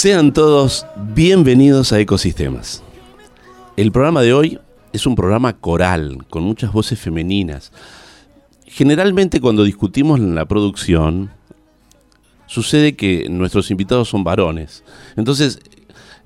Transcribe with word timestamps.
Sean 0.00 0.32
todos 0.32 0.86
bienvenidos 1.14 1.92
a 1.92 2.00
Ecosistemas. 2.00 2.82
El 3.76 3.92
programa 3.92 4.22
de 4.22 4.32
hoy 4.32 4.58
es 4.94 5.04
un 5.04 5.14
programa 5.14 5.52
coral, 5.52 6.24
con 6.30 6.42
muchas 6.42 6.72
voces 6.72 6.98
femeninas. 6.98 7.70
Generalmente 8.64 9.42
cuando 9.42 9.62
discutimos 9.62 10.18
en 10.18 10.34
la 10.34 10.46
producción, 10.46 11.30
sucede 12.46 12.96
que 12.96 13.28
nuestros 13.28 13.70
invitados 13.70 14.08
son 14.08 14.24
varones. 14.24 14.84
Entonces, 15.16 15.60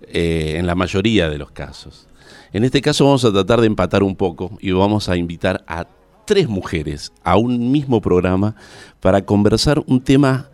eh, 0.07 0.55
en 0.57 0.69
la 0.69 0.77
mayoría 0.77 1.29
de 1.29 1.39
los 1.39 1.51
casos. 1.51 2.07
En 2.53 2.63
este 2.63 2.81
caso 2.81 3.07
vamos 3.07 3.25
a 3.25 3.33
tratar 3.33 3.61
de 3.61 3.67
empatar 3.67 4.05
un 4.05 4.15
poco 4.15 4.57
y 4.61 4.71
vamos 4.71 5.09
a 5.09 5.17
invitar 5.17 5.65
a 5.67 5.89
tres 6.27 6.49
mujeres 6.49 7.13
a 7.25 7.37
un 7.37 7.73
mismo 7.73 8.01
programa 8.01 8.55
para 9.01 9.27
conversar 9.27 9.83
un 9.89 10.01
tema 10.01 10.49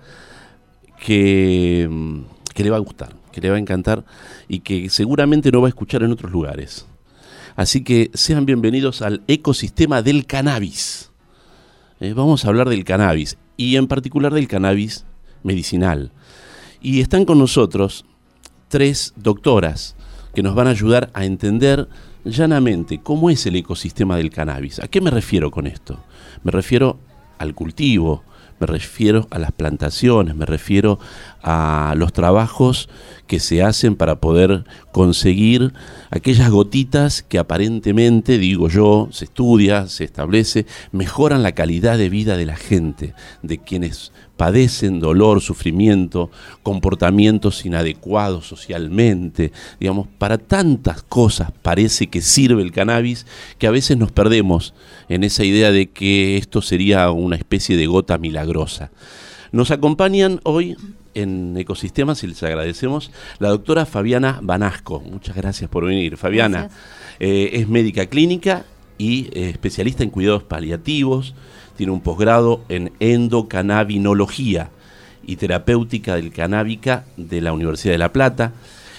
que 1.04 1.86
mm, 1.90 2.39
que 2.54 2.64
le 2.64 2.70
va 2.70 2.76
a 2.76 2.80
gustar, 2.80 3.14
que 3.32 3.40
le 3.40 3.50
va 3.50 3.56
a 3.56 3.60
encantar 3.60 4.04
y 4.48 4.60
que 4.60 4.88
seguramente 4.90 5.50
no 5.50 5.60
va 5.60 5.68
a 5.68 5.70
escuchar 5.70 6.02
en 6.02 6.12
otros 6.12 6.32
lugares. 6.32 6.86
Así 7.56 7.82
que 7.82 8.10
sean 8.14 8.46
bienvenidos 8.46 9.02
al 9.02 9.22
ecosistema 9.26 10.02
del 10.02 10.26
cannabis. 10.26 11.10
Eh, 12.00 12.12
vamos 12.14 12.44
a 12.44 12.48
hablar 12.48 12.68
del 12.68 12.84
cannabis 12.84 13.36
y 13.56 13.76
en 13.76 13.86
particular 13.86 14.32
del 14.32 14.48
cannabis 14.48 15.04
medicinal. 15.42 16.12
Y 16.80 17.00
están 17.00 17.24
con 17.24 17.38
nosotros 17.38 18.04
tres 18.68 19.12
doctoras 19.16 19.96
que 20.34 20.42
nos 20.42 20.54
van 20.54 20.68
a 20.68 20.70
ayudar 20.70 21.10
a 21.12 21.24
entender 21.24 21.88
llanamente 22.24 23.00
cómo 23.02 23.30
es 23.30 23.44
el 23.46 23.56
ecosistema 23.56 24.16
del 24.16 24.30
cannabis. 24.30 24.78
¿A 24.78 24.88
qué 24.88 25.00
me 25.00 25.10
refiero 25.10 25.50
con 25.50 25.66
esto? 25.66 26.02
Me 26.42 26.52
refiero 26.52 26.98
al 27.38 27.54
cultivo, 27.54 28.22
me 28.60 28.66
refiero 28.66 29.26
a 29.30 29.38
las 29.38 29.52
plantaciones, 29.52 30.36
me 30.36 30.46
refiero 30.46 31.00
a 31.42 31.94
los 31.96 32.12
trabajos 32.12 32.88
que 33.26 33.40
se 33.40 33.62
hacen 33.62 33.96
para 33.96 34.20
poder 34.20 34.64
conseguir 34.92 35.72
aquellas 36.10 36.50
gotitas 36.50 37.22
que 37.22 37.38
aparentemente, 37.38 38.38
digo 38.38 38.68
yo, 38.68 39.08
se 39.12 39.24
estudia, 39.24 39.88
se 39.88 40.04
establece, 40.04 40.66
mejoran 40.92 41.42
la 41.42 41.52
calidad 41.52 41.96
de 41.96 42.10
vida 42.10 42.36
de 42.36 42.46
la 42.46 42.56
gente, 42.56 43.14
de 43.42 43.58
quienes 43.58 44.12
padecen 44.40 45.00
dolor, 45.00 45.42
sufrimiento, 45.42 46.30
comportamientos 46.62 47.66
inadecuados 47.66 48.46
socialmente, 48.46 49.52
digamos, 49.78 50.08
para 50.16 50.38
tantas 50.38 51.02
cosas 51.02 51.52
parece 51.60 52.06
que 52.06 52.22
sirve 52.22 52.62
el 52.62 52.72
cannabis 52.72 53.26
que 53.58 53.66
a 53.66 53.70
veces 53.70 53.98
nos 53.98 54.12
perdemos 54.12 54.72
en 55.10 55.24
esa 55.24 55.44
idea 55.44 55.72
de 55.72 55.90
que 55.90 56.38
esto 56.38 56.62
sería 56.62 57.10
una 57.10 57.36
especie 57.36 57.76
de 57.76 57.86
gota 57.86 58.16
milagrosa. 58.16 58.90
Nos 59.52 59.70
acompañan 59.70 60.40
hoy 60.44 60.74
en 61.12 61.54
Ecosistemas 61.58 62.24
y 62.24 62.28
les 62.28 62.42
agradecemos 62.42 63.10
la 63.40 63.50
doctora 63.50 63.84
Fabiana 63.84 64.38
Banasco. 64.42 65.00
Muchas 65.00 65.36
gracias 65.36 65.68
por 65.68 65.84
venir. 65.84 66.16
Fabiana 66.16 66.70
eh, 67.18 67.50
es 67.52 67.68
médica 67.68 68.06
clínica 68.06 68.64
y 69.00 69.30
eh, 69.32 69.48
especialista 69.48 70.04
en 70.04 70.10
cuidados 70.10 70.42
paliativos 70.42 71.34
tiene 71.74 71.90
un 71.90 72.02
posgrado 72.02 72.62
en 72.68 72.92
endocannabinología 73.00 74.68
y 75.26 75.36
terapéutica 75.36 76.16
del 76.16 76.32
canábica 76.32 77.06
de 77.16 77.40
la 77.40 77.54
Universidad 77.54 77.94
de 77.94 77.98
La 77.98 78.12
Plata. 78.12 78.52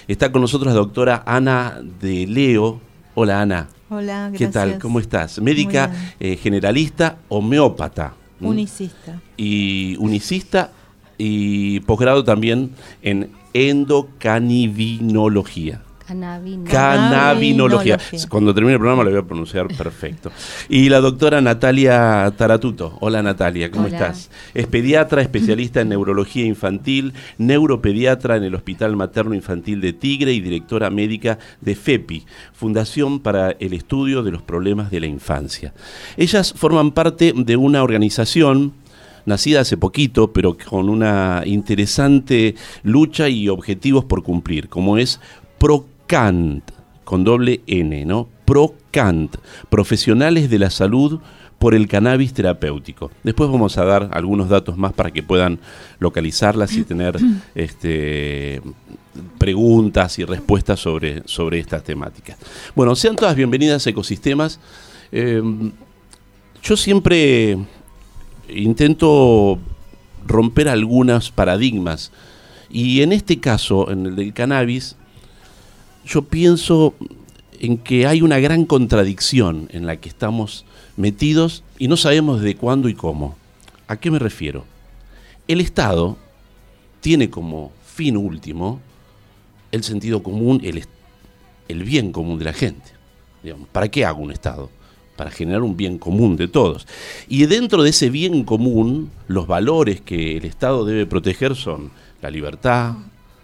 Está 0.07 0.31
con 0.31 0.41
nosotros 0.41 0.73
la 0.73 0.79
doctora 0.79 1.21
Ana 1.27 1.79
de 1.99 2.25
Leo. 2.25 2.81
Hola 3.13 3.41
Ana. 3.41 3.69
Hola, 3.91 4.29
gracias. 4.29 4.39
¿Qué 4.39 4.47
tal? 4.47 4.79
¿Cómo 4.79 4.99
estás? 4.99 5.39
Médica 5.39 5.91
eh, 6.19 6.35
generalista, 6.35 7.19
homeópata. 7.29 8.15
Unicista. 8.39 9.21
Y 9.37 9.97
unicista 9.99 10.71
y 11.19 11.81
posgrado 11.81 12.23
también 12.23 12.71
en 13.03 13.29
endocanibinología. 13.53 15.83
Cannabinología. 16.69 17.97
Cuando 18.29 18.53
termine 18.53 18.73
el 18.73 18.79
programa 18.79 19.03
lo 19.03 19.11
voy 19.11 19.19
a 19.19 19.23
pronunciar 19.23 19.67
perfecto. 19.67 20.31
Y 20.67 20.89
la 20.89 20.99
doctora 20.99 21.41
Natalia 21.41 22.31
Taratuto. 22.35 22.97
Hola 22.99 23.23
Natalia, 23.23 23.71
¿cómo 23.71 23.87
estás? 23.87 24.29
Es 24.53 24.67
pediatra, 24.67 25.21
especialista 25.21 25.81
en 25.81 25.89
neurología 25.89 26.45
infantil, 26.45 27.13
neuropediatra 27.37 28.35
en 28.35 28.43
el 28.43 28.55
Hospital 28.55 28.95
Materno 28.95 29.35
Infantil 29.35 29.79
de 29.81 29.93
Tigre 29.93 30.33
y 30.33 30.41
directora 30.41 30.89
médica 30.89 31.39
de 31.61 31.75
FEPI, 31.75 32.25
Fundación 32.53 33.19
para 33.19 33.51
el 33.51 33.73
Estudio 33.73 34.23
de 34.23 34.31
los 34.31 34.41
Problemas 34.41 34.91
de 34.91 34.99
la 34.99 35.07
Infancia. 35.07 35.73
Ellas 36.17 36.53
forman 36.55 36.91
parte 36.91 37.33
de 37.35 37.55
una 37.55 37.83
organización 37.83 38.73
nacida 39.25 39.61
hace 39.61 39.77
poquito, 39.77 40.33
pero 40.33 40.57
con 40.57 40.89
una 40.89 41.43
interesante 41.45 42.55
lucha 42.83 43.29
y 43.29 43.49
objetivos 43.49 44.05
por 44.05 44.23
cumplir, 44.23 44.67
como 44.67 44.97
es 44.97 45.19
ProCant, 46.11 46.71
con 47.05 47.23
doble 47.23 47.61
N, 47.67 48.03
¿no? 48.03 48.27
ProCant, 48.43 49.37
Profesionales 49.69 50.49
de 50.49 50.59
la 50.59 50.69
Salud 50.69 51.21
por 51.57 51.73
el 51.73 51.87
cannabis 51.87 52.33
terapéutico. 52.33 53.11
Después 53.23 53.49
vamos 53.49 53.77
a 53.77 53.85
dar 53.85 54.09
algunos 54.11 54.49
datos 54.49 54.77
más 54.77 54.91
para 54.91 55.11
que 55.11 55.23
puedan 55.23 55.59
localizarlas 55.99 56.75
y 56.75 56.83
tener 56.83 57.17
este, 57.55 58.61
preguntas 59.37 60.19
y 60.19 60.25
respuestas 60.25 60.81
sobre, 60.81 61.23
sobre 61.25 61.59
estas 61.59 61.81
temáticas. 61.81 62.37
Bueno, 62.75 62.93
sean 62.97 63.15
todas 63.15 63.37
bienvenidas 63.37 63.87
a 63.87 63.91
Ecosistemas. 63.91 64.59
Em, 65.13 65.71
yo 66.61 66.75
siempre 66.75 67.57
intento 68.49 69.59
romper 70.27 70.67
algunos 70.67 71.31
paradigmas 71.31 72.11
y 72.69 73.01
en 73.01 73.13
este 73.13 73.39
caso, 73.39 73.89
en 73.89 74.07
el 74.07 74.15
del 74.17 74.33
cannabis, 74.33 74.97
yo 76.05 76.23
pienso 76.23 76.93
en 77.59 77.77
que 77.77 78.07
hay 78.07 78.21
una 78.21 78.39
gran 78.39 78.65
contradicción 78.65 79.67
en 79.71 79.85
la 79.85 79.97
que 79.97 80.09
estamos 80.09 80.65
metidos 80.97 81.63
y 81.77 81.87
no 81.87 81.97
sabemos 81.97 82.41
de 82.41 82.55
cuándo 82.55 82.89
y 82.89 82.93
cómo. 82.93 83.35
¿A 83.87 83.97
qué 83.97 84.09
me 84.09 84.19
refiero? 84.19 84.65
El 85.47 85.61
Estado 85.61 86.17
tiene 87.01 87.29
como 87.29 87.71
fin 87.85 88.17
último 88.17 88.79
el 89.71 89.83
sentido 89.83 90.23
común, 90.23 90.61
el, 90.63 90.85
el 91.67 91.83
bien 91.83 92.11
común 92.11 92.39
de 92.39 92.45
la 92.45 92.53
gente. 92.53 92.91
¿Para 93.71 93.89
qué 93.89 94.05
hago 94.05 94.21
un 94.21 94.31
Estado? 94.31 94.69
Para 95.15 95.31
generar 95.31 95.61
un 95.61 95.77
bien 95.77 95.97
común 95.97 96.35
de 96.37 96.47
todos. 96.47 96.87
Y 97.27 97.45
dentro 97.45 97.83
de 97.83 97.91
ese 97.91 98.09
bien 98.09 98.43
común, 98.43 99.11
los 99.27 99.47
valores 99.47 100.01
que 100.01 100.37
el 100.37 100.45
Estado 100.45 100.85
debe 100.85 101.05
proteger 101.05 101.55
son 101.55 101.91
la 102.21 102.29
libertad, 102.29 102.95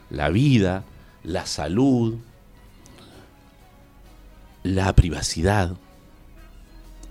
la 0.10 0.30
vida, 0.30 0.84
la 1.24 1.46
salud, 1.46 2.16
la 4.68 4.94
privacidad 4.96 5.76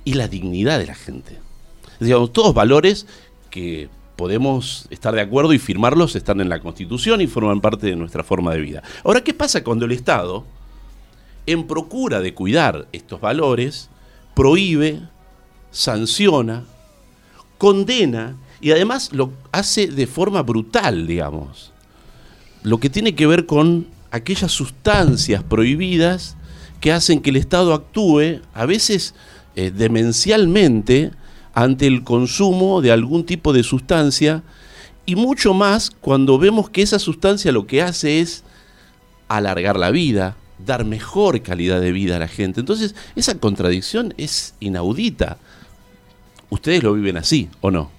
y 0.05 0.15
la 0.15 0.29
dignidad 0.29 0.79
de 0.79 0.87
la 0.87 0.95
gente. 0.95 1.39
Digamos, 1.99 2.33
todos 2.33 2.55
valores 2.55 3.07
que 3.51 3.89
podemos 4.17 4.87
estar 4.91 5.15
de 5.15 5.21
acuerdo 5.21 5.53
y 5.53 5.59
firmarlos, 5.59 6.17
están 6.17 6.41
en 6.41 6.49
la 6.49 6.61
Constitución 6.61 7.21
y 7.21 7.27
forman 7.27 7.61
parte 7.61 7.87
de 7.87 7.97
nuestra 7.97 8.25
forma 8.25 8.53
de 8.53 8.61
vida. 8.61 8.83
Ahora, 9.05 9.23
¿qué 9.23 9.35
pasa 9.35 9.63
cuando 9.63 9.85
el 9.85 9.93
Estado, 9.93 10.45
en 11.47 11.67
procura 11.67 12.21
de 12.21 12.35
cuidar 12.35 12.89
estos 12.93 13.21
valores, 13.21 13.91
prohíbe, 14.35 15.01
sanciona, 15.71 16.65
condena 17.59 18.37
y 18.61 18.71
además 18.71 19.13
lo 19.13 19.33
hace 19.53 19.87
de 19.87 20.07
forma 20.07 20.43
brutal, 20.43 21.07
digamos? 21.07 21.73
Lo 22.63 22.79
que 22.79 22.91
tiene 22.91 23.15
que 23.15 23.27
ver 23.27 23.47
con 23.47 23.87
aquellas 24.11 24.53
sustancias 24.53 25.43
prohibidas 25.43 26.36
que 26.81 26.93
hacen 26.93 27.21
que 27.21 27.31
el 27.31 27.37
Estado 27.37 27.75
actúe, 27.75 28.41
a 28.55 28.67
veces 28.67 29.15
eh, 29.55 29.71
demencialmente, 29.71 31.13
ante 31.55 31.87
el 31.87 32.05
consumo 32.05 32.83
de 32.83 32.93
algún 32.93 33.25
tipo 33.25 33.53
de 33.53 33.63
sustancia, 33.63 34.43
y 35.07 35.17
mucho 35.17 35.55
más 35.55 35.91
cuando 35.91 36.39
vemos 36.39 36.69
que 36.69 36.83
esa 36.83 36.99
sustancia 36.99 37.53
lo 37.53 37.67
que 37.67 37.81
hace 37.81 38.21
es 38.21 38.43
alargar 39.29 39.79
la 39.79 39.91
vida, 39.91 40.37
dar 40.65 40.85
mejor 40.85 41.41
calidad 41.43 41.81
de 41.81 41.93
vida 41.93 42.17
a 42.17 42.19
la 42.19 42.29
gente. 42.29 42.61
Entonces, 42.61 42.95
esa 43.15 43.39
contradicción 43.39 44.15
es 44.17 44.55
inaudita. 44.61 45.39
¿Ustedes 46.51 46.83
lo 46.83 46.93
viven 46.93 47.17
así 47.17 47.49
o 47.61 47.71
no? 47.71 47.91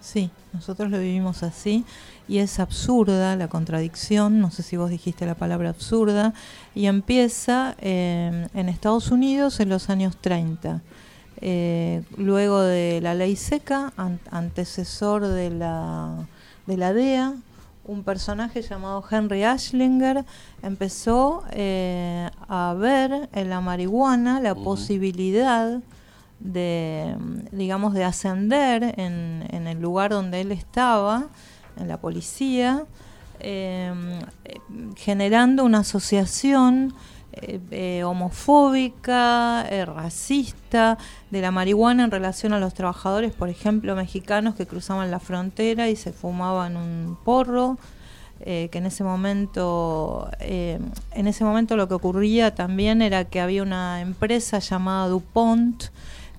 Sí, 0.00 0.30
nosotros 0.52 0.90
lo 0.90 0.98
vivimos 0.98 1.42
así 1.42 1.84
y 2.30 2.38
es 2.38 2.60
absurda 2.60 3.34
la 3.34 3.48
contradicción, 3.48 4.38
no 4.38 4.52
sé 4.52 4.62
si 4.62 4.76
vos 4.76 4.88
dijiste 4.88 5.26
la 5.26 5.34
palabra 5.34 5.70
absurda, 5.70 6.32
y 6.76 6.86
empieza 6.86 7.74
eh, 7.80 8.46
en 8.54 8.68
Estados 8.68 9.10
Unidos 9.10 9.58
en 9.58 9.68
los 9.68 9.90
años 9.90 10.16
30. 10.16 10.80
Eh, 11.40 12.04
luego 12.16 12.60
de 12.62 13.00
la 13.02 13.14
ley 13.14 13.34
seca, 13.34 13.92
antecesor 14.30 15.26
de 15.26 15.50
la, 15.50 16.28
de 16.68 16.76
la 16.76 16.92
DEA, 16.92 17.34
un 17.84 18.04
personaje 18.04 18.62
llamado 18.62 19.02
Henry 19.10 19.42
Ashlinger 19.42 20.24
empezó 20.62 21.42
eh, 21.50 22.30
a 22.46 22.76
ver 22.78 23.28
en 23.32 23.50
la 23.50 23.60
marihuana 23.60 24.40
la 24.40 24.54
posibilidad 24.54 25.80
de, 26.38 27.16
digamos, 27.50 27.92
de 27.92 28.04
ascender 28.04 28.94
en, 29.00 29.48
en 29.50 29.66
el 29.66 29.80
lugar 29.80 30.12
donde 30.12 30.42
él 30.42 30.52
estaba 30.52 31.26
en 31.80 31.88
la 31.88 31.98
policía, 31.98 32.84
em, 33.40 34.20
generando 34.96 35.64
una 35.64 35.78
asociación 35.80 36.94
eh, 37.32 37.60
eh, 37.70 38.02
homofóbica, 38.02 39.64
eh, 39.70 39.84
racista 39.84 40.98
de 41.30 41.40
la 41.40 41.52
marihuana 41.52 42.02
en 42.02 42.10
relación 42.10 42.52
a 42.52 42.58
los 42.58 42.74
trabajadores, 42.74 43.32
por 43.32 43.48
ejemplo, 43.48 43.94
mexicanos 43.94 44.56
que 44.56 44.66
cruzaban 44.66 45.12
la 45.12 45.20
frontera 45.20 45.88
y 45.88 45.94
se 45.94 46.12
fumaban 46.12 46.76
un 46.76 47.16
porro. 47.24 47.78
que 48.40 48.70
en 48.72 48.86
ese 48.86 49.04
momento 49.04 50.30
en 50.40 51.26
ese 51.26 51.44
momento 51.44 51.76
lo 51.76 51.88
que 51.88 51.94
ocurría 51.94 52.54
también 52.54 53.02
era 53.02 53.26
que 53.26 53.38
había 53.38 53.62
una 53.62 54.00
empresa 54.00 54.60
llamada 54.60 55.08
DuPont 55.08 55.90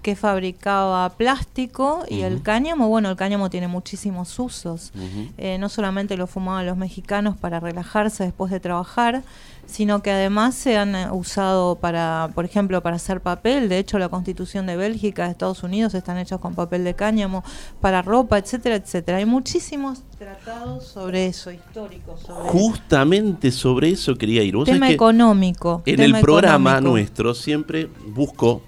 que 0.02 0.16
fabricaba 0.16 1.10
plástico 1.10 2.04
y 2.10 2.22
el 2.22 2.42
cáñamo, 2.42 2.88
bueno, 2.88 3.10
el 3.10 3.16
cáñamo 3.16 3.50
tiene 3.50 3.68
muchísimos 3.68 4.38
usos. 4.40 4.92
Eh, 5.38 5.58
no 5.60 5.70
solamente 5.70 6.18
lo 6.18 6.28
fumaban 6.28 6.66
los 6.66 6.78
mexicanos 6.78 7.38
para 7.38 7.60
relajarse 7.60 8.24
después 8.24 8.52
de 8.52 8.60
trabajar, 8.60 9.24
sino 9.68 10.02
que 10.02 10.12
además 10.12 10.56
se 10.56 10.78
han 10.78 10.96
eh, 10.96 11.12
usado 11.12 11.76
para, 11.76 12.32
por 12.34 12.46
ejemplo, 12.46 12.82
para 12.82 12.98
hacer 12.98 13.22
papel. 13.22 13.70
De 13.70 13.78
hecho, 13.78 14.00
la 14.00 14.10
constitución 14.10 14.66
de 14.66 14.76
Bélgica, 14.76 15.26
de 15.26 15.32
Estados 15.32 15.64
Unidos, 15.64 15.94
están 15.94 16.18
hechos 16.18 16.40
con 16.40 16.56
papel 16.56 16.84
de 16.84 16.94
cáñamo, 16.94 17.44
para 17.80 18.02
ropa, 18.02 18.38
etcétera, 18.38 18.76
etcétera. 18.76 19.20
Hay 19.20 19.26
muchísimos 19.26 20.04
tratados 20.18 20.88
sobre 20.88 21.28
eso, 21.28 21.52
históricos. 21.52 22.22
Justamente 22.28 23.52
sobre 23.52 23.92
eso 23.92 24.16
quería 24.16 24.44
ir. 24.44 24.56
tema 24.66 24.90
económico. 24.90 25.84
En 25.86 26.02
el 26.02 26.20
programa 26.20 26.82
nuestro 26.82 27.34
siempre 27.34 27.88
busco 28.08 28.62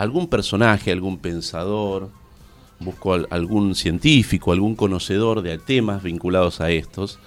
algún 0.00 0.28
personaje, 0.28 0.92
algún 0.92 1.18
pensador, 1.18 2.08
busco 2.78 3.18
algún 3.28 3.74
científico, 3.74 4.50
algún 4.50 4.74
conocedor 4.74 5.42
de 5.42 5.58
temas 5.58 6.02
vinculados 6.02 6.62
a 6.62 6.70
estos, 6.70 7.18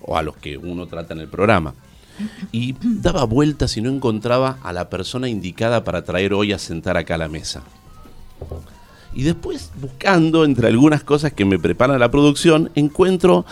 o 0.00 0.16
a 0.16 0.22
los 0.22 0.36
que 0.36 0.56
uno 0.56 0.86
trata 0.86 1.14
en 1.14 1.20
el 1.20 1.26
programa. 1.26 1.74
Y 2.52 2.76
daba 2.80 3.24
vueltas 3.24 3.76
y 3.76 3.80
no 3.80 3.90
encontraba 3.90 4.58
a 4.62 4.72
la 4.72 4.88
persona 4.88 5.28
indicada 5.28 5.82
para 5.82 6.04
traer 6.04 6.32
hoy 6.32 6.52
a 6.52 6.60
sentar 6.60 6.96
acá 6.96 7.16
a 7.16 7.18
la 7.18 7.28
mesa. 7.28 7.64
Y 9.12 9.24
después, 9.24 9.72
buscando 9.80 10.44
entre 10.44 10.68
algunas 10.68 11.02
cosas 11.02 11.32
que 11.32 11.44
me 11.44 11.58
prepara 11.58 11.98
la 11.98 12.12
producción, 12.12 12.70
encuentro 12.76 13.44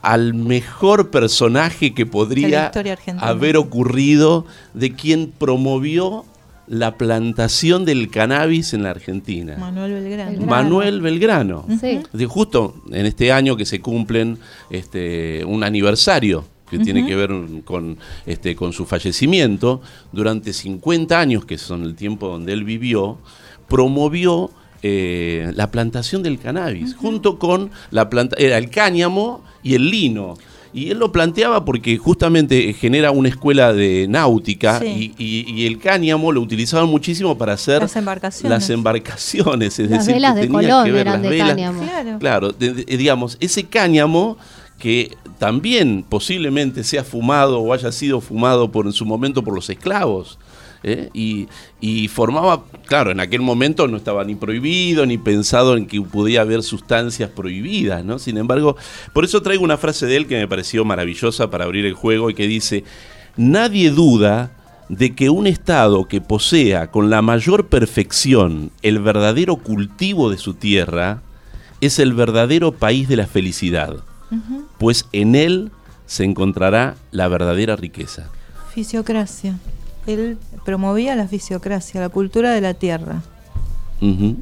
al 0.00 0.32
mejor 0.32 1.10
personaje 1.10 1.92
que 1.92 2.06
podría 2.06 2.72
haber 3.18 3.58
ocurrido 3.58 4.46
de 4.72 4.94
quien 4.94 5.30
promovió 5.36 6.24
la 6.70 6.96
plantación 6.96 7.84
del 7.84 8.10
cannabis 8.10 8.74
en 8.74 8.84
la 8.84 8.90
Argentina. 8.90 9.56
Manuel 9.58 9.92
Belgrano. 9.92 10.46
Manuel 10.46 11.00
Belgrano. 11.00 11.66
Justo 12.28 12.76
en 12.92 13.06
este 13.06 13.32
año 13.32 13.56
que 13.56 13.66
se 13.66 13.80
cumplen 13.80 14.38
este, 14.70 15.44
un 15.44 15.64
aniversario 15.64 16.44
que 16.70 16.78
tiene 16.78 17.04
que 17.04 17.16
ver 17.16 17.32
con, 17.64 17.98
este, 18.24 18.54
con 18.54 18.72
su 18.72 18.86
fallecimiento, 18.86 19.82
durante 20.12 20.52
50 20.52 21.18
años, 21.18 21.44
que 21.44 21.58
son 21.58 21.82
el 21.82 21.96
tiempo 21.96 22.28
donde 22.28 22.52
él 22.52 22.62
vivió, 22.62 23.18
promovió 23.66 24.52
eh, 24.84 25.50
la 25.56 25.72
plantación 25.72 26.22
del 26.22 26.38
cannabis, 26.38 26.94
junto 26.94 27.40
con 27.40 27.72
la 27.90 28.08
planta, 28.08 28.36
era 28.38 28.56
el 28.56 28.70
cáñamo 28.70 29.42
y 29.64 29.74
el 29.74 29.90
lino. 29.90 30.38
Y 30.72 30.90
él 30.90 30.98
lo 30.98 31.10
planteaba 31.10 31.64
porque 31.64 31.98
justamente 31.98 32.72
genera 32.72 33.10
una 33.10 33.28
escuela 33.28 33.72
de 33.72 34.06
náutica 34.08 34.80
y, 34.84 35.66
el 35.66 35.78
cáñamo 35.78 36.32
lo 36.32 36.40
utilizaban 36.40 36.88
muchísimo 36.88 37.36
para 37.36 37.54
hacer 37.54 37.82
las 37.82 37.96
embarcaciones. 37.96 38.50
Las 38.50 38.70
embarcaciones 38.70 39.78
es 39.78 39.90
las 39.90 40.00
decir, 40.00 40.14
velas 40.14 40.36
de 40.36 40.48
Colón 40.48 40.96
eran 40.96 41.22
de 41.22 41.38
cáñamo. 41.38 41.82
Claro, 42.18 42.52
digamos, 42.52 43.36
ese 43.40 43.64
cáñamo 43.64 44.36
que 44.78 45.16
también 45.38 46.04
posiblemente 46.08 46.84
sea 46.84 47.04
fumado 47.04 47.60
o 47.60 47.72
haya 47.72 47.92
sido 47.92 48.20
fumado 48.20 48.70
por 48.70 48.86
en 48.86 48.92
su 48.92 49.04
momento 49.04 49.42
por 49.42 49.54
los 49.54 49.68
esclavos. 49.70 50.38
¿Eh? 50.82 51.10
Y, 51.80 52.08
formaba, 52.08 52.64
claro, 52.86 53.10
en 53.10 53.20
aquel 53.20 53.40
momento 53.40 53.86
no 53.88 53.96
estaba 53.96 54.24
ni 54.24 54.34
prohibido 54.34 55.06
ni 55.06 55.18
pensado 55.18 55.76
en 55.76 55.86
que 55.86 56.00
pudiera 56.00 56.42
haber 56.42 56.62
sustancias 56.62 57.30
prohibidas, 57.30 58.04
¿no? 58.04 58.18
Sin 58.18 58.38
embargo, 58.38 58.76
por 59.12 59.24
eso 59.24 59.42
traigo 59.42 59.64
una 59.64 59.78
frase 59.78 60.06
de 60.06 60.16
él 60.16 60.26
que 60.26 60.38
me 60.38 60.48
pareció 60.48 60.84
maravillosa 60.84 61.50
para 61.50 61.64
abrir 61.64 61.86
el 61.86 61.94
juego 61.94 62.30
y 62.30 62.34
que 62.34 62.46
dice, 62.46 62.84
nadie 63.36 63.90
duda 63.90 64.52
de 64.88 65.14
que 65.14 65.30
un 65.30 65.46
Estado 65.46 66.08
que 66.08 66.20
posea 66.20 66.90
con 66.90 67.10
la 67.10 67.22
mayor 67.22 67.68
perfección 67.68 68.72
el 68.82 68.98
verdadero 68.98 69.56
cultivo 69.56 70.30
de 70.30 70.36
su 70.36 70.54
tierra, 70.54 71.22
es 71.80 71.98
el 71.98 72.12
verdadero 72.12 72.72
país 72.72 73.08
de 73.08 73.16
la 73.16 73.26
felicidad, 73.26 73.96
pues 74.78 75.06
en 75.12 75.34
él 75.34 75.70
se 76.06 76.24
encontrará 76.24 76.96
la 77.10 77.28
verdadera 77.28 77.76
riqueza. 77.76 78.28
Fisiocracia. 78.74 79.58
Él 80.06 80.38
promovía 80.64 81.16
la 81.16 81.26
fisiocracia, 81.28 82.00
la 82.00 82.08
cultura 82.08 82.52
de 82.52 82.60
la 82.60 82.74
tierra. 82.74 83.22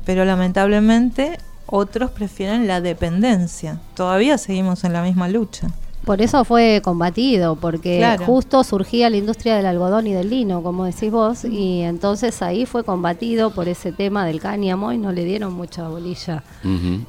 Pero 0.05 0.25
lamentablemente 0.25 1.38
otros 1.67 2.12
prefieren 2.12 2.67
la 2.69 2.81
dependencia. 2.81 3.81
Todavía 3.95 4.38
seguimos 4.38 4.85
en 4.85 4.93
la 4.93 5.03
misma 5.03 5.29
lucha. 5.29 5.69
Por 6.05 6.23
eso 6.23 6.45
fue 6.47 6.81
combatido, 6.83 7.57
porque 7.57 8.17
justo 8.25 8.65
surgía 8.65 9.11
la 9.11 9.19
industria 9.19 9.57
del 9.57 9.67
algodón 9.67 10.07
y 10.07 10.15
del 10.15 10.31
lino, 10.31 10.62
como 10.62 10.87
decís 10.87 11.11
vos, 11.11 11.45
y 11.45 11.83
entonces 11.83 12.41
ahí 12.41 12.65
fue 12.65 12.83
combatido 12.83 13.50
por 13.50 13.69
ese 13.69 13.93
tema 13.93 14.25
del 14.25 14.41
cáñamo 14.41 14.93
y 14.93 14.97
no 14.97 15.12
le 15.12 15.25
dieron 15.27 15.53
mucha 15.53 15.87
bolilla. 15.87 16.43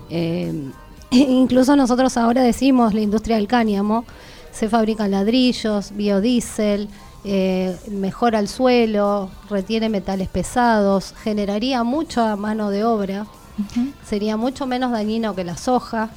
Eh, 0.10 0.70
incluso 1.12 1.78
nosotros 1.78 2.18
ahora 2.18 2.44
decimos 2.44 2.94
la 2.94 3.00
industria 3.00 3.38
del 3.38 3.48
cáñamo, 3.48 4.04
se 4.52 4.68
fabrican 4.68 5.12
ladrillos, 5.12 5.94
biodiesel, 5.96 6.90
eh, 7.24 7.76
mejora 7.90 8.40
el 8.40 8.48
suelo, 8.48 9.30
retiene 9.50 9.90
metales 9.90 10.28
pesados, 10.30 11.14
generaría 11.22 11.84
mucha 11.84 12.36
mano 12.36 12.70
de 12.70 12.84
obra, 12.84 13.28
sería 14.06 14.38
mucho 14.38 14.66
menos 14.66 14.92
dañino 14.92 15.36
que 15.36 15.44
la 15.44 15.58
soja 15.58 16.10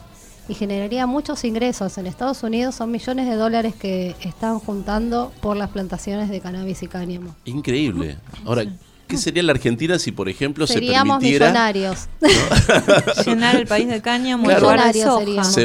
y 0.48 0.54
generaría 0.54 1.06
muchos 1.06 1.44
ingresos. 1.44 1.98
En 1.98 2.06
Estados 2.06 2.42
Unidos 2.42 2.74
son 2.74 2.90
millones 2.90 3.28
de 3.28 3.36
dólares 3.36 3.74
que 3.74 4.14
están 4.20 4.58
juntando 4.58 5.32
por 5.40 5.56
las 5.56 5.70
plantaciones 5.70 6.28
de 6.28 6.40
cannabis 6.40 6.82
y 6.82 6.88
cáñamo. 6.88 7.34
Increíble. 7.44 8.18
Ahora, 8.44 8.64
¿Qué 9.12 9.18
sería 9.18 9.42
la 9.42 9.52
Argentina 9.52 9.98
si, 9.98 10.10
por 10.10 10.30
ejemplo, 10.30 10.66
se 10.66 10.80
permitiera... 10.80 11.18
millonarios. 11.18 12.08
Llenar 13.26 13.56
el 13.56 13.66
país 13.66 13.86
de 13.86 14.00
cáñamo 14.00 14.48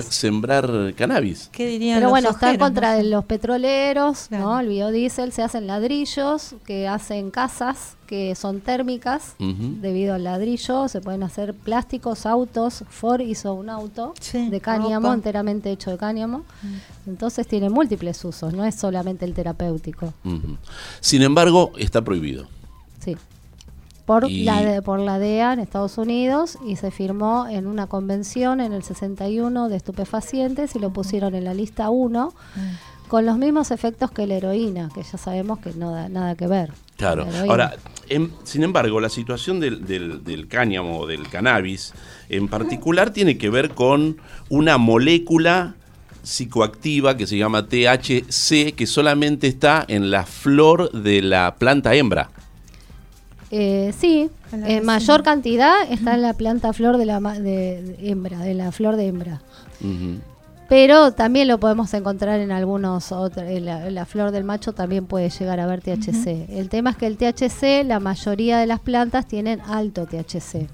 sembrar 0.10 0.94
cannabis. 0.98 1.48
¿Qué 1.54 1.66
dirían 1.68 2.00
Pero 2.00 2.10
bueno, 2.10 2.32
está 2.32 2.51
en 2.51 2.60
contra 2.60 2.96
de 2.96 3.04
los 3.04 3.24
petroleros, 3.24 4.27
¿no? 4.32 4.60
El 4.60 4.68
biodiesel, 4.68 5.32
se 5.32 5.44
hacen 5.44 5.66
ladrillos, 5.66 6.56
que 6.66 6.89
hacen 6.89 7.32
casas 7.32 7.96
que 8.06 8.36
son 8.36 8.62
térmicas 8.62 9.36
debido 9.38 10.16
al 10.16 10.24
ladrillo, 10.24 10.88
se 10.88 11.01
pueden 11.01 11.24
hacer 11.24 11.54
plásticos, 11.54 12.25
autos, 12.25 12.84
Ford 12.89 13.22
hizo 13.22 13.54
un 13.54 13.70
auto 13.70 14.13
de 14.34 14.62
cáñamo, 14.62 15.13
enteramente 15.13 15.72
hecho 15.72 15.92
de 15.92 15.98
cáñamo, 15.98 16.39
mm. 16.39 17.10
entonces 17.10 17.48
tiene 17.48 17.70
múltiples 17.70 18.24
usos, 18.24 18.54
no 18.54 18.66
es 18.66 18.75
solamente 18.75 19.25
el 19.25 19.34
terapéutico. 19.34 20.13
Sin 21.01 21.22
embargo, 21.22 21.74
está 21.77 22.01
prohibido. 22.01 22.48
Sí 23.00 23.16
por, 24.08 24.32
la 24.32 24.82
por 24.84 25.02
la 25.02 25.20
DEA 25.20 25.52
en 25.52 25.60
Estados 25.60 25.98
Unidos 25.98 26.58
y 26.66 26.78
se 26.78 26.92
firmó 26.92 27.46
en 27.50 27.68
una 27.68 27.88
convención 27.88 28.62
en 28.62 28.72
el 28.72 28.82
61 28.82 29.68
de 29.68 29.76
estupefacientes 29.76 30.78
y 30.78 30.80
lo 30.80 30.92
pusieron 30.92 31.36
en 31.36 31.44
la 31.44 31.54
lista 31.54 31.90
1 31.90 32.34
mm. 32.56 33.10
con 33.10 33.26
los 33.26 33.38
mismos 33.38 33.70
efectos 33.70 34.10
que 34.10 34.26
la 34.26 34.36
heroína, 34.36 34.90
que 34.96 35.04
ya 35.04 35.18
sabemos 35.18 35.60
que 35.60 35.74
no 35.74 35.92
da 35.92 36.08
nada 36.08 36.36
que 36.36 36.48
ver. 36.48 36.72
Claro. 36.96 37.28
Ahora, 37.50 37.76
sin 38.46 38.64
embargo, 38.64 39.02
la 39.02 39.10
situación 39.10 39.60
del, 39.60 39.86
del, 39.86 40.24
del 40.24 40.48
cáñamo 40.48 41.00
o 41.00 41.06
del 41.06 41.28
cannabis 41.28 41.94
en 42.30 42.48
particular 42.48 43.12
tiene 43.12 43.38
que 43.38 43.50
ver 43.50 43.72
con 43.72 44.22
una 44.48 44.78
molécula 44.78 45.76
psicoactiva 46.24 47.18
que 47.18 47.28
se 47.28 47.38
llama 47.38 47.68
THC 47.68 48.74
que 48.74 48.88
solamente 48.88 49.48
está 49.48 49.84
en 49.86 50.12
la 50.12 50.26
flor 50.26 50.94
de 50.94 51.22
la 51.22 51.56
planta 51.56 51.94
hembra. 51.94 52.30
Eh, 53.50 53.94
sí, 53.98 54.30
en 54.51 54.86
mayor 54.86 55.24
cantidad 55.24 55.74
está 55.89 56.16
en 56.16 56.22
la 56.22 56.34
planta 56.34 56.74
flor 56.74 56.98
de 56.98 57.06
la 57.06 57.20
de, 57.20 57.96
hembra, 58.01 58.39
de 58.39 58.54
la 58.54 58.72
flor 58.72 58.96
de 58.96 59.08
hembra. 59.08 59.42
Pero 60.70 61.13
también 61.13 61.48
lo 61.48 61.60
podemos 61.60 61.94
encontrar 61.94 62.42
en 62.42 62.51
algunos 62.51 63.12
otros. 63.13 63.46
la, 63.62 64.06
flor 64.06 64.32
del 64.32 64.44
macho 64.44 64.74
también 64.74 65.06
puede 65.06 65.30
llegar 65.30 65.60
a 65.62 65.66
ver 65.66 65.82
THC. 65.82 66.50
El 66.50 66.68
tema 66.70 66.89
es 66.89 66.98
que 66.98 67.08
el 67.08 67.18
THC, 67.18 67.86
la 67.86 68.01
mayoría 68.01 68.58
de 68.58 68.68
las 68.68 68.82
plantas 68.82 69.25
tienen 69.27 69.62
alto 69.62 70.06
THC. 70.06 70.68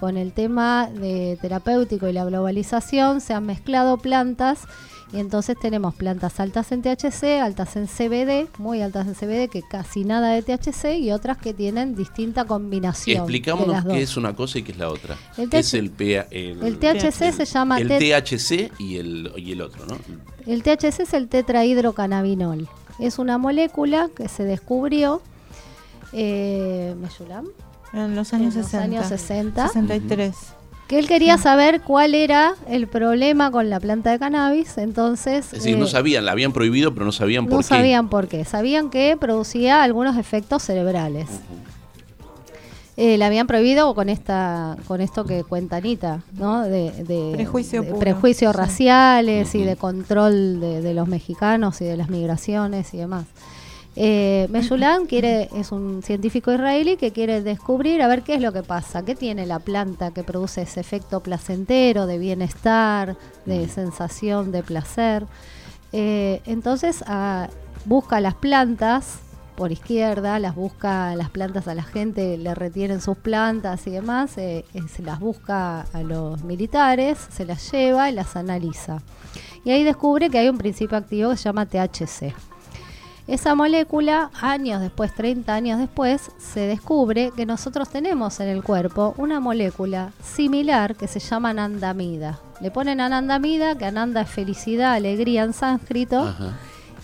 Con 0.00 0.16
el 0.16 0.32
tema 0.32 0.90
de 0.92 1.38
terapéutico 1.40 2.08
y 2.08 2.12
la 2.12 2.24
globalización 2.24 3.20
se 3.20 3.34
han 3.34 3.46
mezclado 3.46 3.98
plantas 3.98 4.64
y 5.12 5.18
entonces 5.20 5.56
tenemos 5.58 5.94
plantas 5.94 6.40
altas 6.40 6.72
en 6.72 6.82
THC, 6.82 7.40
altas 7.40 7.76
en 7.76 7.86
CBD, 7.86 8.48
muy 8.58 8.82
altas 8.82 9.06
en 9.06 9.14
CBD, 9.14 9.48
que 9.48 9.62
casi 9.62 10.04
nada 10.04 10.30
de 10.30 10.42
THC, 10.42 10.98
y 10.98 11.12
otras 11.12 11.38
que 11.38 11.54
tienen 11.54 11.94
distinta 11.94 12.44
combinación. 12.44 13.18
Explicámonos 13.18 13.84
qué 13.84 14.02
es 14.02 14.16
una 14.16 14.34
cosa 14.34 14.58
y 14.58 14.62
qué 14.62 14.72
es 14.72 14.78
la 14.78 14.88
otra. 14.88 15.16
El 15.36 15.48
es 15.52 15.74
el, 15.74 15.92
el 16.00 16.78
THC 16.78 17.32
se 17.32 17.44
llama... 17.44 17.78
El 17.78 17.88
THC 17.88 18.72
y 18.78 18.96
el, 18.96 19.32
y 19.36 19.52
el 19.52 19.62
otro, 19.62 19.86
¿no? 19.86 19.96
El 20.44 20.62
THC 20.64 21.00
es 21.00 21.14
el 21.14 21.28
tetrahidrocannabinol. 21.28 22.68
Es 22.98 23.18
una 23.18 23.38
molécula 23.38 24.10
que 24.14 24.28
se 24.28 24.42
descubrió... 24.42 25.22
Eh, 26.12 26.94
En 27.92 28.16
los 28.16 28.32
años 28.32 28.56
en 28.56 28.64
60. 28.64 28.86
Los 28.86 29.06
años 29.06 29.06
60. 29.06 29.68
63 29.68 30.36
que 30.86 30.98
él 30.98 31.08
quería 31.08 31.36
saber 31.36 31.80
cuál 31.80 32.14
era 32.14 32.54
el 32.68 32.86
problema 32.86 33.50
con 33.50 33.68
la 33.70 33.80
planta 33.80 34.10
de 34.10 34.18
cannabis, 34.18 34.78
entonces... 34.78 35.46
Es 35.46 35.62
decir, 35.62 35.76
no 35.76 35.86
eh, 35.86 35.88
sabían, 35.88 36.24
la 36.24 36.32
habían 36.32 36.52
prohibido, 36.52 36.94
pero 36.94 37.04
no 37.04 37.12
sabían 37.12 37.46
por 37.46 37.52
qué. 37.52 37.56
No 37.56 37.62
sabían 37.62 38.08
por 38.08 38.28
qué, 38.28 38.44
sabían 38.44 38.90
que 38.90 39.16
producía 39.18 39.82
algunos 39.82 40.16
efectos 40.16 40.62
cerebrales. 40.62 41.28
Eh, 42.98 43.18
la 43.18 43.26
habían 43.26 43.46
prohibido 43.46 43.94
con 43.94 44.08
esta 44.08 44.78
con 44.88 45.02
esto 45.02 45.26
que 45.26 45.44
cuenta 45.44 45.76
Anita, 45.76 46.22
¿no? 46.32 46.62
De, 46.62 47.36
prejuicios 48.00 48.56
raciales 48.56 49.54
y 49.54 49.64
de 49.64 49.76
control 49.76 50.60
de, 50.60 50.94
los 50.94 51.06
mexicanos 51.06 51.82
y 51.82 51.84
de 51.84 51.98
las 51.98 52.08
migraciones 52.08 52.94
y 52.94 52.96
demás. 52.96 53.26
Eh, 53.98 54.46
quiere, 55.08 55.48
es 55.54 55.72
un 55.72 56.02
científico 56.02 56.52
israelí 56.52 56.96
que 56.96 57.12
quiere 57.12 57.40
descubrir 57.40 58.02
a 58.02 58.08
ver 58.08 58.22
qué 58.22 58.34
es 58.34 58.42
lo 58.42 58.52
que 58.52 58.62
pasa, 58.62 59.04
qué 59.04 59.14
tiene 59.14 59.46
la 59.46 59.58
planta 59.58 60.10
que 60.10 60.22
produce 60.22 60.62
ese 60.62 60.80
efecto 60.80 61.20
placentero, 61.20 62.06
de 62.06 62.18
bienestar, 62.18 63.16
de 63.46 63.68
sensación 63.68 64.52
de 64.52 64.62
placer. 64.62 65.26
Eh, 65.92 66.42
entonces 66.44 67.02
ah, 67.06 67.48
busca 67.86 68.20
las 68.20 68.34
plantas 68.34 69.20
por 69.56 69.72
izquierda, 69.72 70.38
las 70.38 70.54
busca 70.54 71.16
las 71.16 71.30
plantas 71.30 71.66
a 71.66 71.74
la 71.74 71.82
gente, 71.82 72.36
le 72.36 72.54
retienen 72.54 73.00
sus 73.00 73.16
plantas 73.16 73.86
y 73.86 73.90
demás, 73.90 74.36
eh, 74.36 74.66
eh, 74.74 74.82
se 74.94 75.02
las 75.02 75.18
busca 75.18 75.80
a 75.80 76.02
los 76.02 76.44
militares, 76.44 77.18
se 77.30 77.46
las 77.46 77.72
lleva 77.72 78.10
y 78.10 78.12
las 78.12 78.36
analiza. 78.36 79.02
Y 79.64 79.70
ahí 79.70 79.82
descubre 79.82 80.28
que 80.28 80.38
hay 80.38 80.48
un 80.48 80.58
principio 80.58 80.98
activo 80.98 81.30
que 81.30 81.38
se 81.38 81.44
llama 81.44 81.66
THC. 81.66 82.34
Esa 83.28 83.56
molécula, 83.56 84.30
años 84.40 84.80
después, 84.80 85.12
30 85.12 85.52
años 85.52 85.78
después, 85.80 86.30
se 86.38 86.60
descubre 86.60 87.32
que 87.34 87.44
nosotros 87.44 87.88
tenemos 87.88 88.38
en 88.38 88.48
el 88.48 88.62
cuerpo 88.62 89.14
una 89.16 89.40
molécula 89.40 90.12
similar 90.22 90.94
que 90.94 91.08
se 91.08 91.18
llama 91.18 91.50
anandamida. 91.50 92.38
Le 92.60 92.70
ponen 92.70 93.00
anandamida, 93.00 93.76
que 93.76 93.84
ananda 93.84 94.20
es 94.20 94.30
felicidad, 94.30 94.94
alegría 94.94 95.42
en 95.42 95.52
sánscrito. 95.52 96.32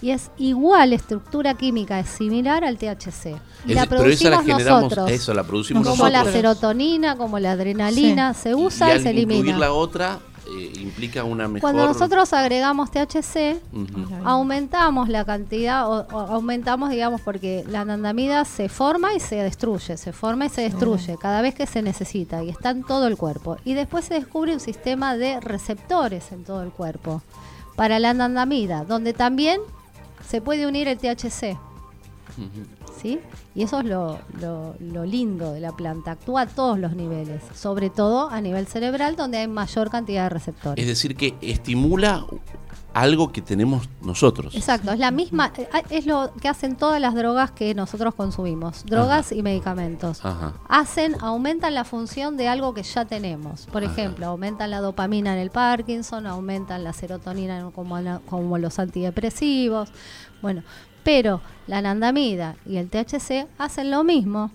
Y 0.01 0.11
es 0.11 0.31
igual, 0.37 0.93
estructura 0.93 1.55
química 1.55 1.99
es 1.99 2.09
similar 2.09 2.65
al 2.65 2.79
THC. 2.79 3.37
Y 3.67 3.75
la 3.75 3.87
producimos 3.87 4.45
nosotros. 4.45 5.11
Eso, 5.11 5.35
la 5.35 5.43
producimos 5.43 5.87
como 5.89 6.09
la 6.09 6.25
serotonina, 6.25 7.17
como 7.17 7.41
la 7.41 7.53
adrenalina, 7.53 8.33
se 8.35 8.55
usa 8.55 8.97
y, 8.97 9.03
se 9.03 9.11
elimina. 9.11 9.59
la 9.59 9.73
otra, 9.73 10.19
eh, 10.47 10.73
implica 10.81 11.25
una 11.25 11.47
mejor... 11.47 11.61
Cuando 11.61 11.87
nosotros 11.87 12.33
agregamos 12.33 12.91
THC, 12.91 13.61
aumentamos 14.25 15.09
la 15.09 15.25
cantidad, 15.25 15.89
o, 15.89 16.07
aumentamos, 16.11 16.91
digamos, 16.91 17.21
porque 17.21 17.65
la 17.69 17.83
anandamida 17.83 18.45
se 18.45 18.69
forma 18.69 19.15
y 19.15 19.21
se 19.21 19.37
destruye, 19.37 19.97
se 19.97 20.13
forma 20.13 20.47
y 20.47 20.49
se 20.49 20.63
destruye 20.63 21.17
cada 21.17 21.43
vez 21.43 21.55
que 21.55 21.67
se 21.67 21.83
necesita 21.83 22.43
y 22.43 22.49
está 22.49 22.71
en 22.71 22.83
todo 22.83 23.07
el 23.07 23.17
cuerpo. 23.17 23.57
Y 23.65 23.75
después 23.75 24.05
se 24.05 24.15
descubre 24.15 24.53
un 24.53 24.61
sistema 24.61 25.17
de 25.17 25.41
receptores 25.41 26.33
en 26.33 26.45
todo 26.45 26.63
el 26.63 26.71
cuerpo 26.71 27.23
para 27.77 27.99
la 27.99 28.11
anandamida, 28.11 28.85
donde 28.85 29.13
también 29.13 29.61
se 30.27 30.41
puede 30.41 30.67
unir 30.67 30.89
el 30.89 30.99
THC. 30.99 31.57
Y 33.05 33.63
eso 33.63 33.81
es 33.81 33.87
lo, 33.87 34.19
lo, 34.41 35.05
lindo 35.05 35.53
de 35.53 35.61
la 35.61 35.73
planta, 35.73 36.13
actúa 36.13 36.43
a 36.43 36.47
todos 36.47 36.79
los 36.79 36.95
niveles, 36.95 37.43
sobre 37.55 37.91
todo 37.91 38.31
a 38.31 38.41
nivel 38.41 38.67
cerebral 38.67 39.17
donde 39.17 39.39
hay 39.39 39.49
mayor 39.49 39.91
cantidad 39.91 40.25
de 40.25 40.29
receptores. 40.31 40.83
Es 40.83 40.89
decir, 40.89 41.17
que 41.17 41.35
estimula 41.41 42.25
algo 42.95 43.33
que 43.33 43.43
tenemos 43.43 43.89
nosotros. 44.03 44.55
Exacto, 44.55 44.93
es 44.93 44.99
la 44.99 45.11
misma, 45.11 45.53
eh, 45.57 45.69
es 45.91 46.07
lo 46.07 46.33
que 46.41 46.49
hacen 46.49 46.77
todas 46.77 47.01
las 47.01 47.15
drogas 47.15 47.51
que 47.51 47.75
nosotros 47.75 48.15
consumimos, 48.15 48.85
drogas 48.85 49.33
y 49.33 49.43
medicamentos. 49.43 50.21
Hacen, 50.69 51.17
aumentan 51.21 51.75
la 51.75 51.85
función 51.85 52.37
de 52.37 52.49
algo 52.49 52.75
que 52.75 52.83
ya 52.83 53.05
tenemos. 53.05 53.67
Por 53.67 53.83
ejemplo, 53.83 54.27
aumentan 54.27 54.71
la 54.71 54.81
dopamina 54.81 55.33
en 55.35 55.41
el 55.41 55.51
Parkinson, 55.51 56.27
aumentan 56.27 56.85
la 56.85 56.93
serotonina 56.93 57.71
como, 57.75 57.99
como 58.27 58.59
los 58.59 58.79
antidepresivos. 58.79 59.91
Bueno, 60.41 60.63
pero 61.05 61.41
la 61.67 61.79
anandamida 61.79 62.57
y 62.67 62.77
el 62.77 62.89
THC 62.89 63.47
hacen 63.59 63.91
lo 63.91 64.05
mismo, 64.05 64.51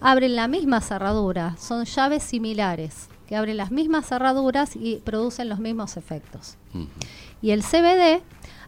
abren 0.00 0.36
la 0.36 0.48
misma 0.48 0.80
cerradura, 0.80 1.56
son 1.58 1.84
llaves 1.84 2.22
similares. 2.22 3.08
Que 3.30 3.36
abren 3.36 3.56
las 3.56 3.70
mismas 3.70 4.06
cerraduras 4.08 4.74
y 4.74 4.96
producen 4.96 5.48
los 5.48 5.60
mismos 5.60 5.96
efectos. 5.96 6.56
Y 7.40 7.52
el 7.52 7.62
CBD 7.62 8.22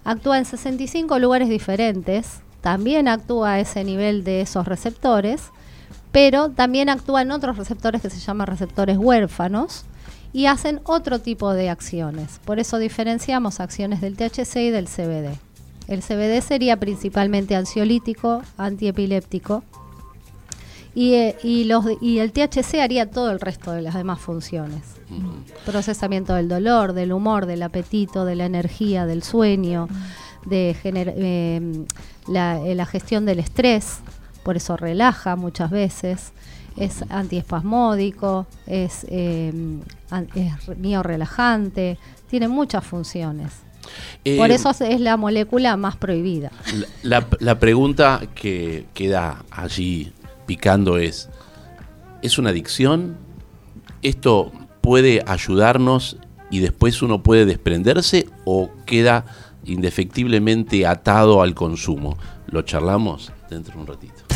actúa 0.04 0.38
en 0.38 0.44
65 0.44 1.18
lugares 1.18 1.48
diferentes, 1.48 2.42
también 2.60 3.08
actúa 3.08 3.54
a 3.54 3.60
ese 3.60 3.82
nivel 3.82 4.22
de 4.22 4.40
esos 4.40 4.68
receptores, 4.68 5.50
pero 6.12 6.48
también 6.48 6.90
actúa 6.90 7.22
en 7.22 7.32
otros 7.32 7.58
receptores 7.58 8.02
que 8.02 8.10
se 8.10 8.20
llaman 8.20 8.46
receptores 8.46 8.98
huérfanos 8.98 9.84
y 10.32 10.46
hacen 10.46 10.80
otro 10.84 11.18
tipo 11.18 11.52
de 11.54 11.68
acciones. 11.68 12.38
Por 12.44 12.60
eso 12.60 12.78
diferenciamos 12.78 13.58
acciones 13.58 14.00
del 14.00 14.16
THC 14.16 14.56
y 14.58 14.70
del 14.70 14.86
CBD. 14.86 15.36
El 15.88 16.02
CBD 16.02 16.40
sería 16.40 16.78
principalmente 16.78 17.56
ansiolítico, 17.56 18.42
antiepiléptico, 18.58 19.64
y, 20.94 21.14
eh, 21.14 21.36
y, 21.42 21.64
los, 21.64 21.84
y 22.00 22.18
el 22.18 22.32
THC 22.32 22.80
haría 22.80 23.10
todo 23.10 23.30
el 23.30 23.40
resto 23.40 23.72
de 23.72 23.82
las 23.82 23.94
demás 23.94 24.20
funciones. 24.20 24.82
Procesamiento 25.66 26.34
del 26.34 26.48
dolor, 26.48 26.92
del 26.92 27.12
humor, 27.12 27.46
del 27.46 27.62
apetito, 27.62 28.24
de 28.24 28.34
la 28.34 28.46
energía, 28.46 29.04
del 29.06 29.22
sueño, 29.22 29.88
de 30.46 30.70
eh, 30.70 30.76
eh, 30.84 32.74
la, 32.74 32.86
gestión 32.86 33.26
del 33.26 33.38
estrés, 33.38 34.00
por 34.42 34.56
eso 34.56 34.76
relaja 34.76 35.36
muchas 35.36 35.70
veces, 35.70 36.32
es 36.76 37.04
antiespasmódico, 37.10 38.46
es, 38.66 39.06
eh, 39.08 39.52
es 40.34 41.02
relajante, 41.02 41.98
tiene 42.28 42.48
muchas 42.48 42.84
funciones. 42.84 43.52
por 44.38 44.50
eso 44.50 44.70
es 44.70 45.00
la 45.00 45.16
molécula 45.16 45.76
más 45.76 45.96
prohibida. 45.96 46.50
La, 47.02 47.26
la 47.40 47.58
pregunta 47.58 48.20
que 48.34 48.86
queda 48.94 49.44
allí 49.50 50.12
es, 50.98 51.28
¿es 52.22 52.38
una 52.38 52.50
adicción? 52.50 53.16
¿Esto 54.02 54.52
puede 54.80 55.22
ayudarnos 55.26 56.16
y 56.50 56.60
después 56.60 57.02
uno 57.02 57.22
puede 57.22 57.46
desprenderse 57.46 58.28
o 58.44 58.70
queda 58.86 59.24
indefectiblemente 59.64 60.86
atado 60.86 61.42
al 61.42 61.54
consumo? 61.54 62.16
Lo 62.46 62.62
charlamos 62.62 63.32
dentro 63.48 63.74
de 63.74 63.80
un 63.80 63.86
ratito. 63.86 64.31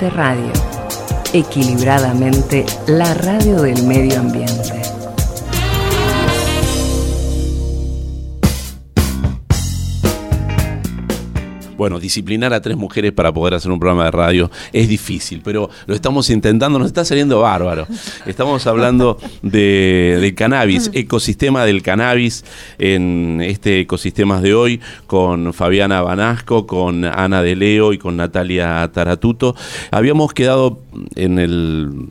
Radio. 0.00 0.52
Equilibradamente, 1.32 2.66
la 2.86 3.14
radio 3.14 3.62
del 3.62 3.82
medio 3.84 4.20
ambiente. 4.20 4.85
Bueno, 11.76 12.00
disciplinar 12.00 12.52
a 12.54 12.60
tres 12.60 12.76
mujeres 12.76 13.12
para 13.12 13.32
poder 13.32 13.54
hacer 13.54 13.70
un 13.70 13.78
programa 13.78 14.04
de 14.04 14.10
radio 14.10 14.50
es 14.72 14.88
difícil, 14.88 15.42
pero 15.44 15.68
lo 15.86 15.94
estamos 15.94 16.30
intentando, 16.30 16.78
nos 16.78 16.88
está 16.88 17.04
saliendo 17.04 17.40
bárbaro. 17.40 17.86
Estamos 18.24 18.66
hablando 18.66 19.18
de, 19.42 20.34
cannabis, 20.36 20.90
ecosistema 20.94 21.64
del 21.64 21.82
cannabis 21.82 22.44
en 22.78 23.40
este 23.42 23.80
ecosistema 23.80 24.40
de 24.40 24.54
hoy 24.54 24.80
con 25.06 25.52
Fabiana 25.52 26.02
Banasco, 26.02 26.66
con 26.66 27.04
Ana 27.04 27.42
de 27.42 27.56
Leo 27.56 27.92
y 27.92 27.98
con 27.98 28.16
Natalia 28.16 28.90
Taratuto. 28.92 29.54
Habíamos 29.90 30.32
quedado 30.32 30.80
en 31.14 31.38
el 31.38 32.08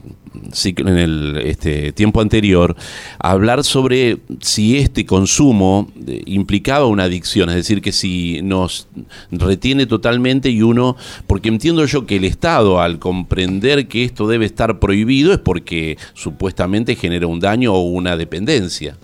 en 0.64 0.98
el 0.98 1.38
este, 1.44 1.92
tiempo 1.92 2.22
anterior, 2.22 2.76
hablar 3.20 3.64
sobre 3.64 4.20
si 4.42 4.78
este 4.78 5.06
consumo 5.06 5.92
eh, 6.08 6.22
implicaba 6.26 6.86
una 6.86 7.04
adicción, 7.04 7.50
es 7.50 7.56
decir, 7.56 7.82
que 7.82 7.92
si 7.92 8.42
nos 8.42 8.88
retiene 9.32 9.86
totalmente 9.86 10.50
y 10.50 10.62
uno, 10.62 10.96
porque 11.28 11.50
entiendo 11.50 11.86
yo 11.86 12.06
que 12.06 12.18
el 12.18 12.26
Estado 12.26 12.82
al 12.82 13.00
comprender 13.00 13.88
que 13.88 14.04
esto 14.04 14.28
debe 14.28 14.46
estar 14.46 14.80
prohibido 14.80 15.34
es 15.34 15.40
porque 15.40 15.98
supuestamente 16.14 16.96
genera 16.96 17.28
un 17.28 17.40
daño 17.40 17.74
o 17.74 17.82
una 17.82 18.18
dependencia. 18.18 18.98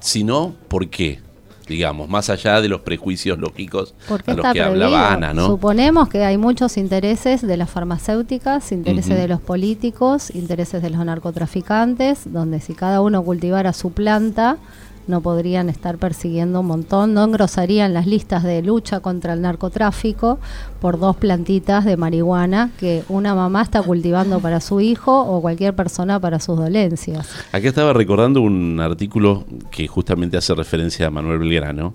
Si 0.00 0.24
no, 0.24 0.54
¿por 0.68 0.88
qué? 0.88 1.27
Digamos, 1.68 2.08
más 2.08 2.30
allá 2.30 2.60
de 2.60 2.68
los 2.68 2.80
prejuicios 2.80 3.38
lógicos 3.38 3.94
a 4.26 4.32
los 4.32 4.52
que 4.52 4.62
hablaba 4.62 5.12
Ana, 5.12 5.34
¿no? 5.34 5.46
Suponemos 5.46 6.08
que 6.08 6.24
hay 6.24 6.38
muchos 6.38 6.76
intereses 6.76 7.42
de 7.42 7.56
las 7.56 7.70
farmacéuticas, 7.70 8.72
intereses 8.72 9.16
de 9.16 9.28
los 9.28 9.40
políticos, 9.40 10.30
intereses 10.34 10.82
de 10.82 10.90
los 10.90 11.04
narcotraficantes, 11.04 12.32
donde 12.32 12.60
si 12.60 12.74
cada 12.74 13.00
uno 13.00 13.22
cultivara 13.22 13.72
su 13.72 13.92
planta, 13.92 14.56
no 15.08 15.20
podrían 15.20 15.68
estar 15.68 15.98
persiguiendo 15.98 16.60
un 16.60 16.66
montón, 16.66 17.14
no 17.14 17.24
engrosarían 17.24 17.94
las 17.94 18.06
listas 18.06 18.44
de 18.44 18.62
lucha 18.62 19.00
contra 19.00 19.32
el 19.32 19.42
narcotráfico 19.42 20.38
por 20.80 20.98
dos 20.98 21.16
plantitas 21.16 21.84
de 21.84 21.96
marihuana 21.96 22.70
que 22.78 23.02
una 23.08 23.34
mamá 23.34 23.62
está 23.62 23.82
cultivando 23.82 24.40
para 24.40 24.60
su 24.60 24.80
hijo 24.80 25.20
o 25.22 25.40
cualquier 25.40 25.74
persona 25.74 26.20
para 26.20 26.40
sus 26.40 26.56
dolencias. 26.56 27.28
Aquí 27.52 27.66
estaba 27.66 27.92
recordando 27.92 28.40
un 28.40 28.80
artículo 28.80 29.44
que 29.70 29.88
justamente 29.88 30.36
hace 30.36 30.54
referencia 30.54 31.06
a 31.06 31.10
Manuel 31.10 31.38
Belgrano 31.38 31.94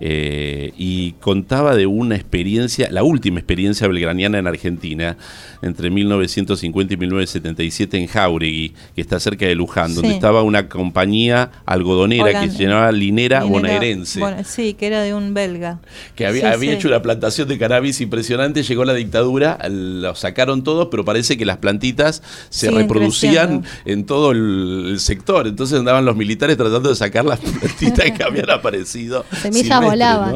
eh, 0.00 0.72
y 0.76 1.12
contaba 1.12 1.74
de 1.74 1.86
una 1.86 2.16
experiencia, 2.16 2.88
la 2.90 3.02
última 3.02 3.38
experiencia 3.38 3.88
belgraniana 3.88 4.38
en 4.38 4.46
Argentina, 4.46 5.16
entre 5.62 5.90
1950 5.90 6.94
y 6.94 6.96
1977 6.96 7.96
en 7.98 8.06
Jauregui, 8.06 8.74
que 8.94 9.00
está 9.00 9.18
cerca 9.20 9.46
de 9.46 9.54
Luján, 9.54 9.94
donde 9.94 10.12
estaba 10.12 10.42
una 10.42 10.68
compañía 10.68 11.50
algodonera 11.66 12.40
que 12.40 12.50
se 12.50 12.64
llamaba 12.64 12.92
Linera, 12.92 13.44
Bonaerense. 13.44 14.20
sí, 14.44 14.74
que 14.74 14.86
era 14.86 15.02
de 15.02 15.14
un 15.14 15.34
belga. 15.34 15.80
Que 16.14 16.26
había, 16.26 16.52
había 16.52 16.72
hecho 16.72 16.88
una 16.88 17.02
plantación 17.02 17.48
de 17.48 17.58
cannabis 17.58 18.00
impresionante, 18.00 18.62
llegó 18.62 18.84
la 18.84 18.94
dictadura, 18.94 19.58
lo 19.68 20.14
sacaron 20.14 20.62
todos, 20.62 20.88
pero 20.90 21.04
parece 21.04 21.36
que 21.36 21.44
las 21.44 21.58
plantitas 21.58 22.22
se 22.50 22.70
reproducían 22.70 23.64
en 23.84 24.04
todo 24.04 24.32
el, 24.32 24.96
sector. 24.98 25.46
Entonces 25.46 25.78
andaban 25.78 26.04
los 26.04 26.16
militares 26.16 26.56
tratando 26.56 26.88
de 26.88 26.94
sacar 26.94 27.24
las 27.24 27.38
plantitas 27.40 28.10
que 28.10 28.22
habían 28.22 28.50
aparecido. 28.50 29.24
Semillas 29.40 29.80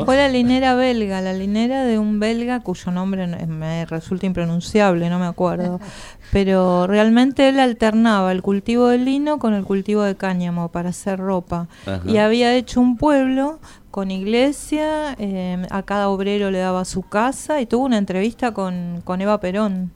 fue 0.05 0.17
la 0.17 0.29
linera 0.29 0.75
belga, 0.75 1.21
la 1.21 1.33
linera 1.33 1.85
de 1.85 1.99
un 1.99 2.21
belga 2.21 2.61
cuyo 2.61 2.91
nombre 2.93 3.27
me 3.47 3.85
resulta 3.87 4.27
impronunciable, 4.27 5.09
no 5.11 5.19
me 5.19 5.27
acuerdo. 5.27 5.81
Pero 6.33 6.87
realmente 6.87 7.49
él 7.49 7.61
alternaba 7.61 8.33
el 8.33 8.43
cultivo 8.43 8.89
de 8.89 8.99
lino 8.99 9.39
con 9.39 9.55
el 9.55 9.65
cultivo 9.65 10.03
de 10.03 10.17
cáñamo 10.17 10.71
para 10.71 10.91
hacer 10.91 11.19
ropa. 11.19 11.69
Y 12.07 12.17
había 12.17 12.55
hecho 12.55 12.81
un 12.81 12.97
pueblo 12.97 13.61
con 13.91 14.11
iglesia, 14.11 15.15
eh, 15.19 15.67
a 15.71 15.83
cada 15.83 16.09
obrero 16.09 16.51
le 16.51 16.59
daba 16.59 16.87
su 16.87 17.03
casa 17.03 17.61
y 17.61 17.67
tuvo 17.67 17.85
una 17.85 17.99
entrevista 17.99 18.53
con, 18.53 19.03
con 19.05 19.21
Eva 19.21 19.39
Perón 19.41 19.93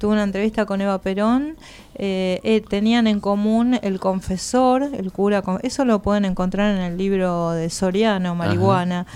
tuve 0.00 0.12
una 0.12 0.24
entrevista 0.24 0.64
con 0.64 0.80
Eva 0.80 0.98
Perón, 0.98 1.56
eh, 1.94 2.40
eh, 2.42 2.62
tenían 2.66 3.06
en 3.06 3.20
común 3.20 3.78
el 3.82 4.00
confesor, 4.00 4.82
el 4.82 5.12
cura, 5.12 5.42
eso 5.62 5.84
lo 5.84 6.00
pueden 6.00 6.24
encontrar 6.24 6.74
en 6.74 6.80
el 6.80 6.96
libro 6.96 7.50
de 7.50 7.68
Soriano, 7.68 8.34
Marihuana. 8.34 9.06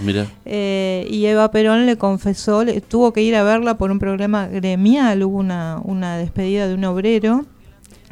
Eh, 0.45 1.09
y 1.11 1.25
Eva 1.25 1.51
Perón 1.51 1.87
le 1.87 1.97
confesó, 1.97 2.65
tuvo 2.87 3.15
que 3.15 3.23
ir 3.23 3.35
a 3.35 3.43
verla 3.43 3.79
por 3.79 3.91
un 3.91 3.99
problema 3.99 4.47
gremial, 4.47 5.23
hubo 5.23 5.39
una, 5.39 5.81
una 5.83 6.19
despedida 6.19 6.69
de 6.69 6.75
un 6.75 6.85
obrero 6.85 7.47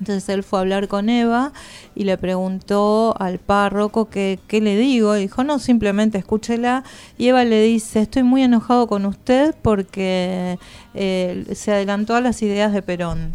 entonces 0.03 0.29
él 0.31 0.43
fue 0.43 0.59
a 0.59 0.63
hablar 0.63 0.89
con 0.89 1.09
Eva 1.09 1.53
y 1.95 2.03
le 2.03 2.19
preguntó 2.19 3.15
al 3.21 3.39
párroco 3.39 4.11
qué, 4.11 4.41
qué 4.49 4.61
le 4.61 4.77
digo. 4.77 5.17
Y 5.17 5.21
dijo, 5.21 5.45
no, 5.45 5.61
simplemente 5.61 6.19
escúchela. 6.19 6.83
Y 7.19 7.29
Eva 7.29 7.45
le 7.45 7.63
dice, 7.63 8.01
estoy 8.01 8.25
muy 8.25 8.43
enojado 8.43 8.89
con 8.89 9.07
usted 9.07 9.55
porque 9.63 10.59
eh, 10.95 11.45
se 11.55 11.71
adelantó 11.71 12.17
a 12.17 12.21
las 12.21 12.43
ideas 12.43 12.73
de 12.73 12.83
Perón. 12.83 13.33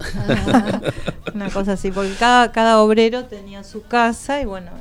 Una 1.34 1.50
cosa 1.52 1.74
así, 1.74 1.90
porque 1.90 2.16
cada, 2.20 2.52
cada 2.52 2.82
obrero 2.82 3.24
tenía 3.24 3.64
su 3.64 3.84
casa 3.84 4.42
y 4.42 4.46
bueno, 4.46 4.72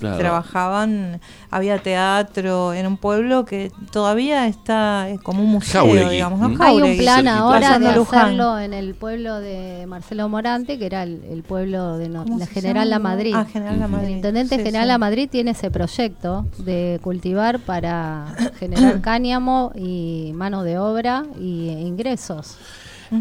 trabajaban, 0.00 1.20
había 1.50 1.78
teatro 1.78 2.72
en 2.74 2.86
un 2.86 2.96
pueblo 2.96 3.44
que 3.44 3.70
todavía 3.90 4.46
está 4.46 5.08
como 5.22 5.42
un 5.42 5.50
museo, 5.50 6.08
digamos. 6.08 6.60
Hay 6.60 6.80
un 6.80 6.96
plan 6.96 7.28
ahora 7.28 7.78
de 7.78 7.88
hacerlo 7.88 8.58
en 8.58 8.74
el 8.74 8.94
pueblo 8.94 9.40
de 9.40 9.86
Marcelo 9.86 10.28
Morante, 10.28 10.78
que 10.78 10.86
era 10.86 11.02
el, 11.02 11.44
pueblo 11.46 11.98
de 11.98 12.08
la 12.08 12.24
General 12.46 12.88
La 12.88 12.98
Madrid. 12.98 13.34
Ah, 13.34 13.44
General 13.44 13.78
La 13.78 13.88
Madrid. 13.88 14.08
El 14.08 14.16
intendente 14.16 14.56
General 14.58 14.88
La 14.88 14.98
Madrid 14.98 15.28
tiene 15.30 15.52
ese 15.52 15.70
proyecto 15.70 16.46
de 16.58 17.00
cultivar 17.02 17.58
para 17.60 18.26
generar 18.58 19.00
cáñamo 19.02 19.72
y 19.74 20.32
mano 20.34 20.62
de 20.62 20.78
obra 20.78 21.24
y 21.40 21.68
ingresos. 21.68 22.56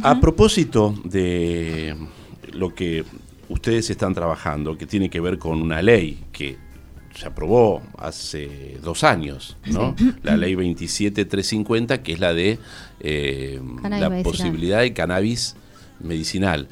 A 0.04 0.20
propósito 0.20 0.94
de 1.06 1.96
lo 2.52 2.76
que 2.76 3.06
ustedes 3.50 3.90
están 3.90 4.14
trabajando, 4.14 4.78
que 4.78 4.86
tiene 4.86 5.10
que 5.10 5.20
ver 5.20 5.38
con 5.38 5.62
una 5.62 5.82
ley 5.82 6.24
que 6.32 6.58
se 7.18 7.26
aprobó 7.26 7.82
hace 7.98 8.78
dos 8.84 9.04
años, 9.04 9.58
¿no? 9.66 9.96
La 10.24 10.38
ley 10.38 10.56
27350, 10.56 12.04
que 12.04 12.14
es 12.14 12.20
la 12.20 12.34
de 12.34 12.60
eh, 13.00 13.60
la 13.90 14.22
posibilidad 14.22 14.82
de 14.82 14.94
cannabis 14.94 15.56
medicinal. 16.00 16.68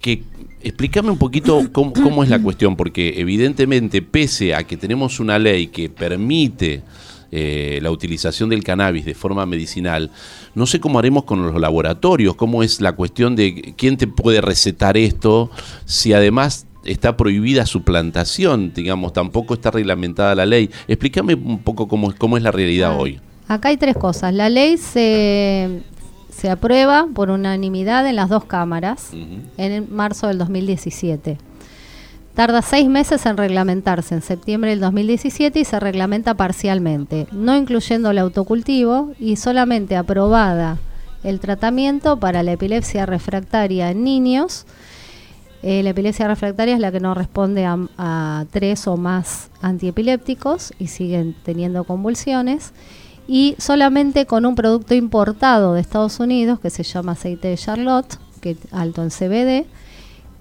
Que, 0.00 0.24
explícame 0.60 1.10
un 1.10 1.18
poquito 1.18 1.70
cómo, 1.72 2.24
es 2.24 2.28
la 2.28 2.42
cuestión, 2.42 2.76
porque 2.76 3.20
evidentemente, 3.20 4.02
pese 4.02 4.54
a 4.54 4.64
que 4.64 4.76
tenemos 4.76 5.20
una 5.20 5.38
ley 5.38 5.68
que 5.68 5.88
permite 5.88 6.82
eh, 7.30 7.78
la 7.82 7.90
utilización 7.90 8.48
del 8.48 8.64
cannabis 8.64 9.04
de 9.04 9.14
forma 9.14 9.46
medicinal, 9.46 10.10
no 10.54 10.66
sé 10.66 10.80
cómo 10.80 10.98
haremos 10.98 11.24
con 11.24 11.44
los 11.44 11.60
laboratorios, 11.60 12.34
cómo 12.34 12.62
es 12.62 12.80
la 12.80 12.92
cuestión 12.92 13.36
de 13.36 13.74
quién 13.76 13.96
te 13.96 14.06
puede 14.06 14.40
recetar 14.40 14.96
esto, 14.96 15.50
si 15.84 16.12
además 16.12 16.66
está 16.84 17.16
prohibida 17.16 17.66
su 17.66 17.82
plantación, 17.82 18.72
digamos, 18.74 19.12
tampoco 19.12 19.54
está 19.54 19.70
reglamentada 19.70 20.34
la 20.34 20.46
ley. 20.46 20.70
Explícame 20.86 21.34
un 21.34 21.58
poco 21.58 21.88
cómo, 21.88 22.12
cómo 22.16 22.36
es 22.36 22.42
la 22.42 22.50
realidad 22.50 22.92
ah, 22.92 22.98
hoy. 22.98 23.20
Acá 23.48 23.68
hay 23.68 23.76
tres 23.76 23.96
cosas. 23.96 24.32
La 24.34 24.48
ley 24.48 24.76
se, 24.76 25.82
se 26.30 26.50
aprueba 26.50 27.06
por 27.14 27.30
unanimidad 27.30 28.06
en 28.06 28.16
las 28.16 28.28
dos 28.28 28.44
cámaras 28.44 29.10
en 29.56 29.94
marzo 29.94 30.28
del 30.28 30.38
2017. 30.38 31.38
Tarda 32.34 32.62
seis 32.62 32.88
meses 32.88 33.24
en 33.26 33.36
reglamentarse 33.36 34.14
en 34.14 34.22
septiembre 34.22 34.70
del 34.70 34.80
2017 34.80 35.60
y 35.60 35.64
se 35.64 35.78
reglamenta 35.78 36.34
parcialmente, 36.34 37.28
no 37.30 37.56
incluyendo 37.56 38.10
el 38.10 38.18
autocultivo 38.18 39.12
y 39.18 39.36
solamente 39.36 39.96
aprobada 39.96 40.78
el 41.22 41.40
tratamiento 41.40 42.18
para 42.18 42.42
la 42.42 42.52
epilepsia 42.52 43.06
refractaria 43.06 43.90
en 43.90 44.04
niños 44.04 44.66
eh, 45.66 45.82
la 45.82 45.90
epilepsia 45.90 46.28
refractaria 46.28 46.74
es 46.74 46.80
la 46.80 46.92
que 46.92 47.00
no 47.00 47.14
responde 47.14 47.64
a, 47.64 48.44
tres 48.50 48.86
o 48.86 48.98
más 48.98 49.48
antiepilépticos 49.62 50.74
y 50.78 50.88
siguen 50.88 51.34
teniendo 51.42 51.84
convulsiones. 51.84 52.74
Y 53.26 53.56
solamente 53.56 54.26
con 54.26 54.44
un 54.44 54.56
producto 54.56 54.94
importado 54.94 55.72
de 55.72 55.80
Estados 55.80 56.20
Unidos 56.20 56.60
que 56.60 56.68
se 56.68 56.82
llama 56.82 57.12
aceite 57.12 57.48
de 57.48 57.56
Charlotte, 57.56 58.18
que 58.42 58.58
alto 58.72 59.02
en 59.02 59.08
CBD, 59.08 59.66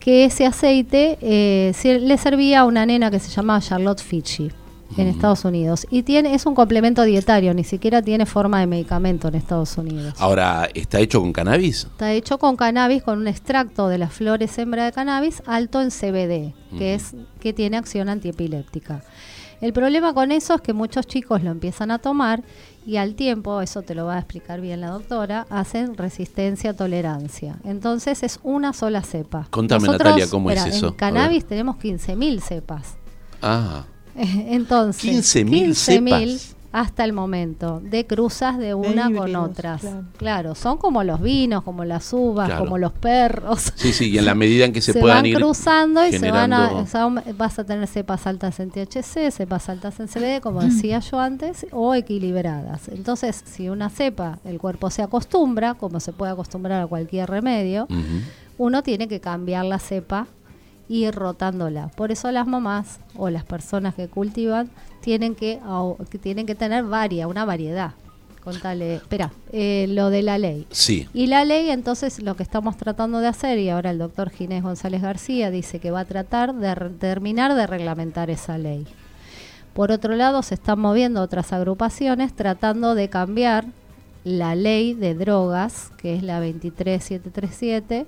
que 0.04 0.26
ese 0.26 0.46
aceite 0.46 1.18
eh, 1.22 1.72
le 2.02 2.18
servía 2.18 2.60
a 2.60 2.66
una 2.66 2.86
nena 2.86 3.10
que 3.10 3.20
se 3.20 3.30
llamaba 3.30 3.62
Charlotte 3.62 4.02
Fitchy 4.02 4.52
en 4.98 5.08
Estados 5.08 5.46
Unidos. 5.46 5.88
Y 5.90 6.04
tiene 6.04 6.36
es 6.36 6.46
un 6.46 6.56
complemento 6.56 7.04
dietario, 7.04 7.54
ni 7.54 7.64
siquiera 7.64 8.02
tiene 8.02 8.26
forma 8.26 8.60
de 8.60 8.68
medicamento 8.68 9.30
en 9.30 9.36
Estados 9.36 9.78
Unidos. 9.78 10.16
Ahora, 10.20 10.68
¿está 10.74 11.00
hecho 11.00 11.22
con 11.22 11.32
cannabis? 11.32 11.86
Está 11.86 12.12
hecho 12.12 12.38
con 12.38 12.58
cannabis, 12.58 13.02
con 13.02 13.18
un 13.18 13.30
extracto 13.30 13.88
de 13.88 13.98
las 13.98 14.12
flores 14.12 14.58
hembra 14.58 14.84
de 14.84 14.92
cannabis 14.92 15.42
alto 15.46 15.82
en 15.82 15.90
CBD, 15.90 16.54
que 16.78 16.96
es 16.96 17.16
que 17.40 17.54
tiene 17.54 17.78
acción 17.78 18.10
antiepiléptica. 18.10 19.02
El 19.64 19.72
problema 19.72 20.14
con 20.14 20.34
eso 20.34 20.56
es 20.56 20.62
que 20.62 20.74
muchos 20.74 21.08
chicos 21.08 21.42
lo 21.42 21.50
empiezan 21.50 21.90
a 21.90 21.98
tomar 21.98 22.44
y 22.86 22.98
al 22.98 23.16
tiempo, 23.16 23.62
eso 23.62 23.82
te 23.82 23.96
lo 23.96 24.06
va 24.06 24.16
a 24.16 24.20
explicar 24.20 24.60
bien 24.60 24.82
la 24.82 24.90
doctora, 24.90 25.48
hacen 25.50 25.96
resistencia 25.96 26.74
tolerancia. 26.74 27.56
Entonces 27.64 28.24
es 28.24 28.42
una 28.44 28.74
sola 28.74 29.04
cepa. 29.04 29.48
Contame 29.52 29.88
Natalia, 29.88 30.28
¿cómo 30.30 30.52
es 30.52 30.66
eso? 30.66 30.90
En 30.90 30.94
cannabis 30.96 31.46
tenemos 31.46 31.78
15.000 31.78 32.42
cepas. 32.42 32.98
Ah. 33.42 33.86
Entonces, 34.18 35.34
15.000 35.34 35.74
cepas 35.76 36.56
hasta 36.74 37.06
el 37.06 37.14
momento, 37.14 37.80
de 37.84 38.08
cruzas 38.08 38.58
de 38.58 38.74
una 38.74 39.14
con 39.14 39.36
otras. 39.36 39.84
Claro. 40.18 40.56
son 40.56 40.80
como 40.80 41.04
los 41.04 41.22
vinos, 41.22 41.64
como 41.64 41.86
las 41.86 42.12
uvas, 42.12 42.52
como 42.60 42.80
los 42.80 42.92
perros. 42.92 43.72
Sí, 43.76 43.94
sí, 43.94 44.10
y 44.10 44.18
en 44.18 44.26
la 44.26 44.34
medida 44.34 44.66
en 44.66 44.74
que 44.74 44.82
se, 44.82 44.94
se 44.94 45.00
puedan 45.00 45.22
van 45.22 45.34
cruzando 45.34 46.06
y 46.06 46.14
se 46.14 46.32
van 46.32 46.52
a, 46.52 46.84
vas 47.38 47.60
a 47.60 47.64
tener 47.64 47.88
cepas 47.88 48.26
altas 48.26 48.60
en 48.60 48.72
THC, 48.72 49.30
cepas 49.32 49.70
altas 49.70 50.00
en 50.00 50.08
CBD, 50.08 50.42
como 50.42 50.62
mm. 50.62 50.70
decía 50.70 51.00
yo 51.00 51.20
antes, 51.20 51.68
o 51.72 51.94
equilibradas. 51.94 52.90
Entonces, 52.90 53.44
si 53.46 53.70
una 53.70 53.92
cepa, 53.92 54.40
el 54.44 54.58
cuerpo 54.58 54.90
se 54.90 55.04
acostumbra, 55.04 55.76
como 55.76 56.00
se 56.00 56.12
puede 56.12 56.32
acostumbrar 56.32 56.82
a 56.82 56.88
cualquier 56.88 57.30
remedio, 57.30 57.88
uno 58.58 58.82
tiene 58.82 59.08
que 59.08 59.20
cambiar 59.20 59.66
la 59.66 59.78
cepa 59.78 60.26
y 60.88 61.06
ir 61.06 61.16
rotándola. 61.16 61.90
Por 61.90 62.12
eso 62.12 62.32
las 62.32 62.48
mamás 62.48 63.00
o 63.16 63.30
las 63.30 63.44
personas 63.44 63.96
que 63.96 64.08
cultivan 64.08 64.70
tienen 65.02 65.36
que, 65.36 65.60
tienen 66.22 66.46
que 66.46 66.56
tener 66.56 66.84
varia, 66.84 67.28
una 67.28 67.46
variedad. 67.46 67.94
Contale, 68.44 68.96
espera, 68.96 69.32
eh, 69.54 69.86
lo 69.90 70.10
de 70.10 70.22
la 70.22 70.38
ley. 70.38 70.68
Sí. 70.70 71.08
Y 71.14 71.28
la 71.28 71.46
ley, 71.46 71.70
entonces, 71.70 72.22
lo 72.22 72.36
que 72.36 72.44
estamos 72.44 72.76
tratando 72.76 73.20
de 73.20 73.28
hacer, 73.28 73.58
y 73.58 73.70
ahora 73.70 73.92
el 73.92 74.00
doctor 74.00 74.30
Ginés 74.32 74.64
González 74.64 75.02
García 75.02 75.50
dice 75.50 75.80
que 75.80 75.92
va 75.92 76.02
a 76.02 76.06
tratar 76.06 76.54
de 76.54 76.76
terminar 77.00 77.56
de 77.56 77.66
reglamentar 77.68 78.30
esa 78.30 78.58
ley. 78.58 78.86
Por 79.74 79.92
otro 79.92 80.16
lado, 80.16 80.44
se 80.44 80.56
están 80.56 80.80
moviendo 80.80 81.22
otras 81.22 81.54
agrupaciones 81.54 82.34
tratando 82.34 82.96
de 82.96 83.10
cambiar 83.10 83.66
la 84.26 84.56
ley 84.56 84.94
de 84.94 85.16
drogas, 85.16 85.92
que 85.98 86.16
es 86.16 86.24
la 86.24 86.40
23737, 86.40 88.06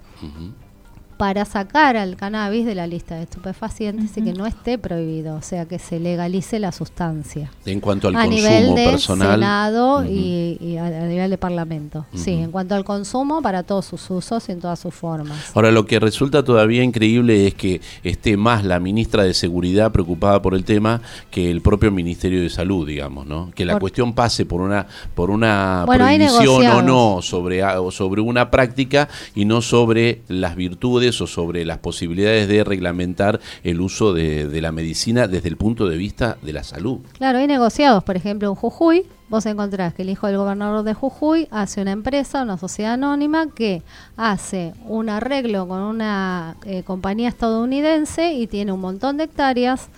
para 1.18 1.46
sacar 1.46 1.96
al 1.96 2.16
cannabis 2.18 2.66
de 2.66 2.76
la 2.76 2.88
lista 2.88 3.16
de 3.16 3.24
estupefacientes 3.24 4.18
y 4.18 4.22
que 4.22 4.34
no 4.34 4.46
esté 4.46 4.78
prohibido, 4.78 5.36
o 5.36 5.42
sea, 5.42 5.66
que 5.66 5.80
se 5.80 6.00
legalice 6.00 6.60
la 6.60 6.72
sustancia. 6.72 7.52
En 7.66 7.80
cuanto 7.80 8.10
al 8.10 8.16
a 8.16 8.26
consumo 8.26 8.36
nivel 8.36 8.76
de 8.76 8.86
personal. 8.86 9.40
Senado 9.40 10.06
y, 10.06 10.78
a, 10.78 10.90
nivel 11.08 11.30
de 11.30 11.38
Parlamento. 11.38 12.06
Sí, 12.14 12.34
en 12.34 12.52
cuanto 12.52 12.76
al 12.76 12.84
consumo 12.84 13.42
para 13.42 13.64
todos 13.64 13.86
sus 13.86 14.10
usos 14.10 14.48
y 14.50 14.52
en 14.52 14.60
todas 14.60 14.80
sus 14.80 14.94
formas. 14.94 15.52
Ahora, 15.54 15.72
lo 15.72 15.86
que 15.86 16.00
resulta 16.00 16.44
todavía 16.44 16.84
increíble 16.84 17.48
es 17.48 17.54
que 17.54 17.82
esté 18.04 18.36
más 18.36 18.66
la 18.66 18.80
ministra 18.80 19.24
de 19.24 19.34
Seguridad 19.34 19.92
preocupada 19.92 20.42
por 20.42 20.54
el 20.54 20.66
tema 20.66 21.02
que 21.32 21.50
el 21.50 21.62
propio 21.62 21.92
Ministerio 21.92 22.42
de 22.42 22.50
Salud, 22.50 22.88
digamos, 22.88 23.26
¿no? 23.26 23.52
Que 23.56 23.64
la 23.66 23.80
cuestión 23.80 24.14
pase 24.14 24.46
por 24.46 24.62
una 24.62 24.88
por 25.14 25.30
una 25.30 25.86
prohibición 25.88 26.66
o 26.68 26.82
no 26.82 27.22
sobre, 27.22 27.62
sobre 27.92 28.22
una 28.22 28.52
práctica 28.52 29.08
y 29.34 29.46
no 29.46 29.62
sobre 29.62 30.22
las 30.28 30.56
virtudes 30.56 31.05
o 31.06 31.28
sobre 31.28 31.66
las 31.66 31.78
posibilidades 31.78 32.48
de 32.48 32.64
reglamentar 32.64 33.40
el 33.64 33.80
uso 33.82 34.14
de, 34.14 34.62
la 34.62 34.72
medicina 34.72 35.28
desde 35.28 35.50
el 35.50 35.58
punto 35.58 35.88
de 35.88 35.98
vista 35.98 36.38
de 36.42 36.54
la 36.54 36.64
salud. 36.64 37.00
Claro, 37.18 37.38
hay 37.38 37.48
negociados, 37.48 38.04
por 38.04 38.16
ejemplo, 38.16 38.50
en 38.50 38.56
Jujuy, 38.56 39.04
vos 39.30 39.46
encontrás 39.46 39.94
que 39.94 40.02
el 40.02 40.10
hijo 40.10 40.28
del 40.28 40.38
gobernador 40.38 40.84
de 40.84 40.94
Jujuy 40.94 41.48
hace 41.52 41.82
una 41.82 41.92
empresa, 41.92 42.42
una 42.42 42.58
sociedad 42.58 42.94
anónima 42.94 43.48
que 43.54 43.84
hace 44.18 44.74
un 44.86 45.10
arreglo 45.10 45.68
con 45.68 45.82
una 45.82 46.56
eh, 46.66 46.84
compañía 46.84 47.30
estadounidense 47.30 48.34
y 48.34 48.48
tiene 48.48 48.72
un 48.72 48.82
montón 48.82 49.18
de 49.18 49.26
hectáreas 49.26 49.90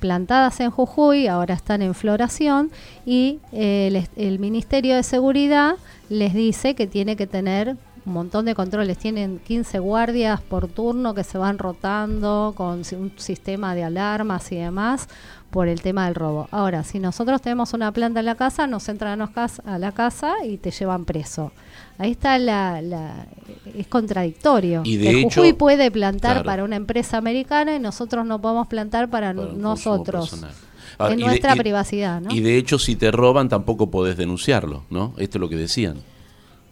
plantadas 0.00 0.60
en 0.60 0.70
Jujuy, 0.70 1.26
ahora 1.26 1.54
están 1.54 1.82
en 1.82 1.94
floración 1.94 2.70
y 3.04 3.40
eh, 3.52 4.06
el 4.16 4.38
Ministerio 4.38 4.94
de 4.94 5.02
Seguridad 5.02 5.76
les 6.08 6.34
dice 6.34 6.74
que 6.74 6.86
tiene 6.86 7.16
que 7.16 7.26
tener 7.26 7.76
un 8.06 8.12
montón 8.12 8.44
de 8.44 8.54
controles. 8.54 8.96
Tienen 8.96 9.40
15 9.40 9.80
guardias 9.80 10.40
por 10.40 10.68
turno 10.68 11.12
que 11.12 11.24
se 11.24 11.38
van 11.38 11.58
rotando 11.58 12.54
con 12.56 12.82
un 12.92 13.12
sistema 13.16 13.74
de 13.74 13.82
alarmas 13.84 14.50
y 14.52 14.56
demás 14.56 15.08
por 15.50 15.68
el 15.68 15.80
tema 15.80 16.06
del 16.06 16.14
robo. 16.14 16.48
Ahora, 16.52 16.84
si 16.84 17.00
nosotros 17.00 17.42
tenemos 17.42 17.72
una 17.72 17.90
planta 17.92 18.20
en 18.20 18.26
la 18.26 18.36
casa, 18.36 18.66
nos 18.66 18.88
entran 18.88 19.20
a 19.20 19.78
la 19.78 19.92
casa 19.92 20.34
y 20.44 20.56
te 20.58 20.70
llevan 20.70 21.04
preso. 21.04 21.52
Ahí 21.98 22.12
está 22.12 22.38
la, 22.38 23.26
es 23.74 23.86
contradictorio. 23.88 24.82
Y 24.84 24.98
de 24.98 25.10
hecho, 25.10 25.40
Jujuy 25.40 25.52
puede 25.54 25.90
plantar 25.90 26.44
para 26.44 26.62
una 26.62 26.76
empresa 26.76 27.16
americana 27.16 27.74
y 27.74 27.80
nosotros 27.80 28.24
no 28.24 28.40
podemos 28.40 28.68
plantar 28.68 29.08
para, 29.10 29.32
nosotros. 29.32 30.36
en 31.00 31.20
nuestra 31.20 31.56
privacidad, 31.56 32.20
¿no? 32.20 32.32
Y 32.32 32.40
de 32.40 32.56
hecho, 32.56 32.78
si 32.78 32.94
te 32.94 33.10
roban, 33.10 33.48
tampoco 33.48 33.90
podés 33.90 34.16
denunciarlo, 34.16 34.84
¿no? 34.90 35.14
Esto 35.16 35.38
es 35.38 35.40
lo 35.40 35.48
que 35.48 35.56
decían. 35.56 35.96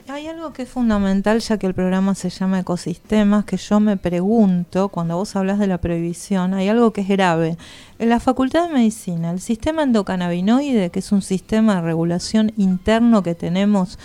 Hay 0.06 0.26
algo 0.26 0.52
que 0.52 0.62
es 0.62 0.68
fundamental, 0.68 1.40
ya 1.40 1.56
que 1.56 1.66
el 1.66 1.72
programa 1.72 2.14
se 2.14 2.28
llama 2.28 2.60
Ecosistemas, 2.60 3.46
que 3.46 3.56
yo 3.56 3.80
me 3.80 3.96
pregunto, 3.96 4.90
cuando 4.90 5.16
vos 5.16 5.34
hablas 5.34 5.58
de 5.58 5.66
la 5.66 5.78
prohibición, 5.78 6.52
hay 6.52 6.68
algo 6.68 6.92
que 6.92 7.00
es 7.00 7.08
grave. 7.08 7.56
En 7.98 8.10
la 8.10 8.20
Facultad 8.20 8.68
de 8.68 8.74
Medicina, 8.74 9.30
el 9.30 9.40
sistema 9.40 9.82
endocannabinoide, 9.82 10.90
que 10.90 10.98
es 10.98 11.10
un 11.10 11.22
sistema 11.22 11.76
de 11.76 11.80
regulación 11.80 12.52
interno 12.58 13.22
que 13.22 13.34
tenemos 13.34 13.98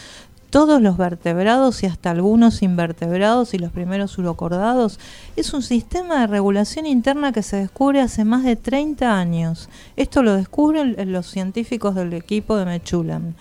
todos 0.50 0.82
los 0.82 0.98
vertebrados 0.98 1.84
y 1.84 1.86
hasta 1.86 2.12
algunos 2.12 2.62
invertebrados 2.62 3.54
y 3.54 3.60
los 3.60 3.72
primeros 3.72 4.18
urocordados, 4.18 5.00
es 5.36 5.54
un 5.54 5.62
sistema 5.62 6.22
de 6.22 6.28
regulación 6.28 6.86
interna 6.86 7.32
que 7.32 7.44
se 7.44 7.58
descubre 7.58 8.02
hace 8.02 8.26
más 8.26 8.44
de 8.44 8.56
30 8.56 9.18
años. 9.18 9.70
Esto 9.96 10.24
lo 10.24 10.36
descubren 10.36 10.96
los 11.12 11.28
científicos 11.28 11.96
del 11.96 12.14
equipo 12.14 12.58
de 12.58 12.66
Mechulam. 12.66 13.34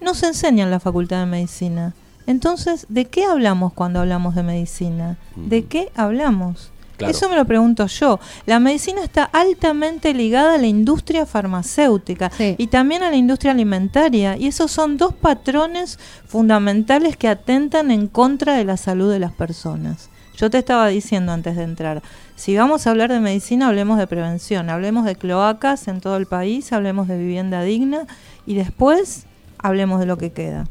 No 0.00 0.14
se 0.14 0.26
enseña 0.26 0.64
en 0.64 0.70
la 0.70 0.80
Facultad 0.80 1.20
de 1.20 1.26
Medicina. 1.26 1.94
Entonces, 2.26 2.86
¿de 2.90 3.06
qué 3.06 3.24
hablamos 3.24 3.72
cuando 3.72 4.00
hablamos 4.00 4.34
de 4.34 4.42
medicina? 4.42 5.16
¿De 5.34 5.64
qué 5.64 5.90
hablamos? 5.94 6.70
Eso 7.00 7.28
me 7.28 7.36
lo 7.36 7.44
pregunto 7.44 7.86
yo. 7.86 8.18
La 8.46 8.58
medicina 8.58 9.02
está 9.02 9.24
altamente 9.24 10.14
ligada 10.14 10.54
a 10.54 10.58
la 10.58 10.66
industria 10.66 11.26
farmacéutica 11.26 12.30
y 12.38 12.66
también 12.68 13.02
a 13.02 13.10
la 13.10 13.16
industria 13.16 13.52
alimentaria. 13.52 14.36
Y 14.36 14.46
esos 14.46 14.70
son 14.70 14.96
dos 14.96 15.14
patrones 15.14 15.98
fundamentales 16.26 17.16
que 17.16 17.28
atentan 17.28 17.90
en 17.90 18.08
contra 18.08 18.54
de 18.54 18.64
la 18.64 18.76
salud 18.76 19.10
de 19.10 19.18
las 19.18 19.32
personas. 19.32 20.10
Yo 20.36 20.50
te 20.50 20.58
estaba 20.58 20.86
diciendo 20.86 21.32
antes 21.32 21.56
de 21.56 21.64
entrar, 21.64 22.00
si 22.36 22.56
vamos 22.56 22.86
a 22.86 22.90
hablar 22.90 23.10
de 23.10 23.18
medicina, 23.18 23.66
hablemos 23.66 23.98
de 23.98 24.06
prevención, 24.06 24.70
hablemos 24.70 25.04
de 25.04 25.16
cloacas 25.16 25.88
en 25.88 26.00
todo 26.00 26.16
el 26.16 26.26
país, 26.26 26.72
hablemos 26.72 27.08
de 27.08 27.18
vivienda 27.18 27.62
digna 27.62 28.06
y 28.46 28.54
después 28.54 29.26
hablemos 29.58 29.98
de 29.98 30.06
lo 30.06 30.16
que 30.16 30.30
queda. 30.30 30.66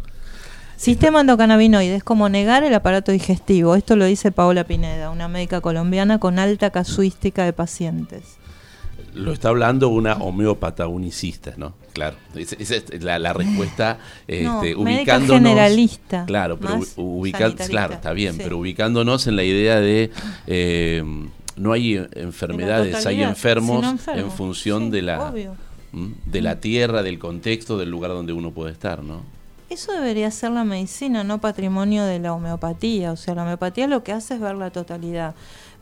Sistema 0.78 1.22
endocannabinoide 1.22 1.96
es 1.96 2.04
como 2.04 2.30
negar 2.30 2.64
el 2.64 2.74
aparato 2.74 3.12
digestivo. 3.12 3.76
Esto 3.76 3.96
lo 3.96 4.06
dice 4.06 4.32
Paola 4.32 4.64
Pineda, 4.64 5.10
una 5.10 5.28
médica 5.28 5.60
colombiana 5.60 6.20
con 6.20 6.38
alta 6.38 6.70
casuística 6.70 7.44
de 7.46 7.52
pacientes. 7.52 8.38
Lo 9.16 9.34
está 9.34 9.50
hablando 9.50 9.90
una 9.90 10.14
homeópata 10.14 10.88
unicista, 10.88 11.56
¿no? 11.58 11.74
Claro, 11.94 12.18
esa 12.36 12.76
es 12.76 13.04
la, 13.04 13.34
respuesta 13.34 13.98
este, 14.28 14.76
ubicándonos. 14.76 15.50
generalista. 15.50 16.26
Claro, 16.28 16.60
pero 16.60 16.80
claro, 17.68 17.96
está 17.96 18.14
bien, 18.14 18.38
pero 18.38 18.60
ubicándonos 18.60 19.26
en 19.26 19.36
la 19.36 19.44
idea 19.44 19.80
de 19.80 20.12
eh, 20.46 21.04
no 21.56 21.74
hay 21.74 22.06
enfermedades, 22.14 23.04
hay 23.08 23.24
enfermos, 23.24 23.84
en 24.14 24.30
función 24.30 24.92
de 24.92 25.02
la 25.02 25.34
de 25.92 26.42
la 26.42 26.60
tierra, 26.60 27.02
del 27.02 27.18
contexto, 27.18 27.80
del 27.80 27.90
lugar 27.90 28.12
donde 28.12 28.34
uno 28.34 28.52
puede 28.52 28.72
estar, 28.74 29.02
¿no? 29.02 29.37
Eso 29.70 29.92
debería 29.92 30.32
ser 30.32 30.52
la 30.52 30.64
medicina, 30.64 31.26
no 31.26 31.42
patrimonio 31.42 32.06
de 32.06 32.20
la 32.20 32.34
homeopatía. 32.34 33.12
O 33.12 33.18
sea, 33.18 33.36
la 33.36 33.44
homeopatía 33.44 33.88
lo 33.88 34.04
que 34.04 34.14
hace 34.14 34.36
es 34.36 34.40
ver 34.40 34.56
la 34.56 34.72
totalidad. 34.72 35.36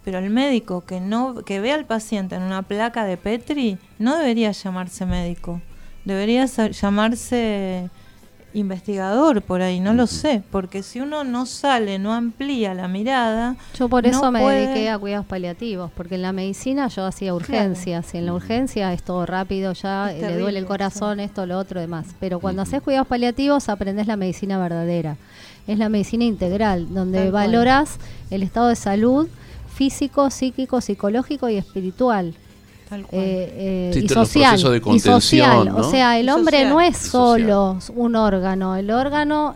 Pero 0.04 0.18
el 0.20 0.30
médico 0.30 0.82
que 0.82 1.00
no 1.00 1.36
que 1.44 1.60
ve 1.60 1.72
al 1.72 1.86
paciente 1.86 2.36
en 2.36 2.44
una 2.44 2.64
placa 2.64 3.06
de 3.06 3.18
Petri 3.18 3.78
no 4.00 4.18
debería 4.18 4.52
llamarse 4.52 5.06
médico. 5.06 5.62
Debería 6.04 6.46
llamarse 6.46 7.90
investigador 8.56 9.42
por 9.42 9.62
ahí, 9.62 9.80
no 9.80 9.94
lo 9.94 10.08
sé, 10.08 10.42
porque 10.50 10.82
si 10.82 11.02
uno 11.02 11.24
no 11.24 11.46
sale, 11.46 12.00
no 12.00 12.14
amplía 12.14 12.74
la 12.74 12.88
mirada. 12.88 13.56
Yo 13.78 13.90
por 13.90 14.08
eso 14.08 14.32
me 14.32 14.42
dediqué 14.44 14.90
a 14.90 14.98
cuidados 14.98 15.26
paliativos, 15.26 15.92
porque 15.96 16.16
en 16.16 16.22
la 16.22 16.32
medicina 16.32 16.88
yo 16.88 17.06
hacía 17.06 17.34
urgencias, 17.34 18.14
y 18.14 18.18
en 18.18 18.26
la 18.26 18.34
urgencia 18.34 18.94
es 18.94 19.04
todo 19.04 19.26
rápido, 19.26 19.74
ya 19.74 20.12
le 20.12 20.38
duele 20.38 20.60
el 20.60 20.66
corazón, 20.66 21.20
esto, 21.20 21.46
lo 21.46 21.60
otro, 21.60 21.80
demás. 21.80 22.08
Pero 22.20 22.40
cuando 22.40 22.62
haces 22.62 22.82
cuidados 22.82 23.08
paliativos 23.08 23.70
aprendes 23.70 24.08
la 24.08 24.16
medicina 24.16 24.58
verdadera. 24.58 25.18
Es 25.68 25.78
la 25.80 25.90
medicina 25.90 26.24
integral, 26.24 26.94
donde 26.94 27.32
valoras 27.32 27.98
el 28.30 28.44
estado 28.44 28.68
de 28.68 28.76
salud 28.76 29.28
físico, 29.68 30.30
psíquico, 30.30 30.80
psicológico 30.80 31.50
y 31.50 31.58
espiritual 31.58 32.36
eh, 33.12 33.92
y 33.96 34.08
social. 34.10 34.56
y 34.94 35.00
social. 35.00 35.70
O 35.70 35.84
sea, 35.84 36.20
el 36.20 36.30
hombre 36.30 36.66
no 36.66 36.82
es 36.82 36.98
solo 36.98 37.78
un 37.96 38.16
órgano. 38.16 38.76
El 38.76 38.92
órgano, 38.92 39.56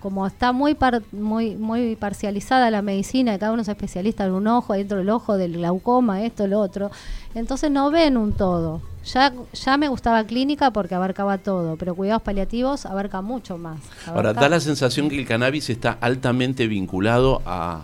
como 0.00 0.26
está 0.26 0.52
muy, 0.52 0.76
muy, 1.12 1.56
muy 1.56 1.96
parcializada 1.96 2.70
la 2.70 2.82
medicina, 2.82 3.38
cada 3.38 3.52
uno 3.52 3.62
es 3.62 3.68
especialista 3.68 4.24
en 4.24 4.32
un 4.32 4.46
ojo, 4.46 4.74
dentro 4.74 4.98
del 4.98 5.10
ojo, 5.10 5.36
del 5.36 5.54
glaucoma, 5.54 6.22
esto, 6.22 6.46
lo 6.46 6.60
otro, 6.60 6.90
entonces 7.34 7.70
no 7.70 7.90
ven 7.90 8.16
un 8.16 8.32
todo. 8.32 8.80
Ya, 9.12 9.32
ya 9.52 9.76
me 9.76 9.88
gustaba 9.88 10.24
clínica 10.24 10.70
porque 10.70 10.94
abarcaba 10.94 11.38
todo, 11.38 11.76
pero 11.76 11.94
cuidados 11.94 12.22
paliativos 12.22 12.86
abarca 12.86 13.20
mucho 13.20 13.58
más. 13.58 13.78
Ahora, 14.06 14.32
da 14.32 14.48
la 14.48 14.60
sensación 14.60 15.10
que 15.10 15.18
el 15.18 15.26
cannabis 15.26 15.68
está 15.68 15.98
altamente 16.00 16.66
vinculado 16.68 17.42
a, 17.44 17.82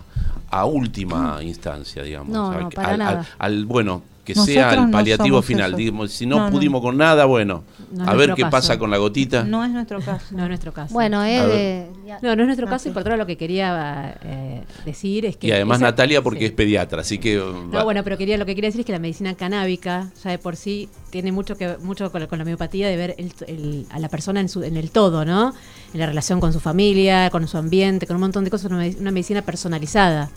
a 0.49 0.65
última 0.65 1.37
instancia, 1.43 2.01
digamos. 2.01 2.29
No, 2.29 2.59
no, 2.59 2.69
para 2.69 2.97
nada. 2.97 3.25
al, 3.37 3.65
bueno, 3.65 4.01
que 4.33 4.39
sea 4.39 4.73
el 4.73 4.89
paliativo 4.89 5.41
final. 5.41 5.75
Digamos, 5.75 6.11
si 6.11 6.25
no, 6.25 6.49
pudimos 6.49 6.81
con 6.81 6.97
nada, 6.97 7.25
bueno, 7.25 7.63
a 8.05 8.13
ver 8.15 8.33
qué 8.33 8.45
pasa 8.45 8.77
con 8.77 8.89
la 8.91 8.97
gotita. 8.97 9.43
No 9.43 9.63
es 9.63 9.71
nuestro 9.71 9.99
caso. 9.99 10.25
No 10.31 10.43
es 10.43 10.49
nuestro 10.49 10.73
caso. 10.73 10.93
Bueno, 10.93 11.23
es 11.23 11.87
No, 12.21 12.35
no 12.35 12.43
es 12.43 12.47
nuestro 12.47 12.67
caso 12.67 12.89
y 12.89 12.91
por 12.91 13.01
otro 13.01 13.17
lo 13.17 13.25
que 13.25 13.37
quería 13.37 14.17
eh, 14.23 14.63
decir 14.85 15.25
es 15.25 15.37
que... 15.37 15.47
Y 15.47 15.51
además 15.51 15.79
Natalia 15.79 16.21
porque 16.21 16.45
es 16.45 16.51
pediatra, 16.51 17.01
así 17.01 17.17
que... 17.17 17.35
No, 17.35 17.83
bueno, 17.83 18.03
pero 18.03 18.17
quería, 18.17 18.37
lo 18.37 18.45
que 18.45 18.55
quería 18.55 18.69
decir 18.69 18.81
es 18.81 18.85
que 18.85 18.91
la 18.91 18.99
medicina 18.99 19.33
canábica 19.35 20.09
ya 20.23 20.31
de 20.31 20.37
por 20.37 20.55
sí 20.55 20.89
tiene 21.09 21.31
mucho 21.31 21.57
que 21.57 21.77
mucho 21.81 22.11
con 22.11 22.21
la, 22.21 22.27
con 22.27 22.43
miopatía 22.43 22.87
de 22.87 22.97
ver 22.97 23.15
a 23.89 23.99
la 23.99 24.09
persona 24.09 24.39
en, 24.39 24.49
su, 24.49 24.63
en 24.63 24.77
el 24.77 24.91
todo, 24.91 25.25
¿no? 25.25 25.53
En 25.93 25.99
la 25.99 26.05
relación 26.05 26.39
con 26.39 26.53
su 26.53 26.59
familia, 26.59 27.29
con 27.29 27.47
su 27.47 27.57
ambiente, 27.57 28.07
con 28.07 28.15
un 28.15 28.21
montón 28.21 28.43
de 28.43 28.51
cosas, 28.51 28.71
una 28.71 29.11
medicina 29.11 29.41
personalizada 29.41 30.29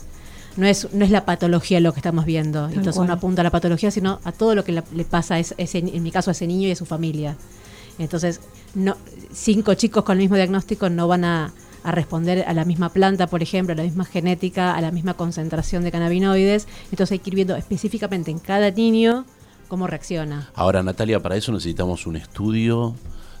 no 0.57 0.65
es, 0.65 0.93
no 0.93 1.03
es 1.03 1.11
la 1.11 1.25
patología 1.25 1.79
lo 1.79 1.93
que 1.93 1.99
estamos 1.99 2.25
viendo. 2.25 2.67
Entonces 2.67 2.97
uno 2.97 3.13
apunta 3.13 3.41
a 3.41 3.43
la 3.43 3.51
patología, 3.51 3.91
sino 3.91 4.19
a 4.23 4.31
todo 4.31 4.55
lo 4.55 4.63
que 4.63 4.71
le 4.71 5.05
pasa, 5.05 5.35
a 5.35 5.39
ese, 5.39 5.55
en 5.73 6.03
mi 6.03 6.11
caso, 6.11 6.31
a 6.31 6.33
ese 6.33 6.47
niño 6.47 6.67
y 6.67 6.71
a 6.71 6.75
su 6.75 6.85
familia. 6.85 7.37
Entonces, 7.99 8.41
no, 8.73 8.97
cinco 9.31 9.73
chicos 9.73 10.03
con 10.03 10.13
el 10.17 10.23
mismo 10.23 10.35
diagnóstico 10.35 10.89
no 10.89 11.07
van 11.07 11.25
a, 11.25 11.53
responder 11.83 12.45
a 12.47 12.53
la 12.53 12.65
misma 12.65 12.89
planta, 12.89 13.27
por 13.27 13.43
ejemplo, 13.43 13.73
a 13.73 13.75
la 13.75 13.83
misma 13.83 14.05
genética, 14.05 14.73
a 14.73 14.81
la 14.81 14.89
misma 14.89 15.13
concentración 15.13 15.83
de 15.83 15.91
cannabinoides. 15.91 16.67
Entonces 16.85 17.11
hay 17.11 17.19
que 17.19 17.29
ir 17.29 17.35
viendo 17.35 17.55
específicamente 17.55 18.31
en 18.31 18.39
cada 18.39 18.71
niño 18.71 19.23
cómo 19.67 19.85
reacciona. 19.85 20.49
Ahora, 20.55 20.81
Natalia, 20.81 21.19
para 21.21 21.35
eso 21.35 21.51
necesitamos 21.51 22.07
un 22.07 22.15
estudio 22.15 22.95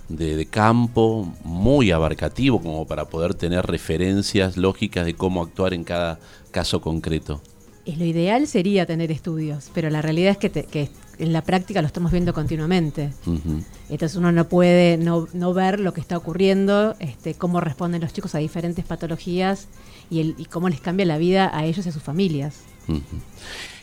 de, 0.09 0.45
campo 0.45 1.31
muy 1.43 1.91
abarcativo 1.91 2.61
como 2.61 2.85
para 2.85 3.05
poder 3.05 3.33
tener 3.33 3.65
referencias 3.65 4.57
lógicas 4.57 5.05
de 5.05 5.13
cómo 5.13 5.41
actuar 5.41 5.73
en 5.73 5.83
cada 5.83 6.19
caso 6.51 6.81
concreto. 6.81 7.41
lo 7.85 8.05
ideal 8.05 8.47
sería 8.47 8.85
tener 8.85 9.11
estudios, 9.11 9.71
pero 9.73 9.89
la 9.89 10.01
realidad 10.01 10.37
es 10.39 10.65
que, 10.67 10.89
en 11.17 11.31
la 11.31 11.41
práctica 11.43 11.81
lo 11.81 11.87
estamos 11.87 12.11
viendo 12.11 12.33
continuamente. 12.33 13.13
Entonces 13.89 14.17
uno 14.17 14.33
no 14.33 14.49
puede 14.49 14.97
no, 14.97 15.53
ver 15.53 15.79
lo 15.79 15.93
que 15.93 16.01
está 16.01 16.17
ocurriendo, 16.17 16.95
este, 16.99 17.35
cómo 17.35 17.61
responden 17.61 18.01
los 18.01 18.11
chicos 18.11 18.35
a 18.35 18.39
diferentes 18.39 18.83
patologías 18.83 19.67
y, 20.09 20.19
el, 20.19 20.35
y 20.37 20.45
cómo 20.45 20.67
les 20.67 20.81
cambia 20.81 21.05
la 21.05 21.17
vida 21.17 21.49
a 21.57 21.65
ellos 21.65 21.85
y 21.85 21.89
a 21.89 21.91
sus 21.93 22.03
familias. 22.03 22.63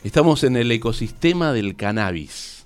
Estamos 0.03 0.43
en 0.43 0.55
el 0.55 0.71
ecosistema 0.71 1.51
del 1.53 1.75
cannabis. 1.75 2.65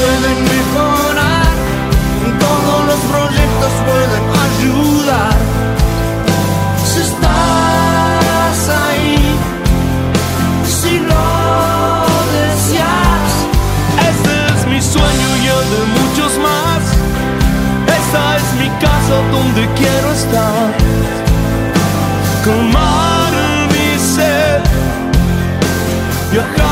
pueden 0.00 0.38
mejorar, 0.54 1.52
todos 2.46 2.78
los 2.90 3.00
proyectos 3.12 3.72
pueden 3.88 4.24
ayudar. 4.46 5.36
Si 6.88 7.00
estás 7.08 8.58
ahí, 8.84 9.16
si 10.78 10.92
lo 11.10 11.28
deseas, 12.38 13.30
este 14.10 14.34
es 14.52 14.60
mi 14.72 14.80
sueño 14.94 15.28
y 15.42 15.46
el 15.56 15.64
de 15.74 15.82
muchos 15.98 16.32
más. 16.48 16.82
Esta 17.98 18.22
es 18.38 18.48
mi 18.60 18.68
casa 18.86 19.16
donde 19.34 19.62
quiero 19.78 20.12
estar. 20.12 20.68
Calmar 22.44 23.32
mi 23.72 23.88
sed, 24.14 24.62
viajar. 26.32 26.69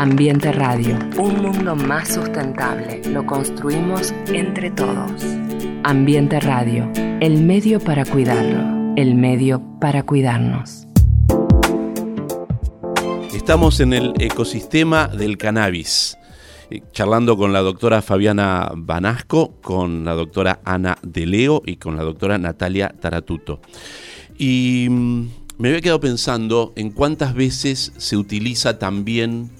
Ambiente 0.00 0.52
Radio. 0.52 0.96
Un 1.18 1.42
mundo 1.42 1.74
más 1.74 2.14
sustentable. 2.14 3.02
Lo 3.10 3.26
construimos 3.26 4.14
entre 4.28 4.70
todos. 4.70 5.10
Ambiente 5.82 6.38
Radio. 6.38 6.88
El 6.94 7.42
medio 7.42 7.80
para 7.80 8.04
cuidarlo. 8.04 8.94
El 8.94 9.16
medio 9.16 9.60
para 9.80 10.04
cuidarnos. 10.04 10.86
Estamos 13.34 13.80
en 13.80 13.92
el 13.92 14.14
ecosistema 14.20 15.08
del 15.08 15.36
cannabis, 15.36 16.16
eh, 16.70 16.80
charlando 16.92 17.36
con 17.36 17.52
la 17.52 17.62
doctora 17.62 18.00
Fabiana 18.00 18.70
Banasco, 18.76 19.56
con 19.60 20.04
la 20.04 20.14
doctora 20.14 20.60
Ana 20.64 20.96
De 21.02 21.26
Leo 21.26 21.60
y 21.66 21.74
con 21.74 21.96
la 21.96 22.04
doctora 22.04 22.38
Natalia 22.38 22.94
Taratuto. 23.00 23.60
Y 24.38 24.86
mm, 24.88 25.28
me 25.58 25.70
había 25.70 25.80
quedado 25.80 25.98
pensando 25.98 26.72
en 26.76 26.92
cuántas 26.92 27.34
veces 27.34 27.92
se 27.96 28.16
utiliza 28.16 28.78
también 28.78 29.57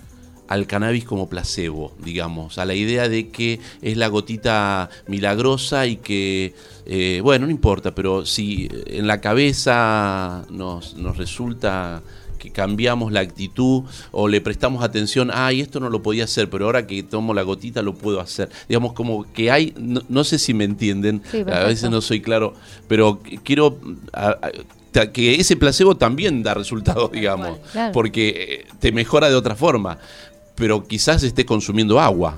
al 0.48 0.66
cannabis 0.66 1.04
como 1.04 1.28
placebo, 1.28 1.92
digamos, 1.98 2.58
a 2.58 2.64
la 2.64 2.74
idea 2.74 3.08
de 3.08 3.28
que 3.28 3.60
es 3.82 3.96
la 3.96 4.08
gotita 4.08 4.90
milagrosa 5.06 5.86
y 5.86 5.96
que, 5.96 6.54
eh, 6.86 7.20
bueno, 7.22 7.46
no 7.46 7.52
importa, 7.52 7.94
pero 7.94 8.26
si 8.26 8.68
en 8.86 9.06
la 9.06 9.20
cabeza 9.20 10.44
nos, 10.50 10.94
nos 10.94 11.16
resulta 11.16 12.02
que 12.38 12.50
cambiamos 12.50 13.12
la 13.12 13.20
actitud 13.20 13.82
o 14.10 14.28
le 14.28 14.40
prestamos 14.40 14.82
atención, 14.82 15.30
ay, 15.32 15.60
esto 15.60 15.80
no 15.80 15.90
lo 15.90 16.02
podía 16.02 16.24
hacer, 16.24 16.48
pero 16.48 16.64
ahora 16.64 16.86
que 16.86 17.02
tomo 17.02 17.34
la 17.34 17.42
gotita 17.42 17.82
lo 17.82 17.94
puedo 17.94 18.20
hacer. 18.20 18.48
Digamos, 18.68 18.94
como 18.94 19.30
que 19.32 19.50
hay, 19.50 19.74
no, 19.76 20.24
sé 20.24 20.38
si 20.38 20.54
me 20.54 20.64
entienden, 20.64 21.22
a 21.52 21.64
veces 21.64 21.90
no 21.90 22.00
soy 22.00 22.20
claro, 22.20 22.54
pero 22.86 23.20
quiero... 23.44 23.78
que 25.12 25.36
ese 25.36 25.56
placebo 25.56 25.96
también 25.96 26.42
da 26.42 26.54
resultados, 26.54 27.12
digamos, 27.12 27.58
porque 27.92 28.64
eh, 28.66 28.72
te 28.80 28.90
mejora 28.90 29.28
de 29.28 29.36
otra 29.36 29.54
forma, 29.54 29.98
pero 30.58 30.84
quizás 30.84 31.22
esté 31.22 31.46
consumiendo 31.46 32.00
agua. 32.00 32.36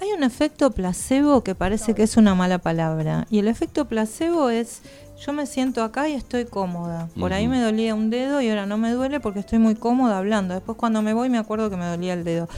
Hay 0.00 0.12
un 0.12 0.22
efecto 0.22 0.70
placebo 0.70 1.42
que 1.42 1.54
parece 1.54 1.94
que 1.94 2.02
es 2.02 2.16
una 2.16 2.34
mala 2.34 2.58
palabra, 2.58 3.26
y 3.30 3.38
el 3.38 3.48
efecto 3.48 3.86
placebo 3.86 4.50
es 4.50 4.82
yo 5.24 5.32
me 5.32 5.46
siento 5.46 5.82
acá 5.82 6.08
y 6.08 6.14
estoy 6.14 6.44
cómoda. 6.44 7.08
Por 7.18 7.32
ahí 7.32 7.48
me 7.48 7.60
dolía 7.60 7.94
un 7.94 8.08
dedo 8.08 8.40
y 8.40 8.48
ahora 8.50 8.66
no 8.66 8.78
me 8.78 8.92
duele 8.92 9.18
porque 9.18 9.40
estoy 9.40 9.58
muy 9.58 9.74
cómoda 9.74 10.16
hablando. 10.16 10.54
Después 10.54 10.78
cuando 10.78 11.02
me 11.02 11.12
voy 11.12 11.28
me 11.28 11.38
acuerdo 11.38 11.70
que 11.70 11.76
me 11.76 11.86
dolía 11.86 12.14
el 12.14 12.22
dedo. 12.22 12.48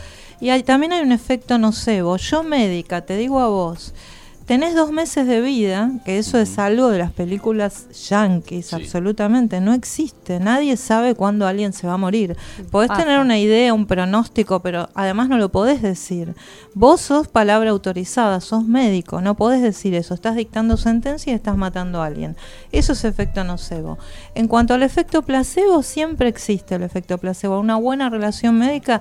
Y 0.41 0.51
hay, 0.51 0.63
también 0.63 0.93
hay 0.93 1.01
un 1.01 1.13
efecto 1.13 1.57
nocebo. 1.57 2.19
Yo 2.19 2.43
médica, 2.43 3.01
te 3.01 3.17
digo 3.17 3.41
a 3.41 3.49
vos, 3.49 3.95
tenés 4.51 4.75
dos 4.75 4.91
meses 4.91 5.29
de 5.29 5.41
vida, 5.41 5.93
que 6.05 6.19
eso 6.19 6.37
es 6.37 6.59
algo 6.59 6.89
de 6.89 6.99
las 6.99 7.13
películas 7.13 7.87
yankees, 8.09 8.75
absolutamente, 8.75 9.61
no 9.61 9.73
existe, 9.73 10.41
nadie 10.41 10.77
sabe 10.77 11.15
cuándo 11.15 11.47
alguien 11.47 11.73
se 11.73 11.87
va 11.87 11.93
a 11.93 11.99
morir. 11.99 12.37
Podés 12.73 12.91
tener 12.97 13.21
una 13.21 13.39
idea, 13.39 13.73
un 13.73 13.87
pronóstico, 13.87 14.59
pero 14.59 14.89
además 14.95 15.29
no 15.29 15.39
lo 15.39 15.51
podés 15.51 15.83
decir. 15.83 16.35
Vos 16.75 17.01
sos 17.01 17.29
palabra 17.29 17.71
autorizada, 17.71 18.41
sos 18.41 18.65
médico, 18.65 19.21
no 19.21 19.37
podés 19.37 19.63
decir 19.63 19.95
eso, 19.95 20.15
estás 20.15 20.35
dictando 20.35 20.77
sentencia 20.77 21.33
y 21.33 21.37
estás 21.37 21.57
matando 21.57 22.03
a 22.03 22.07
alguien. 22.07 22.35
Eso 22.73 22.95
es 22.95 23.05
efecto 23.05 23.45
nocebo. 23.45 23.99
En 24.35 24.49
cuanto 24.49 24.75
al 24.75 24.83
efecto 24.83 25.23
placebo, 25.23 25.85
siempre 25.85 26.29
existe 26.29 26.75
el 26.75 26.83
efecto 26.83 27.19
placebo. 27.19 27.61
Una 27.61 27.77
buena 27.77 28.11
relación 28.11 28.59
médica 28.59 29.01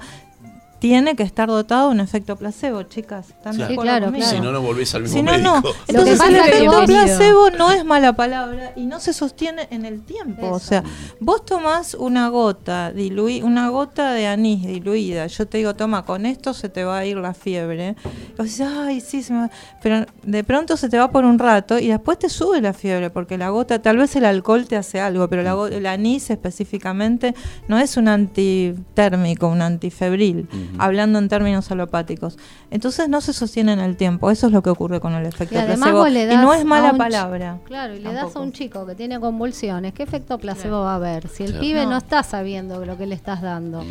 tiene 0.80 1.16
que 1.16 1.24
estar 1.24 1.50
dotado 1.50 1.90
de 1.90 1.96
un 1.96 2.00
efecto 2.00 2.36
placebo, 2.36 2.84
chicas. 2.84 3.30
¿Están 3.30 3.58
de 3.58 3.76
claro, 3.76 4.12
Si 4.22 4.40
no, 4.40 4.52
no 4.52 4.62
volvés 4.62 4.96
al 4.96 5.04
mismo 5.04 5.18
si 5.18 5.24
no, 5.24 5.38
No. 5.38 5.62
Entonces 5.88 6.20
el 6.22 6.36
efecto 6.36 6.86
placebo 6.86 7.50
no 7.52 7.72
es 7.72 7.84
mala 7.86 8.14
palabra 8.14 8.72
y 8.76 8.86
no 8.86 9.00
se 9.00 9.14
sostiene 9.14 9.68
en 9.72 9.86
el 9.86 10.02
tiempo. 10.02 10.50
O 10.50 10.60
sea, 10.60 10.84
vos 11.20 11.46
tomás 11.46 11.94
una 11.94 12.30
gota, 12.30 12.92
diluí, 12.92 13.42
una 13.42 13.70
gota 13.70 14.14
de 14.14 14.28
anís 14.28 14.66
diluida. 14.66 15.28
Yo 15.28 15.48
te 15.48 15.58
digo, 15.58 15.76
toma, 15.76 16.06
con 16.06 16.26
esto 16.26 16.54
se 16.54 16.70
te 16.70 16.84
va 16.84 17.00
a 17.00 17.06
ir 17.06 17.18
la 17.18 17.34
fiebre. 17.34 17.96
Y 18.34 18.38
vos 18.38 18.48
dices, 18.48 18.68
ay, 18.68 19.02
sí, 19.02 19.22
se 19.22 19.34
me 19.34 19.50
pero 19.82 20.06
de 20.24 20.44
pronto 20.44 20.78
se 20.78 20.90
te 20.90 20.98
va 20.98 21.12
por 21.12 21.26
un 21.26 21.40
rato 21.40 21.80
y 21.80 21.88
después 21.88 22.20
te 22.20 22.30
sube 22.30 22.62
la 22.62 22.74
fiebre 22.74 23.10
porque 23.10 23.38
la 23.38 23.50
gota, 23.50 23.82
tal 23.82 23.98
vez 23.98 24.16
el 24.16 24.26
alcohol 24.26 24.66
te 24.66 24.76
hace 24.76 25.00
algo, 25.00 25.28
pero 25.30 25.44
la, 25.44 25.76
el 25.76 25.86
anís 25.86 26.30
específicamente 26.30 27.34
no 27.68 27.78
es 27.78 27.98
un 27.98 28.08
antitérmico, 28.08 29.48
un 29.48 29.62
antifebril 29.62 30.48
hablando 30.78 31.20
en 31.20 31.28
términos 31.28 31.72
alopáticos. 31.72 32.38
Entonces 32.72 33.10
no 33.10 33.22
se 33.22 33.34
sostiene 33.34 33.74
en 33.74 33.80
el 33.80 33.98
tiempo, 33.98 34.32
eso 34.32 34.48
es 34.48 34.54
lo 34.54 34.62
que 34.62 34.70
ocurre 34.70 35.00
con 35.00 35.14
el 35.14 35.26
efecto 35.26 35.56
placebo. 35.56 36.08
y 36.08 36.38
no 36.38 36.54
es 36.54 36.66
mala 36.66 36.94
palabra. 36.94 37.60
Claro, 37.66 37.96
y 37.96 38.00
le 38.00 38.14
das 38.14 38.36
a 38.36 38.40
un 38.40 38.52
chico 38.52 38.86
que 38.86 38.96
tiene 38.96 39.20
convulsiones, 39.20 39.94
¿qué 39.94 40.04
efecto 40.04 40.38
placebo 40.38 40.82
va 40.82 40.94
a 40.94 40.96
haber? 40.96 41.28
Si 41.28 41.44
el 41.44 41.56
pibe 41.56 41.86
no. 41.86 41.98
está 41.98 42.24
sabiendo 42.24 42.86
lo 42.86 42.98
que 42.98 43.06
le 43.06 43.16
estás 43.16 43.42
dando 43.42 43.84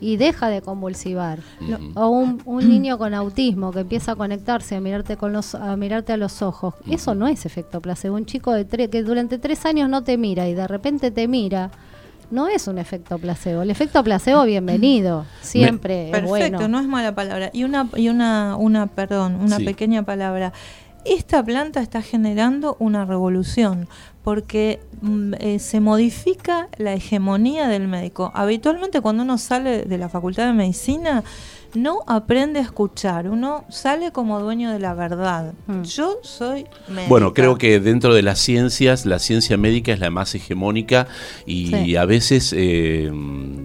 y 0.00 0.16
deja 0.16 0.48
de 0.48 0.62
convulsivar, 0.62 1.40
o 1.94 2.08
un, 2.08 2.42
niño 2.64 2.98
con 2.98 3.14
autismo 3.14 3.72
que 3.72 3.80
empieza 3.80 4.12
a 4.12 4.16
conectarse, 4.16 4.76
a 4.76 4.80
mirarte, 4.80 5.16
con 5.16 5.32
los, 5.32 5.54
a 5.54 5.76
mirarte 5.76 6.12
a 6.12 6.16
los 6.16 6.42
ojos, 6.42 6.74
eso 6.90 7.14
no 7.14 7.28
es 7.28 7.46
efecto 7.46 7.80
placebo. 7.80 8.16
Un 8.16 8.26
chico 8.26 8.52
de 8.52 8.64
que 8.88 9.02
durante 9.02 9.38
tres 9.38 9.64
años 9.66 9.88
no 9.88 10.02
te 10.02 10.16
mira 10.16 10.48
y 10.48 10.54
de 10.54 10.66
repente 10.66 11.10
te 11.10 11.28
mira 11.28 11.70
no 12.34 12.48
es 12.48 12.66
un 12.66 12.78
efecto 12.78 13.16
placebo. 13.16 13.62
El 13.62 13.70
efecto 13.70 14.02
placebo, 14.02 14.44
bienvenido, 14.44 15.24
siempre 15.40 16.08
Perfecto, 16.10 16.66
no 16.66 16.80
es 16.80 16.86
mala 16.86 17.14
palabra. 17.14 17.50
Y 17.52 17.62
una, 17.62 17.88
y 17.94 18.08
una, 18.08 18.56
una 18.56 18.88
perdón, 18.88 19.36
una 19.36 19.58
pequeña 19.58 20.02
palabra. 20.02 20.52
Esta 21.04 21.44
planta 21.44 21.80
está 21.80 22.02
generando 22.02 22.76
una 22.80 23.04
revolución 23.04 23.88
porque 24.24 24.80
mm, 25.02 25.34
eh, 25.38 25.58
se 25.60 25.78
modifica 25.78 26.68
la 26.76 26.94
hegemonía 26.94 27.68
del 27.68 27.86
médico. 27.86 28.32
Habitualmente 28.34 29.00
cuando 29.00 29.22
uno 29.22 29.38
sale 29.38 29.82
de 29.82 29.98
la 29.98 30.08
facultad 30.08 30.46
de 30.46 30.54
medicina, 30.54 31.22
no 31.74 32.00
aprende 32.06 32.60
a 32.60 32.62
escuchar, 32.62 33.28
uno 33.28 33.64
sale 33.68 34.12
como 34.12 34.40
dueño 34.40 34.70
de 34.70 34.78
la 34.78 34.94
verdad. 34.94 35.54
Mm. 35.66 35.82
Yo 35.82 36.18
soy 36.22 36.66
médica. 36.88 37.08
Bueno, 37.08 37.34
creo 37.34 37.58
que 37.58 37.80
dentro 37.80 38.14
de 38.14 38.22
las 38.22 38.38
ciencias, 38.38 39.06
la 39.06 39.18
ciencia 39.18 39.56
médica 39.56 39.92
es 39.92 40.00
la 40.00 40.10
más 40.10 40.34
hegemónica 40.34 41.06
y 41.46 41.96
a 41.96 42.04
veces 42.04 42.54
eh, 42.56 43.10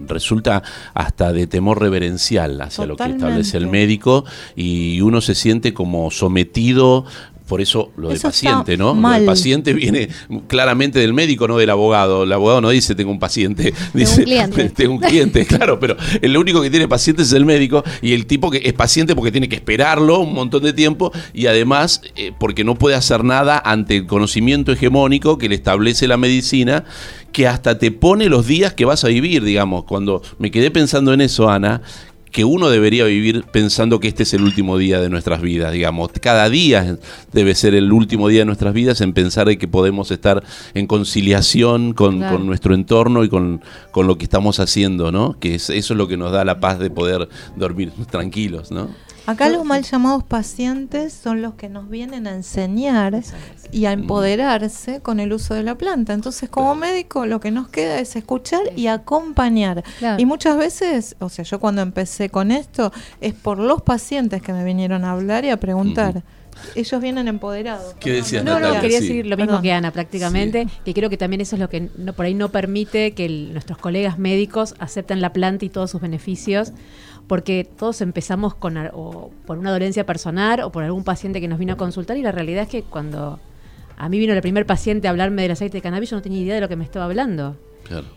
resulta 0.06 0.62
hasta 0.94 1.32
de 1.32 1.46
temor 1.46 1.80
reverencial 1.80 2.60
hacia 2.60 2.86
lo 2.86 2.96
que 2.96 3.04
establece 3.04 3.56
el 3.56 3.68
médico 3.68 4.24
y 4.56 5.00
uno 5.00 5.20
se 5.20 5.34
siente 5.34 5.72
como 5.72 6.10
sometido 6.10 7.04
por 7.50 7.60
eso 7.60 7.90
lo 7.96 8.10
del 8.10 8.20
paciente, 8.20 8.76
¿no? 8.76 8.94
Lo 8.94 9.10
del 9.10 9.24
paciente 9.24 9.72
viene 9.72 10.08
claramente 10.46 11.00
del 11.00 11.12
médico, 11.12 11.48
no 11.48 11.58
del 11.58 11.70
abogado. 11.70 12.22
El 12.22 12.32
abogado 12.32 12.60
no 12.60 12.70
dice 12.70 12.94
tengo 12.94 13.10
un 13.10 13.18
paciente, 13.18 13.74
dice 13.92 14.24
tengo 14.76 14.92
un 14.92 15.00
cliente, 15.00 15.44
claro, 15.46 15.80
pero 15.80 15.96
el 16.22 16.36
único 16.36 16.62
que 16.62 16.70
tiene 16.70 16.86
pacientes 16.86 17.26
es 17.26 17.32
el 17.32 17.44
médico 17.44 17.82
y 18.02 18.12
el 18.12 18.26
tipo 18.26 18.52
que 18.52 18.62
es 18.64 18.72
paciente 18.72 19.16
porque 19.16 19.32
tiene 19.32 19.48
que 19.48 19.56
esperarlo 19.56 20.20
un 20.20 20.32
montón 20.32 20.62
de 20.62 20.72
tiempo 20.72 21.10
y 21.34 21.48
además 21.48 22.02
eh, 22.14 22.30
porque 22.38 22.62
no 22.62 22.76
puede 22.76 22.94
hacer 22.94 23.24
nada 23.24 23.60
ante 23.64 23.96
el 23.96 24.06
conocimiento 24.06 24.70
hegemónico 24.70 25.36
que 25.36 25.48
le 25.48 25.56
establece 25.56 26.06
la 26.06 26.18
medicina 26.18 26.84
que 27.32 27.48
hasta 27.48 27.78
te 27.78 27.90
pone 27.90 28.28
los 28.28 28.46
días 28.46 28.74
que 28.74 28.84
vas 28.84 29.04
a 29.04 29.08
vivir, 29.08 29.44
digamos. 29.44 29.84
Cuando 29.84 30.22
me 30.38 30.50
quedé 30.50 30.70
pensando 30.70 31.12
en 31.12 31.20
eso, 31.20 31.48
Ana, 31.48 31.82
que 32.30 32.44
uno 32.44 32.70
debería 32.70 33.04
vivir 33.04 33.44
pensando 33.50 34.00
que 34.00 34.08
este 34.08 34.22
es 34.22 34.34
el 34.34 34.42
último 34.42 34.78
día 34.78 35.00
de 35.00 35.08
nuestras 35.08 35.40
vidas, 35.40 35.72
digamos. 35.72 36.10
Cada 36.20 36.48
día 36.48 36.96
debe 37.32 37.54
ser 37.54 37.74
el 37.74 37.92
último 37.92 38.28
día 38.28 38.40
de 38.40 38.44
nuestras 38.44 38.72
vidas 38.72 39.00
en 39.00 39.12
pensar 39.12 39.48
de 39.48 39.58
que 39.58 39.68
podemos 39.68 40.10
estar 40.10 40.42
en 40.74 40.86
conciliación 40.86 41.92
con, 41.92 42.20
nuestro 42.46 42.74
entorno 42.74 43.24
y 43.24 43.28
con, 43.28 43.62
con, 43.90 44.06
lo 44.06 44.16
que 44.16 44.24
estamos 44.24 44.60
haciendo, 44.60 45.10
¿no? 45.10 45.38
Que 45.38 45.54
eso 45.56 45.72
es 45.72 45.90
lo 45.90 46.06
que 46.08 46.16
nos 46.16 46.32
da 46.32 46.44
la 46.44 46.60
paz 46.60 46.78
de 46.78 46.90
poder 46.90 47.28
dormir 47.56 47.92
tranquilos, 48.10 48.70
¿no? 48.70 48.88
Acá 49.30 49.48
los 49.48 49.64
mal 49.64 49.84
llamados 49.84 50.24
pacientes 50.24 51.12
son 51.12 51.40
los 51.40 51.54
que 51.54 51.68
nos 51.68 51.88
vienen 51.88 52.26
a 52.26 52.34
enseñar 52.34 53.22
y 53.70 53.84
a 53.84 53.92
empoderarse 53.92 55.00
con 55.00 55.20
el 55.20 55.32
uso 55.32 55.54
de 55.54 55.62
la 55.62 55.76
planta. 55.76 56.14
Entonces, 56.14 56.48
como 56.48 56.74
médico, 56.74 57.26
lo 57.26 57.38
que 57.38 57.52
nos 57.52 57.68
queda 57.68 58.00
es 58.00 58.16
escuchar 58.16 58.62
y 58.74 58.88
acompañar. 58.88 59.84
Y 60.18 60.26
muchas 60.26 60.56
veces, 60.56 61.14
o 61.20 61.28
sea, 61.28 61.44
yo 61.44 61.60
cuando 61.60 61.80
empecé 61.80 62.28
con 62.28 62.50
esto, 62.50 62.92
es 63.20 63.32
por 63.34 63.58
los 63.58 63.82
pacientes 63.82 64.42
que 64.42 64.52
me 64.52 64.64
vinieron 64.64 65.04
a 65.04 65.12
hablar 65.12 65.44
y 65.44 65.50
a 65.50 65.58
preguntar. 65.58 66.24
Ellos 66.74 67.00
vienen 67.00 67.28
empoderados. 67.28 67.94
¿Qué 68.00 68.12
decías, 68.12 68.44
no, 68.44 68.58
no, 68.58 68.80
quería 68.80 69.00
decir 69.00 69.26
lo 69.26 69.36
mismo 69.36 69.62
que 69.62 69.72
Ana 69.72 69.92
prácticamente, 69.92 70.66
que 70.84 70.92
creo 70.92 71.08
que 71.08 71.16
también 71.16 71.40
eso 71.40 71.56
es 71.56 71.60
lo 71.60 71.68
que 71.68 71.88
no, 71.96 72.12
por 72.12 72.26
ahí 72.26 72.34
no 72.34 72.50
permite 72.50 73.12
que 73.12 73.28
nuestros 73.28 73.78
colegas 73.78 74.18
médicos 74.18 74.74
acepten 74.78 75.20
la 75.20 75.32
planta 75.32 75.64
y 75.64 75.68
todos 75.68 75.90
sus 75.90 76.00
beneficios, 76.00 76.72
porque 77.30 77.64
todos 77.64 78.00
empezamos 78.00 78.56
con 78.56 78.76
o 78.92 79.30
por 79.46 79.56
una 79.56 79.70
dolencia 79.70 80.04
personal 80.04 80.62
o 80.62 80.72
por 80.72 80.82
algún 80.82 81.04
paciente 81.04 81.40
que 81.40 81.46
nos 81.46 81.60
vino 81.60 81.74
a 81.74 81.76
consultar 81.76 82.16
y 82.16 82.22
la 82.22 82.32
realidad 82.32 82.64
es 82.64 82.68
que 82.68 82.82
cuando 82.82 83.38
a 83.96 84.08
mí 84.08 84.18
vino 84.18 84.32
el 84.32 84.40
primer 84.42 84.66
paciente 84.66 85.06
a 85.06 85.12
hablarme 85.12 85.42
del 85.42 85.52
aceite 85.52 85.76
de 85.76 85.80
cannabis 85.80 86.10
yo 86.10 86.16
no 86.16 86.22
tenía 86.22 86.40
idea 86.40 86.56
de 86.56 86.60
lo 86.60 86.68
que 86.68 86.74
me 86.74 86.82
estaba 86.82 87.04
hablando. 87.04 87.56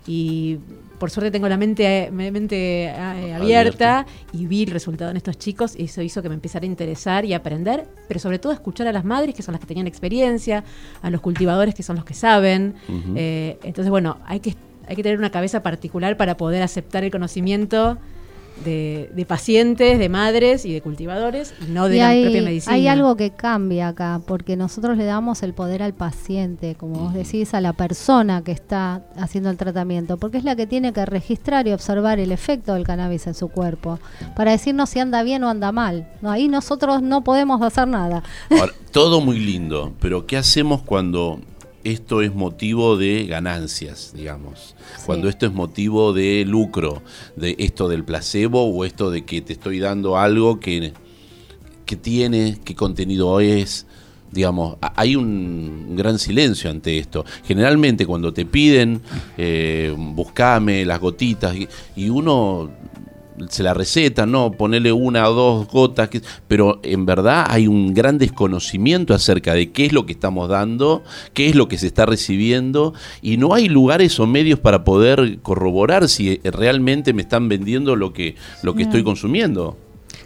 Y 0.07 0.57
por 0.97 1.11
suerte 1.11 1.29
tengo 1.29 1.47
la 1.47 1.57
mente, 1.57 2.09
mente 2.11 2.85
eh, 2.85 3.33
abierta, 3.35 4.07
y 4.31 4.47
vi 4.47 4.63
el 4.63 4.71
resultado 4.71 5.11
en 5.11 5.17
estos 5.17 5.37
chicos 5.37 5.75
y 5.77 5.83
eso 5.83 6.01
hizo 6.01 6.23
que 6.23 6.29
me 6.29 6.35
empezara 6.35 6.63
a 6.63 6.67
interesar 6.67 7.23
y 7.23 7.35
aprender, 7.35 7.87
pero 8.07 8.19
sobre 8.19 8.39
todo 8.39 8.51
escuchar 8.51 8.87
a 8.87 8.91
las 8.91 9.05
madres 9.05 9.35
que 9.35 9.43
son 9.43 9.51
las 9.51 9.61
que 9.61 9.67
tenían 9.67 9.85
experiencia, 9.85 10.63
a 11.03 11.11
los 11.11 11.21
cultivadores 11.21 11.75
que 11.75 11.83
son 11.83 11.97
los 11.97 12.05
que 12.05 12.15
saben. 12.15 12.73
Eh, 13.15 13.59
entonces, 13.61 13.91
bueno, 13.91 14.17
hay 14.25 14.39
que, 14.39 14.55
hay 14.87 14.95
que 14.95 15.03
tener 15.03 15.19
una 15.19 15.29
cabeza 15.29 15.61
particular 15.61 16.17
para 16.17 16.35
poder 16.35 16.63
aceptar 16.63 17.03
el 17.03 17.11
conocimiento 17.11 17.99
de, 18.63 19.25
pacientes, 19.27 19.99
de 19.99 20.09
madres 20.09 20.65
y 20.65 20.73
de 20.73 20.81
cultivadores, 20.81 21.53
no 21.69 21.87
de 21.89 21.97
la 21.97 22.09
propia 22.21 22.41
medicina. 22.41 22.75
Hay 22.75 22.87
algo 22.87 23.15
que 23.15 23.31
cambia 23.31 23.89
acá, 23.89 24.21
porque 24.25 24.55
nosotros 24.55 24.97
le 24.97 25.05
damos 25.05 25.43
el 25.43 25.53
poder 25.53 25.83
al 25.83 25.93
paciente, 25.93 26.75
como 26.75 26.99
vos 26.99 27.13
decís, 27.13 27.53
a 27.53 27.61
la 27.61 27.73
persona 27.73 28.43
que 28.43 28.51
está 28.51 29.03
haciendo 29.17 29.49
el 29.49 29.57
tratamiento, 29.57 30.17
porque 30.17 30.37
es 30.37 30.43
la 30.43 30.55
que 30.55 30.67
tiene 30.67 30.93
que 30.93 31.05
registrar 31.05 31.67
y 31.67 31.73
observar 31.73 32.19
el 32.19 32.31
efecto 32.31 32.73
del 32.73 32.83
cannabis 32.83 33.27
en 33.27 33.33
su 33.33 33.49
cuerpo, 33.49 33.99
para 34.35 34.51
decirnos 34.51 34.89
si 34.89 34.99
anda 34.99 35.23
bien 35.23 35.43
o 35.43 35.49
anda 35.49 35.71
mal. 35.71 36.07
No, 36.21 36.31
ahí 36.31 36.47
nosotros 36.47 37.01
no 37.01 37.23
podemos 37.23 37.61
hacer 37.61 37.87
nada. 37.87 38.23
todo 38.91 39.21
muy 39.21 39.39
lindo, 39.39 39.93
pero 39.99 40.25
¿qué 40.27 40.37
hacemos 40.37 40.81
cuando 40.81 41.39
esto 41.83 42.21
es 42.21 42.33
motivo 42.33 42.97
de 42.97 43.25
ganancias, 43.25 44.13
digamos. 44.15 44.75
Cuando 45.05 45.29
esto 45.29 45.45
es 45.45 45.53
motivo 45.53 46.13
de 46.13 46.45
lucro, 46.45 47.01
de 47.35 47.55
esto 47.59 47.89
del 47.89 48.03
placebo 48.03 48.63
o 48.63 48.85
esto 48.85 49.11
de 49.11 49.25
que 49.25 49.41
te 49.41 49.53
estoy 49.53 49.79
dando 49.79 50.17
algo 50.17 50.59
que, 50.59 50.93
que 51.85 51.95
tiene, 51.95 52.59
qué 52.63 52.75
contenido 52.75 53.39
es. 53.39 53.85
Digamos, 54.31 54.77
hay 54.81 55.15
un 55.15 55.95
gran 55.95 56.17
silencio 56.17 56.71
ante 56.71 56.97
esto. 56.97 57.23
Generalmente 57.43 58.07
cuando 58.07 58.33
te 58.33 58.45
piden, 58.45 59.01
eh, 59.37 59.93
buscame 59.95 60.85
las 60.85 60.99
gotitas, 60.99 61.55
y 61.95 62.09
uno 62.09 62.71
se 63.49 63.63
la 63.63 63.73
receta, 63.73 64.25
¿no? 64.25 64.51
Ponerle 64.51 64.91
una 64.91 65.27
o 65.29 65.33
dos 65.33 65.67
gotas, 65.67 66.09
pero 66.47 66.79
en 66.83 67.05
verdad 67.05 67.45
hay 67.49 67.67
un 67.67 67.93
gran 67.93 68.17
desconocimiento 68.17 69.13
acerca 69.13 69.53
de 69.53 69.71
qué 69.71 69.85
es 69.85 69.93
lo 69.93 70.05
que 70.05 70.13
estamos 70.13 70.49
dando, 70.49 71.03
qué 71.33 71.49
es 71.49 71.55
lo 71.55 71.67
que 71.67 71.77
se 71.77 71.87
está 71.87 72.05
recibiendo, 72.05 72.93
y 73.21 73.37
no 73.37 73.53
hay 73.53 73.69
lugares 73.69 74.19
o 74.19 74.27
medios 74.27 74.59
para 74.59 74.83
poder 74.83 75.39
corroborar 75.41 76.09
si 76.09 76.37
realmente 76.43 77.13
me 77.13 77.21
están 77.21 77.49
vendiendo 77.49 77.95
lo 77.95 78.13
que, 78.13 78.35
lo 78.61 78.73
que 78.75 78.83
estoy 78.83 79.03
consumiendo. 79.03 79.77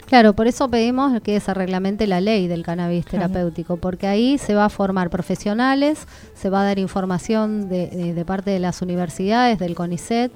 Claro, 0.08 0.34
por 0.34 0.48
eso 0.48 0.70
pedimos 0.70 1.20
que 1.22 1.38
se 1.42 1.54
reglamente 1.54 2.08
la 2.08 2.22
ley 2.22 2.48
del 2.48 2.64
cannabis 2.64 3.06
terapéutico, 3.06 3.76
porque 3.76 4.08
ahí 4.08 4.38
se 4.38 4.56
va 4.56 4.66
a 4.66 4.70
formar 4.70 5.10
profesionales, 5.10 6.08
se 6.34 6.50
va 6.50 6.62
a 6.62 6.64
dar 6.64 6.80
información 6.80 7.68
de, 7.68 8.14
de 8.14 8.26
parte 8.26 8.52
de 8.52 8.60
las 8.60 8.82
universidades, 8.82 9.60
del 9.60 9.76
CONICET, 9.76 10.32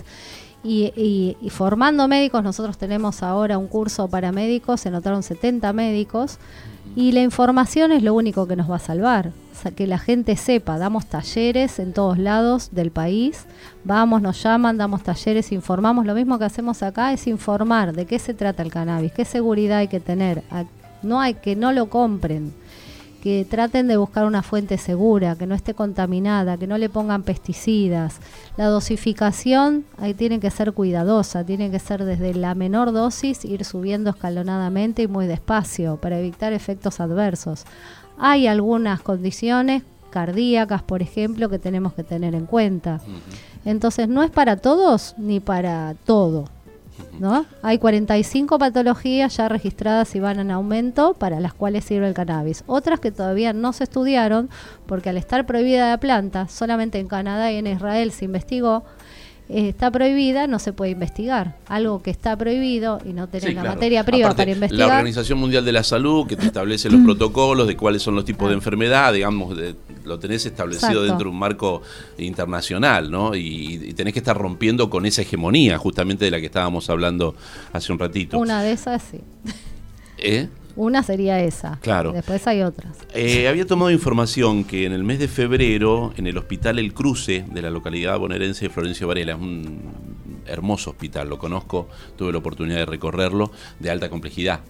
y, 0.63 1.35
formando 1.49 2.07
médicos, 2.07 2.43
nosotros 2.43 2.77
tenemos 2.77 3.23
ahora 3.23 3.57
un 3.57 3.67
curso 3.67 4.07
para 4.07 4.31
médicos, 4.31 4.81
se 4.81 4.91
notaron 4.91 5.23
70 5.23 5.73
médicos, 5.73 6.37
y 6.95 7.13
la 7.13 7.21
información 7.21 7.91
es 7.91 8.03
lo 8.03 8.13
único 8.13 8.47
que 8.47 8.55
nos 8.55 8.69
va 8.69 8.75
a 8.75 8.79
salvar. 8.79 9.31
O 9.53 9.63
sea, 9.63 9.71
que 9.71 9.87
la 9.87 9.99
gente 9.99 10.35
sepa, 10.35 10.77
damos 10.77 11.05
talleres 11.05 11.79
en 11.79 11.93
todos 11.93 12.17
lados 12.17 12.69
del 12.71 12.91
país, 12.91 13.45
vamos, 13.83 14.21
nos 14.21 14.41
llaman, 14.41 14.77
damos 14.77 15.03
talleres, 15.03 15.51
informamos. 15.51 16.05
Lo 16.05 16.15
mismo 16.15 16.39
que 16.39 16.45
hacemos 16.45 16.83
acá 16.83 17.13
es 17.13 17.27
informar 17.27 17.93
de 17.93 18.05
qué 18.05 18.19
se 18.19 18.33
trata 18.33 18.63
el 18.63 18.71
cannabis, 18.71 19.11
qué 19.11 19.25
seguridad 19.25 19.79
hay 19.79 19.87
que 19.87 19.99
tener. 19.99 20.43
No 21.03 21.19
hay 21.19 21.35
que 21.35 21.55
no 21.55 21.71
lo 21.71 21.89
compren 21.89 22.53
que 23.21 23.45
traten 23.47 23.87
de 23.87 23.97
buscar 23.97 24.25
una 24.25 24.41
fuente 24.41 24.77
segura, 24.77 25.35
que 25.35 25.45
no 25.45 25.53
esté 25.53 25.73
contaminada, 25.73 26.57
que 26.57 26.67
no 26.67 26.77
le 26.77 26.89
pongan 26.89 27.23
pesticidas. 27.23 28.19
La 28.57 28.65
dosificación 28.65 29.85
ahí 29.99 30.13
tiene 30.15 30.39
que 30.39 30.49
ser 30.49 30.73
cuidadosa, 30.73 31.45
tiene 31.45 31.69
que 31.69 31.79
ser 31.79 32.03
desde 32.03 32.33
la 32.33 32.55
menor 32.55 32.91
dosis, 32.91 33.45
ir 33.45 33.63
subiendo 33.63 34.09
escalonadamente 34.09 35.03
y 35.03 35.07
muy 35.07 35.27
despacio 35.27 35.97
para 35.97 36.19
evitar 36.19 36.51
efectos 36.51 36.99
adversos. 36.99 37.65
Hay 38.17 38.47
algunas 38.47 39.01
condiciones 39.01 39.83
cardíacas, 40.09 40.81
por 40.81 41.01
ejemplo, 41.01 41.47
que 41.47 41.59
tenemos 41.59 41.93
que 41.93 42.03
tener 42.03 42.35
en 42.35 42.45
cuenta. 42.45 42.99
Entonces 43.65 44.07
no 44.07 44.23
es 44.23 44.31
para 44.31 44.57
todos 44.57 45.15
ni 45.17 45.39
para 45.39 45.95
todo. 46.05 46.45
¿No? 47.19 47.45
Hay 47.61 47.77
45 47.77 48.57
patologías 48.57 49.37
ya 49.37 49.47
registradas 49.49 50.15
y 50.15 50.19
van 50.19 50.39
en 50.39 50.51
aumento 50.51 51.13
para 51.13 51.39
las 51.39 51.53
cuales 51.53 51.85
sirve 51.85 52.07
el 52.07 52.13
cannabis. 52.13 52.63
Otras 52.67 52.99
que 52.99 53.11
todavía 53.11 53.53
no 53.53 53.73
se 53.73 53.83
estudiaron 53.83 54.49
porque 54.85 55.09
al 55.09 55.17
estar 55.17 55.45
prohibida 55.45 55.89
la 55.89 55.99
planta, 55.99 56.47
solamente 56.47 56.99
en 56.99 57.07
Canadá 57.07 57.51
y 57.51 57.57
en 57.57 57.67
Israel 57.67 58.11
se 58.11 58.25
investigó, 58.25 58.83
eh, 59.53 59.69
está 59.69 59.91
prohibida, 59.91 60.47
no 60.47 60.59
se 60.59 60.71
puede 60.71 60.91
investigar. 60.91 61.57
Algo 61.67 62.01
que 62.01 62.09
está 62.09 62.37
prohibido 62.37 63.01
y 63.05 63.11
no 63.11 63.27
tener 63.27 63.53
la 63.53 63.63
materia 63.63 64.03
privada 64.05 64.33
para 64.33 64.51
investigar. 64.51 64.87
La 64.87 64.95
Organización 64.95 65.39
Mundial 65.39 65.65
de 65.65 65.73
la 65.73 65.83
Salud, 65.83 66.25
que 66.25 66.37
te 66.37 66.45
establece 66.45 66.89
los 66.89 67.01
protocolos 67.05 67.67
de 67.67 67.75
cuáles 67.75 68.01
son 68.01 68.15
los 68.15 68.23
tipos 68.23 68.47
de 68.47 68.55
enfermedad, 68.55 69.11
digamos, 69.11 69.57
lo 70.05 70.19
tenés 70.19 70.45
establecido 70.45 71.03
dentro 71.03 71.25
de 71.25 71.31
un 71.31 71.39
marco 71.39 71.81
internacional, 72.17 73.11
¿no? 73.11 73.35
Y, 73.35 73.93
tenés 73.93 74.13
que 74.13 74.19
estar 74.19 74.37
rompiendo 74.37 74.89
con 74.89 75.05
esa 75.05 75.21
hegemonía, 75.21 75.77
justamente 75.77 76.25
de 76.25 76.31
la 76.31 76.39
que 76.39 76.45
estábamos 76.45 76.89
hablando 76.89 77.35
hace 77.73 77.91
un 77.91 77.99
ratito. 77.99 78.39
Una 78.39 78.63
de 78.63 78.71
esas, 78.71 79.03
sí. 79.03 79.19
¿Eh? 80.17 80.47
Una 80.75 81.03
sería 81.03 81.41
esa. 81.41 81.79
Claro. 81.81 82.11
Después 82.11 82.45
hay 82.47 82.61
otras. 82.61 82.97
Eh, 83.13 83.47
había 83.47 83.65
tomado 83.65 83.91
información 83.91 84.63
que 84.63 84.85
en 84.85 84.93
el 84.93 85.03
mes 85.03 85.19
de 85.19 85.27
febrero, 85.27 86.13
en 86.17 86.27
el 86.27 86.37
hospital 86.37 86.79
El 86.79 86.93
Cruce 86.93 87.45
de 87.51 87.61
la 87.61 87.69
localidad 87.69 88.17
bonaerense 88.19 88.65
de 88.65 88.69
Florencio 88.69 89.07
Varela, 89.07 89.33
es 89.33 89.39
un 90.41 90.51
hermoso 90.51 90.91
hospital, 90.91 91.29
lo 91.29 91.37
conozco, 91.37 91.87
tuve 92.17 92.31
la 92.31 92.37
oportunidad 92.39 92.77
de 92.77 92.85
recorrerlo, 92.85 93.51
de 93.79 93.89
alta 93.89 94.09
complejidad. 94.09 94.61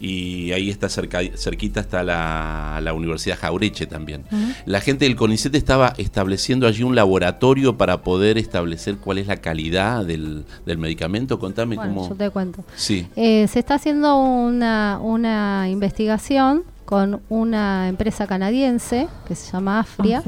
Y 0.00 0.52
ahí 0.52 0.70
está 0.70 0.88
cerca, 0.88 1.20
cerquita 1.36 1.80
está 1.80 2.02
la, 2.02 2.92
Universidad 2.94 3.38
Jaureche 3.38 3.86
también. 3.86 4.24
La 4.66 4.80
gente 4.80 5.04
del 5.04 5.16
CONICET 5.16 5.54
estaba 5.54 5.94
estableciendo 5.98 6.66
allí 6.66 6.82
un 6.82 6.94
laboratorio 6.94 7.76
para 7.76 8.02
poder 8.02 8.38
establecer 8.38 8.96
cuál 8.96 9.18
es 9.18 9.26
la 9.26 9.36
calidad 9.36 10.04
del, 10.04 10.44
medicamento. 10.66 11.38
Contame 11.38 11.76
bueno, 11.76 11.94
cómo. 11.94 12.08
Yo 12.08 12.14
te 12.14 12.30
cuento. 12.30 12.64
Sí. 12.76 13.06
Eh, 13.16 13.46
se 13.48 13.58
está 13.58 13.74
haciendo 13.74 14.16
una, 14.16 14.98
una 15.02 15.68
investigación 15.68 16.64
con 16.84 17.20
una 17.28 17.88
empresa 17.88 18.26
canadiense 18.26 19.06
que 19.28 19.34
se 19.36 19.52
llama 19.52 19.80
Afria 19.80 20.22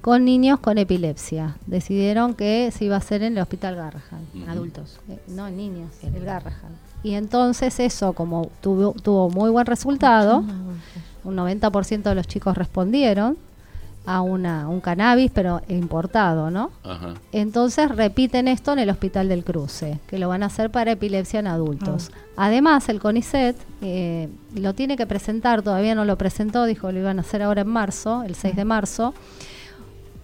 con 0.00 0.24
niños 0.24 0.60
con 0.60 0.78
epilepsia. 0.78 1.56
Decidieron 1.66 2.34
que 2.34 2.70
se 2.70 2.84
iba 2.84 2.94
a 2.94 2.98
hacer 2.98 3.22
en 3.22 3.34
el 3.34 3.42
Hospital 3.42 3.76
Garrahan, 3.76 4.26
en 4.34 4.48
adultos, 4.48 4.98
eh, 5.08 5.18
no 5.28 5.46
en 5.46 5.56
niños, 5.56 5.90
en 6.02 6.14
el 6.14 6.24
Garrahan. 6.24 6.72
Y 7.02 7.14
entonces 7.14 7.80
eso, 7.80 8.12
como 8.12 8.50
tuvo, 8.60 8.92
tuvo 8.92 9.30
muy 9.30 9.50
buen 9.50 9.66
resultado, 9.66 10.44
un 11.24 11.36
90% 11.36 12.02
de 12.02 12.14
los 12.14 12.26
chicos 12.26 12.56
respondieron 12.56 13.36
a 14.06 14.22
una, 14.22 14.68
un 14.68 14.80
cannabis, 14.80 15.30
pero 15.32 15.60
importado, 15.68 16.50
¿no? 16.50 16.70
Entonces 17.32 17.90
repiten 17.90 18.48
esto 18.48 18.72
en 18.72 18.80
el 18.80 18.90
Hospital 18.90 19.28
del 19.28 19.44
Cruce, 19.44 19.98
que 20.08 20.18
lo 20.18 20.28
van 20.28 20.42
a 20.42 20.46
hacer 20.46 20.70
para 20.70 20.92
epilepsia 20.92 21.40
en 21.40 21.46
adultos. 21.46 22.10
Ah. 22.12 22.46
Además, 22.46 22.88
el 22.88 23.00
CONICET 23.00 23.56
eh, 23.82 24.28
lo 24.54 24.74
tiene 24.74 24.96
que 24.96 25.06
presentar, 25.06 25.62
todavía 25.62 25.94
no 25.94 26.04
lo 26.04 26.16
presentó, 26.16 26.64
dijo 26.64 26.90
lo 26.90 26.98
iban 26.98 27.18
a 27.18 27.20
hacer 27.20 27.42
ahora 27.42 27.62
en 27.62 27.68
marzo, 27.68 28.22
el 28.22 28.34
6 28.34 28.56
de 28.56 28.64
marzo 28.64 29.14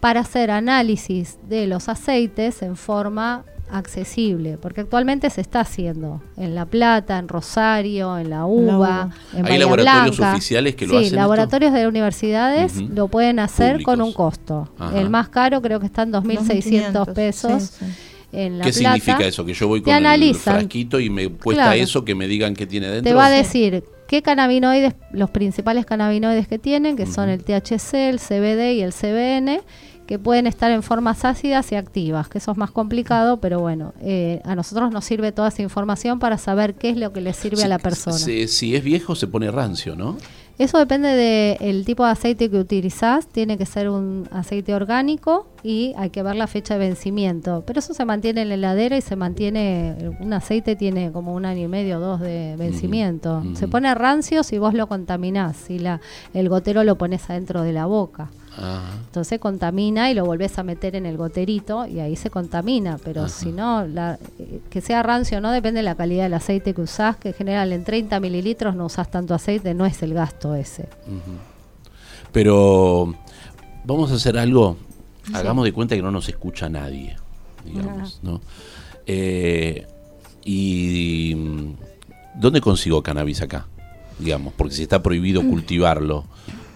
para 0.01 0.21
hacer 0.21 0.51
análisis 0.51 1.39
de 1.49 1.67
los 1.67 1.89
aceites 1.89 2.63
en 2.63 2.77
forma 2.77 3.45
accesible, 3.71 4.59
porque 4.59 4.83
actualmente 4.83 5.29
se 5.31 5.41
está 5.41 5.61
haciendo 5.61 6.23
en 6.37 6.55
La 6.55 6.67
Plata, 6.67 7.19
en 7.19 7.29
Rosario, 7.29 8.17
en 8.17 8.31
La 8.31 8.47
Uva, 8.47 9.11
en 9.35 9.47
¿Hay 9.47 9.59
laboratorios 9.59 10.21
oficiales 10.21 10.77
que 10.77 10.87
lo 10.87 10.99
hacen? 10.99 11.11
Sí, 11.11 11.17
laboratorios 11.17 11.73
de 11.73 11.89
universidades 11.89 12.77
lo 12.81 13.09
pueden 13.09 13.39
hacer 13.41 13.83
con 13.83 14.01
un 14.01 14.13
costo. 14.13 14.69
El 14.95 15.11
más 15.11 15.29
caro 15.29 15.61
creo 15.63 15.81
que 15.81 15.87
está 15.87 16.03
en 16.03 16.13
2.600 16.13 17.13
pesos. 17.13 17.79
En 18.33 18.59
la 18.59 18.65
¿Qué 18.65 18.73
significa 18.73 19.25
eso? 19.25 19.45
Que 19.45 19.55
yo 19.55 19.69
voy 19.69 19.81
con 19.81 19.95
el 19.95 20.35
frasquito 20.35 21.01
y 21.01 21.09
me 21.11 21.29
cuesta 21.29 21.75
eso 21.75 22.05
que 22.05 22.15
me 22.15 22.29
digan 22.29 22.55
qué 22.55 22.67
tiene 22.67 22.89
dentro. 22.89 23.11
Te 23.11 23.15
va 23.15 23.27
a 23.27 23.31
decir 23.31 23.85
qué 24.07 24.23
cannabinoides, 24.23 24.95
los 25.13 25.31
principales 25.31 25.87
cannabinoides 25.87 26.49
que 26.49 26.59
tienen, 26.59 26.97
que 26.97 27.07
son 27.07 27.29
el 27.29 27.43
THC, 27.43 27.95
el 27.95 28.21
CBD 28.21 28.75
y 28.75 28.83
el 28.83 28.93
CBN, 28.93 29.61
que 30.07 30.19
pueden 30.19 30.47
estar 30.47 30.71
en 30.71 30.83
formas 30.83 31.25
ácidas 31.25 31.73
y 31.73 31.75
activas, 31.75 32.29
que 32.29 32.39
eso 32.39 32.53
es 32.53 32.57
más 32.57 32.71
complicado, 32.71 33.41
pero 33.41 33.61
bueno, 33.61 33.93
eh, 34.01 34.41
a 34.45 34.55
nosotros 34.55 34.93
nos 34.93 35.05
sirve 35.05 35.33
toda 35.33 35.49
esa 35.49 35.63
información 35.63 36.19
para 36.19 36.39
saber 36.39 36.75
qué 36.75 36.91
es 36.91 36.97
lo 36.97 37.13
que 37.13 37.21
le 37.21 37.33
sirve 37.33 37.65
a 37.65 37.69
la 37.69 37.79
persona. 37.79 38.17
Si, 38.17 38.75
es 38.75 38.85
viejo 38.85 39.15
se 39.17 39.27
pone 39.27 39.51
rancio, 39.51 39.97
¿no? 39.97 40.17
Eso 40.59 40.79
depende 40.79 41.09
del 41.61 41.85
tipo 41.85 42.05
de 42.05 42.13
aceite 42.13 42.51
que 42.51 42.59
utilizás, 42.59 43.27
tiene 43.27 43.59
que 43.59 43.67
ser 43.67 43.91
un 43.91 44.27
aceite 44.33 44.75
orgánico 44.75 45.47
y 45.63 45.93
hay 45.99 46.09
que 46.09 46.23
ver 46.23 46.35
la 46.35 46.47
fecha 46.47 46.79
de 46.79 46.81
vencimiento, 46.81 47.63
pero 47.67 47.81
eso 47.81 47.93
se 47.93 48.07
mantiene 48.07 48.43
en 48.43 48.49
la 48.49 48.55
heladera 48.55 48.97
y 48.97 49.03
se 49.03 49.17
mantiene, 49.17 50.15
un 50.19 50.33
aceite 50.33 50.75
tiene 50.75 51.13
como 51.13 51.35
un 51.35 51.45
año 51.45 51.65
y 51.65 51.69
medio 51.69 51.99
o 51.99 52.01
dos 52.01 52.21
de 52.21 52.55
vencimiento. 52.57 53.43
Se 53.55 53.69
pone 53.69 53.95
rancio 53.95 54.43
si 54.43 54.57
vos 54.57 54.73
lo 54.73 54.87
contaminás, 54.87 55.57
si 55.57 55.79
la, 55.79 56.01
el 56.33 56.49
gotero 56.49 56.85
lo 56.85 56.97
pones 56.97 57.29
adentro 57.29 57.63
de 57.63 57.73
la 57.75 57.85
boca. 57.85 58.31
Entonces 59.07 59.39
contamina 59.39 60.11
y 60.11 60.15
lo 60.15 60.25
volvés 60.25 60.59
a 60.59 60.63
meter 60.63 60.97
en 60.97 61.05
el 61.07 61.17
goterito 61.17 61.87
y 61.87 62.01
ahí 62.01 62.17
se 62.17 62.31
contamina, 62.31 62.99
pero 63.03 63.29
si 63.29 63.53
no, 63.53 63.87
la, 63.87 64.19
que 64.71 64.81
sea 64.81 65.03
rancio 65.03 65.41
no 65.41 65.51
depende 65.51 65.79
de 65.79 65.85
la 65.85 65.95
calidad 65.95 66.25
del 66.25 66.35
aceite 66.35 66.73
que 66.73 66.81
usás, 66.81 67.17
que 67.17 67.29
en 67.29 67.35
general 67.35 67.73
en 67.73 67.85
30 67.85 68.19
mililitros 68.21 68.75
no 68.75 68.87
usás 68.87 69.11
tanto 69.11 69.35
aceite, 69.35 69.75
no 69.75 69.85
es 69.85 70.03
el 70.03 70.15
gasto 70.15 70.55
ese. 70.55 70.89
Pero 72.33 73.15
vamos 73.85 74.11
a 74.11 74.15
hacer 74.15 74.39
algo, 74.39 74.77
hagamos 75.35 75.65
de 75.65 75.73
cuenta 75.73 75.95
que 75.95 76.03
no 76.03 76.11
nos 76.11 76.29
escucha 76.29 76.69
nadie, 76.69 77.17
digamos, 77.65 78.21
¿no? 78.23 78.41
Eh, 79.07 79.87
¿Y 80.45 81.35
mm, 81.37 81.75
dónde 82.41 82.61
consigo 82.61 83.03
cannabis 83.03 83.43
acá? 83.43 83.67
Digamos, 84.19 84.55
porque 84.55 84.75
si 84.75 84.83
está 84.83 85.03
prohibido 85.03 85.43
cultivarlo, 85.49 86.25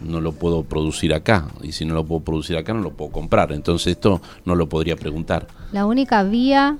no 0.00 0.20
lo 0.20 0.32
puedo 0.32 0.62
producir 0.62 1.14
acá. 1.14 1.48
Y 1.62 1.72
si 1.72 1.84
no 1.84 1.94
lo 1.94 2.04
puedo 2.04 2.20
producir 2.20 2.56
acá, 2.56 2.72
no 2.72 2.80
lo 2.80 2.90
puedo 2.90 3.10
comprar. 3.10 3.52
Entonces 3.52 3.92
esto 3.92 4.20
no 4.44 4.54
lo 4.54 4.68
podría 4.68 4.96
preguntar. 4.96 5.46
La 5.72 5.86
única 5.86 6.22
vía 6.22 6.78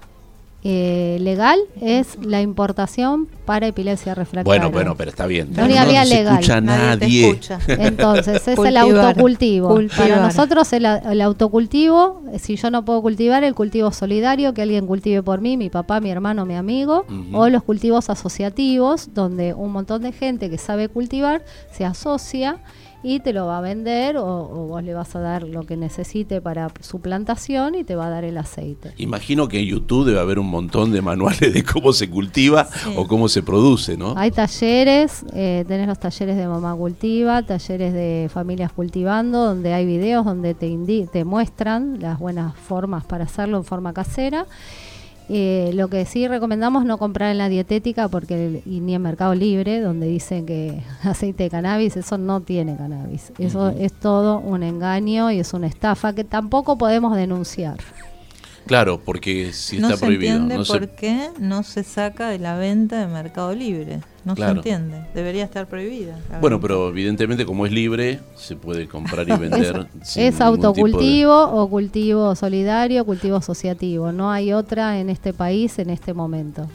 eh, 0.63 1.17
legal 1.23 1.59
es 1.81 2.19
la 2.23 2.43
importación 2.43 3.27
para 3.47 3.67
epilepsia 3.67 4.15
refractaria. 4.15 4.45
Bueno, 4.45 4.71
bueno, 4.71 4.95
pero 4.95 5.09
está 5.09 5.27
bien. 5.27 5.49
No, 5.57 5.67
no, 5.67 6.05
se 6.05 6.21
escucha 6.21 6.61
nadie. 6.61 7.41
Entonces, 7.67 8.47
es 8.47 8.59
el 8.59 8.77
autocultivo. 8.77 9.81
Para 9.97 10.21
nosotros 10.21 10.71
el, 10.75 10.85
autocultivo, 11.23 12.23
si 12.39 12.57
yo 12.57 12.71
no 12.71 12.85
puedo 12.85 13.01
cultivar, 13.01 13.43
el 13.43 13.55
cultivo 13.55 13.91
solidario, 13.91 14.53
que 14.53 14.61
alguien 14.61 14.87
cultive 14.87 15.23
por 15.23 15.41
mí, 15.41 15.57
mi 15.57 15.71
papá, 15.71 15.99
mi 16.01 16.11
hermano, 16.11 16.45
mi 16.45 16.57
amigo, 16.57 17.07
o 17.33 17.49
los 17.49 17.63
cultivos 17.63 18.11
asociativos, 18.11 19.15
donde 19.15 19.55
un 19.55 19.73
montón 19.73 20.03
de 20.03 20.13
gente 20.13 20.51
que 20.51 20.59
sabe 20.59 20.91
cultivar 20.91 21.43
se 21.73 21.87
asocia 21.87 22.59
y 23.03 23.21
te 23.21 23.33
lo 23.33 23.47
va 23.47 23.59
a 23.59 23.61
vender 23.61 24.17
o, 24.17 24.67
vos 24.71 24.83
le 24.83 24.95
vas 24.95 25.15
a 25.17 25.21
dar 25.21 25.43
lo 25.43 25.65
que 25.65 25.77
necesite 25.77 26.41
para 26.41 26.71
su 26.81 27.01
plantación 27.01 27.75
y 27.75 27.85
te 27.85 27.97
va 27.97 28.07
a 28.07 28.11
dar 28.11 28.25
el 28.25 28.37
aceite. 28.39 28.93
Imagino 28.99 29.49
que 29.49 29.61
en 29.61 29.67
YouTube 29.67 30.07
debe 30.07 30.21
haber 30.21 30.39
un 30.39 30.49
montón 30.49 30.93
de 30.93 31.03
manuales 31.03 31.53
de 31.53 31.65
cómo 31.65 31.93
se 31.93 32.11
cultiva 32.11 32.69
o 32.97 33.07
cómo 33.07 33.29
se 33.29 33.43
produce, 33.43 33.97
¿no? 33.97 34.15
Hay 34.17 34.31
talleres, 34.31 35.25
eh, 35.33 35.65
tenés 35.67 35.87
los 35.87 35.99
talleres 35.99 36.37
de 36.37 36.47
mamá 36.47 36.75
cultiva, 36.75 37.43
talleres 37.43 37.93
de 37.93 38.31
familias 38.33 38.73
cultivando, 38.73 39.47
donde 39.47 39.73
hay 39.73 39.87
videos 39.87 40.25
donde 40.25 40.55
te, 40.55 40.71
te 41.11 41.25
muestran 41.25 42.01
las 42.01 42.19
buenas 42.19 42.55
formas 42.57 43.05
para 43.05 43.25
hacerlo 43.25 43.59
en 43.59 43.65
forma 43.65 43.93
casera. 43.93 44.47
Eh, 45.33 45.71
lo 45.75 45.87
que 45.87 46.07
sí 46.07 46.27
recomendamos 46.27 46.85
no 46.85 46.99
comprar 46.99 47.31
en 47.31 47.39
la 47.39 47.49
dietética 47.49 48.09
porque 48.09 48.63
y 48.67 48.81
ni 48.81 48.97
en 48.97 49.03
Mercado 49.03 49.33
Libre, 49.37 49.81
donde 49.81 50.09
dicen 50.09 50.45
que 50.45 50.83
aceite 51.05 51.45
de 51.45 51.51
cannabis, 51.51 51.97
eso 51.97 52.19
no 52.19 52.41
tiene 52.41 52.77
cannabis. 52.77 53.33
Eso 53.39 53.69
es 53.69 53.93
todo 53.93 54.41
un 54.41 54.65
engaño 54.65 55.31
y 55.31 55.39
es 55.39 55.55
una 55.55 55.69
estafa 55.69 56.15
que 56.15 56.25
tampoco 56.25 56.77
podemos 56.77 57.15
denunciar. 57.15 57.79
Claro, 58.71 59.01
porque 59.05 59.53
si 59.53 59.79
está 59.79 59.97
prohibido. 59.97 60.39
no 60.39 60.63
por 60.63 60.91
qué 60.91 61.31
no 61.41 61.65
se 61.65 61.83
saca 61.83 62.29
de 62.29 62.39
la 62.39 62.57
venta 62.57 63.01
de 63.01 63.13
Mercado 63.13 63.53
Libre. 63.53 63.99
No 64.25 64.37
se 64.37 64.45
entiende. 64.45 65.07
Debería 65.13 65.43
estar 65.43 65.67
prohibida. 65.67 66.17
Bueno, 66.41 66.61
pero 66.61 66.91
evidentemente 66.91 67.45
como 67.45 67.67
es 67.67 67.73
libre, 67.73 68.21
se 68.37 68.55
puede 68.55 68.87
comprar 68.87 69.29
y 69.29 69.33
vender. 69.37 69.89
es, 70.15 70.41
autocultivo 70.41 71.35
o 71.47 71.69
cultivo 71.69 72.37
solidario, 72.37 73.05
cultivo 73.05 73.39
asociativo. 73.39 74.13
No 74.13 74.31
hay 74.31 74.53
otra 74.53 75.01
en 75.01 75.11
este 75.11 75.33
país 75.33 75.81
en 75.81 75.91
este 75.91 76.15
momento. 76.15 76.69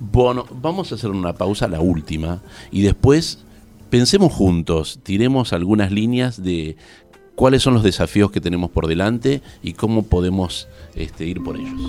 Bueno, 0.00 0.46
vamos 0.50 0.92
a 0.92 0.94
hacer 0.94 1.10
una 1.10 1.34
pausa, 1.34 1.68
la 1.68 1.80
última, 1.80 2.40
y 2.70 2.80
después 2.80 3.44
pensemos 3.90 4.32
juntos, 4.32 5.00
tiremos 5.02 5.52
algunas 5.52 5.90
líneas 5.90 6.42
de 6.42 6.76
cuáles 7.38 7.62
son 7.62 7.74
los 7.74 7.84
desafíos 7.84 8.32
que 8.32 8.40
tenemos 8.40 8.68
por 8.68 8.88
delante 8.88 9.42
y 9.62 9.74
cómo 9.74 10.02
podemos 10.02 10.66
este, 10.96 11.24
ir 11.24 11.40
por 11.40 11.54
ellos. 11.54 11.80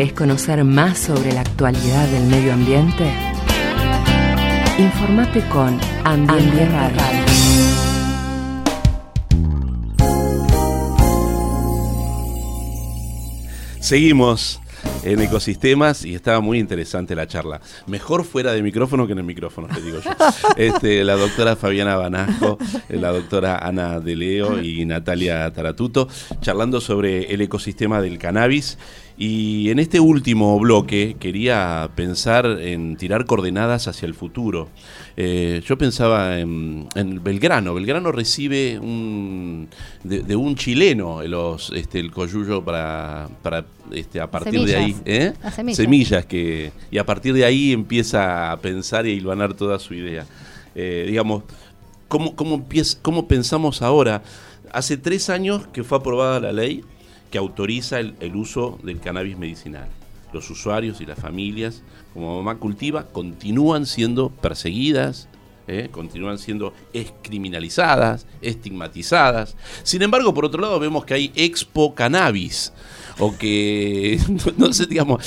¿Querés 0.00 0.14
conocer 0.14 0.64
más 0.64 0.98
sobre 0.98 1.30
la 1.30 1.42
actualidad 1.42 2.08
del 2.08 2.24
medio 2.24 2.54
ambiente? 2.54 3.04
Informate 4.78 5.46
con 5.50 5.78
Ambiente 6.04 6.64
Radio. 6.70 7.02
Seguimos 13.78 14.62
en 15.02 15.20
ecosistemas 15.20 16.04
y 16.06 16.14
estaba 16.14 16.40
muy 16.40 16.58
interesante 16.58 17.14
la 17.14 17.26
charla. 17.26 17.60
Mejor 17.86 18.24
fuera 18.24 18.52
de 18.52 18.62
micrófono 18.62 19.06
que 19.06 19.12
en 19.12 19.18
el 19.18 19.24
micrófono, 19.24 19.68
te 19.68 19.82
digo 19.82 20.00
yo. 20.00 20.10
Este, 20.56 21.04
la 21.04 21.16
doctora 21.16 21.56
Fabiana 21.56 21.96
Banasco, 21.96 22.58
la 22.88 23.12
doctora 23.12 23.58
Ana 23.58 24.00
De 24.00 24.16
Leo 24.16 24.62
y 24.62 24.84
Natalia 24.84 25.50
Taratuto, 25.52 26.08
charlando 26.40 26.80
sobre 26.80 27.32
el 27.32 27.40
ecosistema 27.42 28.00
del 28.00 28.18
cannabis 28.18 28.78
y 29.22 29.68
en 29.68 29.78
este 29.78 30.00
último 30.00 30.58
bloque 30.58 31.14
quería 31.20 31.90
pensar 31.94 32.46
en 32.46 32.96
tirar 32.96 33.26
coordenadas 33.26 33.86
hacia 33.86 34.06
el 34.06 34.14
futuro. 34.14 34.70
Eh, 35.14 35.60
yo 35.66 35.76
pensaba 35.76 36.38
en, 36.38 36.88
Belgrano. 37.22 37.74
Belgrano 37.74 38.12
recibe 38.12 38.78
un, 38.78 39.68
de, 40.04 40.34
un 40.34 40.56
chileno 40.56 41.22
los, 41.24 41.70
este, 41.76 42.00
el 42.00 42.10
coyuyo 42.10 42.64
para, 42.64 43.28
para 43.42 43.66
este, 43.92 44.22
a 44.22 44.30
partir 44.30 44.64
de 44.64 44.76
ahí. 44.76 44.96
¿eh? 45.04 45.34
semillas. 45.74 46.24
que 46.24 46.72
Y 46.90 46.96
a 46.96 47.04
partir 47.04 47.34
de 47.34 47.44
ahí 47.44 47.72
empieza 47.72 48.50
a 48.50 48.56
pensar 48.56 49.06
y 49.06 49.10
a 49.10 49.12
hilvanar 49.12 49.52
toda 49.52 49.78
su 49.78 49.92
idea. 49.92 50.24
Eh, 50.74 51.04
digamos, 51.06 51.42
¿cómo, 52.08 52.34
cómo, 52.34 52.66
¿cómo 53.02 53.28
pensamos 53.28 53.82
ahora? 53.82 54.22
Hace 54.72 54.96
tres 54.96 55.28
años 55.28 55.66
que 55.74 55.84
fue 55.84 55.98
aprobada 55.98 56.40
la 56.40 56.52
ley 56.52 56.84
que 57.30 57.38
autoriza 57.38 58.00
el, 58.00 58.36
uso 58.36 58.78
del 58.82 59.00
cannabis 59.00 59.38
medicinal. 59.38 59.88
Los 60.32 60.50
usuarios 60.50 61.00
y 61.00 61.06
las 61.06 61.18
familias, 61.18 61.82
como 62.12 62.36
mamá 62.36 62.58
cultiva, 62.58 63.06
continúan 63.06 63.86
siendo 63.86 64.30
perseguidas, 64.30 65.28
¿eh? 65.66 65.88
continúan 65.90 66.38
siendo 66.38 66.72
criminalizadas, 67.22 68.26
estigmatizadas. 68.40 69.56
Sin 69.82 70.02
embargo, 70.02 70.34
por 70.34 70.44
otro 70.44 70.60
lado, 70.60 70.78
vemos 70.78 71.04
que 71.04 71.14
hay 71.14 71.32
expo 71.34 71.94
cannabis 71.94 72.72
o 73.20 73.36
que, 73.36 74.18
no 74.56 74.72
sé, 74.72 74.86
digamos, 74.86 75.24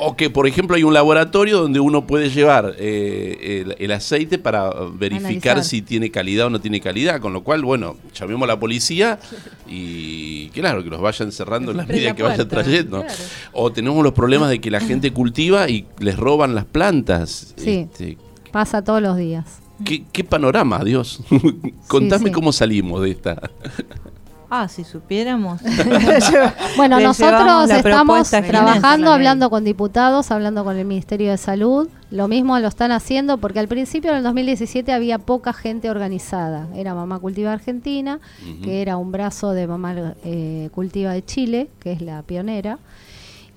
o 0.00 0.16
que 0.16 0.30
por 0.30 0.46
ejemplo 0.46 0.76
hay 0.76 0.82
un 0.82 0.92
laboratorio 0.92 1.60
donde 1.60 1.80
uno 1.80 2.06
puede 2.06 2.30
llevar 2.30 2.74
eh, 2.78 3.74
el, 3.78 3.92
aceite 3.92 4.38
para 4.38 4.70
verificar 4.92 5.64
si 5.64 5.80
tiene 5.80 6.10
calidad 6.10 6.48
o 6.48 6.50
no 6.50 6.60
tiene 6.60 6.80
calidad, 6.80 7.20
con 7.20 7.32
lo 7.32 7.42
cual, 7.42 7.62
bueno, 7.62 7.96
llamemos 8.14 8.42
a 8.44 8.48
la 8.48 8.60
policía 8.60 9.18
y 9.66 10.48
claro, 10.50 10.82
que 10.82 10.90
los 10.90 11.00
vayan 11.00 11.32
cerrando 11.32 11.70
en 11.70 11.78
la 11.78 11.86
medida 11.86 12.14
que 12.14 12.22
vayan 12.22 12.48
trayendo. 12.48 13.04
O 13.52 13.72
tenemos 13.72 14.02
los 14.02 14.12
problemas 14.12 14.50
de 14.50 14.60
que 14.60 14.70
la 14.70 14.80
gente 14.80 15.12
cultiva 15.12 15.68
y 15.68 15.86
les 15.98 16.16
roban 16.16 16.54
las 16.54 16.64
plantas. 16.64 17.54
Sí, 17.56 17.88
este, 17.90 18.18
pasa 18.50 18.82
todos 18.82 19.00
los 19.00 19.16
días. 19.16 19.44
¿Qué, 19.84 20.24
panorama, 20.24 20.82
Dios? 20.82 21.20
Contame 21.88 22.32
cómo 22.32 22.52
salimos 22.52 23.02
de 23.02 23.10
esta. 23.10 23.50
Ah, 24.48 24.68
si 24.68 24.84
supiéramos. 24.84 25.60
bueno, 26.76 27.00
nosotros 27.00 27.70
estamos 27.70 28.30
trabajando, 28.30 29.12
hablando 29.12 29.50
con 29.50 29.64
diputados, 29.64 30.30
hablando 30.30 30.64
con 30.64 30.76
el 30.76 30.84
Ministerio 30.84 31.30
de 31.30 31.36
Salud. 31.36 31.88
Lo 32.10 32.28
mismo 32.28 32.58
lo 32.58 32.68
están 32.68 32.92
haciendo 32.92 33.38
porque 33.38 33.58
al 33.58 33.66
principio, 33.66 34.10
en 34.10 34.18
el 34.18 34.22
2017, 34.22 34.92
había 34.92 35.18
poca 35.18 35.52
gente 35.52 35.90
organizada. 35.90 36.68
Era 36.74 36.94
Mamá 36.94 37.18
Cultiva 37.18 37.52
Argentina, 37.52 38.20
que 38.62 38.82
era 38.82 38.96
un 38.96 39.10
brazo 39.10 39.50
de 39.52 39.66
Mamá 39.66 40.14
eh, 40.24 40.68
Cultiva 40.72 41.12
de 41.12 41.24
Chile, 41.24 41.68
que 41.80 41.92
es 41.92 42.00
la 42.00 42.22
pionera 42.22 42.78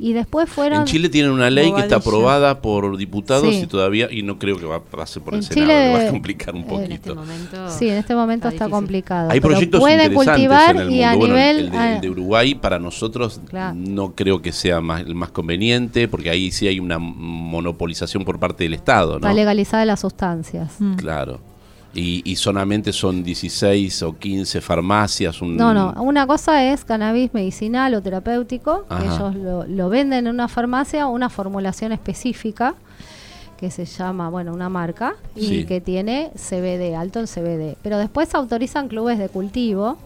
y 0.02 0.14
después 0.14 0.50
fueron... 0.50 0.80
En 0.80 0.86
Chile 0.86 1.10
tienen 1.10 1.32
una 1.32 1.50
ley 1.50 1.74
que 1.74 1.82
está 1.82 1.98
aprobada 1.98 2.62
por 2.62 2.96
diputados 2.96 3.54
y 3.54 3.68
todavía, 3.68 4.08
y 4.10 4.24
no 4.24 4.40
creo 4.40 4.58
que 4.58 4.66
va 4.66 4.78
a 4.78 4.82
pasar 4.82 5.22
por 5.22 5.36
el 5.36 5.44
Senado, 5.44 5.94
va 5.94 6.08
a 6.08 6.10
complicar 6.10 6.56
un 6.56 6.64
poquito. 6.64 6.88
En 6.88 6.92
este 6.94 7.14
momento 7.14 7.70
sí, 7.70 7.90
en 7.90 7.96
este 7.96 8.16
momento 8.16 8.48
está, 8.48 8.70
complicado. 8.70 9.30
Hay 9.30 9.42
proyectos 9.42 9.82
pueden 9.82 10.14
cultivar 10.14 10.78
en 10.78 10.82
el 10.84 10.92
y 10.92 11.04
a 11.04 11.16
nivel... 11.16 11.72
El, 11.74 12.02
de, 12.02 12.10
Uruguay 12.10 12.56
para 12.56 12.80
nosotros 12.80 13.42
no 13.76 14.16
creo 14.16 14.42
que 14.42 14.54
sea 14.54 14.80
más, 14.80 15.02
el 15.02 15.16
más 15.16 15.32
conveniente, 15.32 16.08
porque 16.08 16.30
ahí 16.30 16.52
sí 16.52 16.68
hay 16.68 16.80
una 16.80 16.98
monopolización 16.98 18.24
por 18.24 18.40
parte 18.40 18.64
del 18.64 18.76
Estado. 18.76 19.12
¿no? 19.12 19.18
Está 19.18 19.34
legalizada 19.34 19.84
las 19.84 20.00
sustancias. 20.00 20.76
Mm. 20.80 20.96
Claro. 20.96 21.49
Y, 21.94 22.36
solamente 22.36 22.94
son 22.94 23.24
16 23.24 24.04
o 24.04 24.18
15 24.18 24.62
farmacias. 24.62 25.42
No, 25.42 25.74
no. 25.74 25.94
Una 26.02 26.28
cosa 26.28 26.64
es 26.72 26.86
cannabis 26.86 27.34
medicinal 27.34 27.94
o 27.96 28.02
terapéutico. 28.02 28.86
ellos 29.02 29.68
lo, 29.68 29.90
venden 29.90 30.28
en 30.28 30.34
una 30.34 30.48
farmacia, 30.48 31.08
una 31.08 31.30
formulación 31.30 31.92
específica 31.92 32.76
que 33.58 33.72
se 33.72 33.86
llama, 33.86 34.30
bueno, 34.30 34.54
una 34.54 34.70
marca 34.70 35.16
y 35.36 35.66
que 35.66 35.82
tiene 35.82 36.32
CBD, 36.36 36.96
alto 36.96 37.20
en 37.20 37.26
CBD. 37.26 37.76
Pero 37.82 37.98
después 37.98 38.34
autorizan 38.34 38.88
clubes 38.88 39.18
de 39.18 39.28
cultivo 39.28 39.98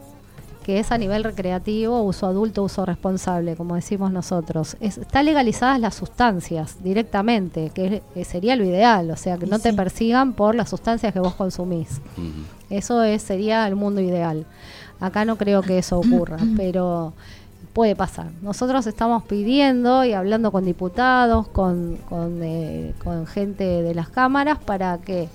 que 0.63 0.79
es 0.79 0.91
a 0.91 0.97
nivel 0.97 1.23
recreativo, 1.23 2.01
uso 2.01 2.25
adulto, 2.25 2.63
uso 2.63 2.85
responsable, 2.85 3.55
como 3.55 3.75
decimos 3.75 4.11
nosotros. 4.11 4.77
está 4.79 5.21
legalizadas 5.21 5.79
las 5.79 5.95
sustancias 5.95 6.77
directamente, 6.83 7.71
que, 7.73 8.01
sería 8.23 8.55
lo 8.55 8.63
ideal, 8.63 9.11
o 9.11 9.17
sea, 9.17 9.37
que 9.37 9.45
no 9.45 9.59
te 9.59 9.73
persigan 9.73 10.33
por 10.33 10.55
las 10.55 10.69
sustancias 10.69 11.13
que 11.13 11.19
vos 11.19 11.35
consumís. 11.35 12.01
Eso 12.69 13.03
es, 13.03 13.21
sería 13.21 13.67
el 13.67 13.75
mundo 13.75 14.01
ideal. 14.01 14.45
Acá 14.99 15.25
no 15.25 15.37
creo 15.37 15.61
que 15.61 15.77
eso 15.77 15.99
ocurra, 15.99 16.37
pero 16.57 17.13
puede 17.73 17.95
pasar. 17.95 18.27
Nosotros 18.41 18.87
estamos 18.87 19.23
pidiendo 19.23 20.05
y 20.05 20.13
hablando 20.13 20.51
con 20.51 20.63
diputados, 20.63 21.47
con, 21.47 21.97
con, 22.07 22.39
eh, 22.41 22.93
gente 23.27 23.63
de 23.63 23.93
las 23.93 24.09
cámaras, 24.09 24.59
para 24.59 24.99
que 24.99 25.27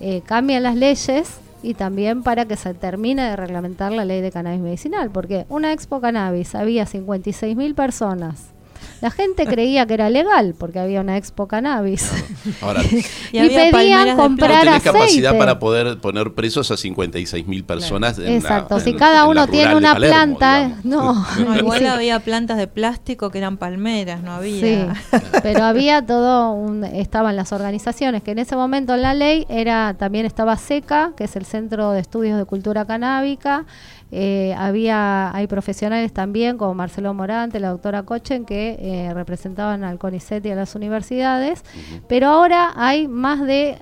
eh, 0.00 0.22
cambien 0.26 0.62
las 0.62 0.76
leyes 0.76 1.38
y 1.64 1.74
también 1.74 2.22
para 2.22 2.44
que 2.44 2.56
se 2.56 2.74
termine 2.74 3.22
de 3.22 3.36
reglamentar 3.36 3.90
la 3.90 4.04
ley 4.04 4.20
de 4.20 4.30
cannabis 4.30 4.60
medicinal, 4.60 5.10
porque 5.10 5.46
una 5.48 5.72
expo 5.72 6.00
cannabis 6.00 6.54
había 6.54 6.86
56 6.86 7.56
mil 7.56 7.74
personas 7.74 8.53
la 9.00 9.10
gente 9.10 9.46
creía 9.46 9.86
que 9.86 9.94
era 9.94 10.10
legal 10.10 10.54
porque 10.58 10.78
había 10.78 11.00
una 11.00 11.16
expo 11.16 11.46
cannabis. 11.48 12.10
y, 13.32 13.48
pedían 13.48 14.16
comprar 14.16 14.68
aceite. 14.68 14.90
capacidad 14.90 15.38
para 15.38 15.58
poder 15.58 15.98
poner 15.98 16.32
presos 16.34 16.70
a 16.70 16.76
56 16.76 17.46
mil 17.46 17.64
personas. 17.64 18.18
Exacto, 18.18 18.80
si 18.80 18.94
cada 18.94 19.26
uno 19.26 19.46
tiene 19.46 19.74
una 19.74 19.94
planta, 19.94 20.78
no. 20.84 21.24
Igual 21.58 21.86
había 21.86 22.20
plantas 22.20 22.56
de 22.56 22.66
plástico 22.66 23.30
que 23.30 23.38
eran 23.38 23.56
palmeras, 23.56 24.22
no 24.22 24.32
había. 24.32 24.94
Sí, 24.94 25.18
pero 25.42 25.64
había 25.64 26.04
todo, 26.04 26.52
un, 26.52 26.84
estaban 26.84 27.36
las 27.36 27.52
organizaciones 27.52 28.22
que 28.22 28.32
en 28.32 28.38
ese 28.38 28.56
momento 28.56 28.94
en 28.94 29.02
la 29.02 29.14
ley 29.14 29.46
era 29.48 29.94
también 29.98 30.26
estaba 30.26 30.56
SECA, 30.56 31.12
que 31.16 31.24
es 31.24 31.36
el 31.36 31.44
Centro 31.44 31.92
de 31.92 32.00
Estudios 32.00 32.38
de 32.38 32.44
Cultura 32.44 32.84
Canábica, 32.84 33.64
eh, 34.12 34.54
había, 34.56 35.34
hay 35.34 35.46
profesionales 35.46 36.12
también 36.12 36.56
como 36.56 36.74
Marcelo 36.74 37.12
Morante, 37.14 37.58
la 37.58 37.70
doctora 37.70 38.02
Cochen, 38.04 38.44
que 38.44 38.76
eh, 38.78 39.14
representaban 39.14 39.82
al 39.82 39.98
CONICET 39.98 40.44
y 40.46 40.50
a 40.50 40.54
las 40.54 40.74
universidades, 40.74 41.64
pero 42.08 42.28
ahora 42.28 42.72
hay 42.76 43.08
más 43.08 43.40
de 43.40 43.78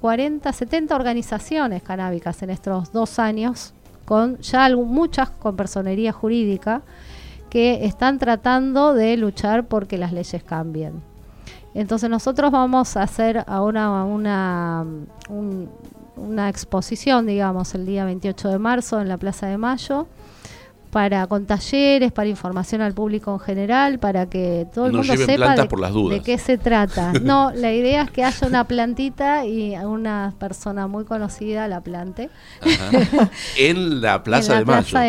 40, 0.00 0.52
70 0.52 0.94
organizaciones 0.94 1.82
canábicas 1.82 2.42
en 2.42 2.50
estos 2.50 2.92
dos 2.92 3.18
años, 3.18 3.74
con 4.04 4.38
ya 4.38 4.68
muchas 4.76 5.30
con 5.30 5.56
personería 5.56 6.12
jurídica, 6.12 6.82
que 7.50 7.84
están 7.84 8.18
tratando 8.18 8.94
de 8.94 9.16
luchar 9.16 9.66
porque 9.66 9.98
las 9.98 10.12
leyes 10.12 10.42
cambien. 10.42 11.02
Entonces 11.74 12.10
nosotros 12.10 12.50
vamos 12.50 12.96
a 12.96 13.02
hacer 13.02 13.44
ahora 13.46 13.90
una, 14.04 14.84
un, 15.28 15.70
una 16.16 16.48
exposición, 16.48 17.26
digamos, 17.26 17.74
el 17.74 17.86
día 17.86 18.04
28 18.04 18.48
de 18.48 18.58
marzo 18.58 19.00
en 19.00 19.08
la 19.08 19.16
Plaza 19.16 19.46
de 19.46 19.58
Mayo 19.58 20.06
para 20.92 21.26
con 21.26 21.46
talleres, 21.46 22.12
para 22.12 22.28
información 22.28 22.82
al 22.82 22.92
público 22.92 23.32
en 23.32 23.40
general, 23.40 23.98
para 23.98 24.26
que 24.26 24.66
todo 24.74 24.86
el 24.86 24.92
mundo 24.92 25.16
sepa 25.16 25.56
de, 25.56 26.20
qué 26.20 26.36
se 26.36 26.58
trata. 26.58 27.14
No, 27.22 27.50
la 27.54 27.72
idea 27.72 28.02
es 28.02 28.10
que 28.10 28.22
haya 28.22 28.46
una 28.46 28.64
plantita 28.64 29.46
y 29.46 29.74
una 29.76 30.34
persona 30.38 30.88
muy 30.88 31.06
conocida 31.06 31.66
la 31.66 31.80
plante. 31.80 32.28
en 33.58 34.02
la 34.02 34.22
Plaza, 34.22 34.58
de, 34.58 34.66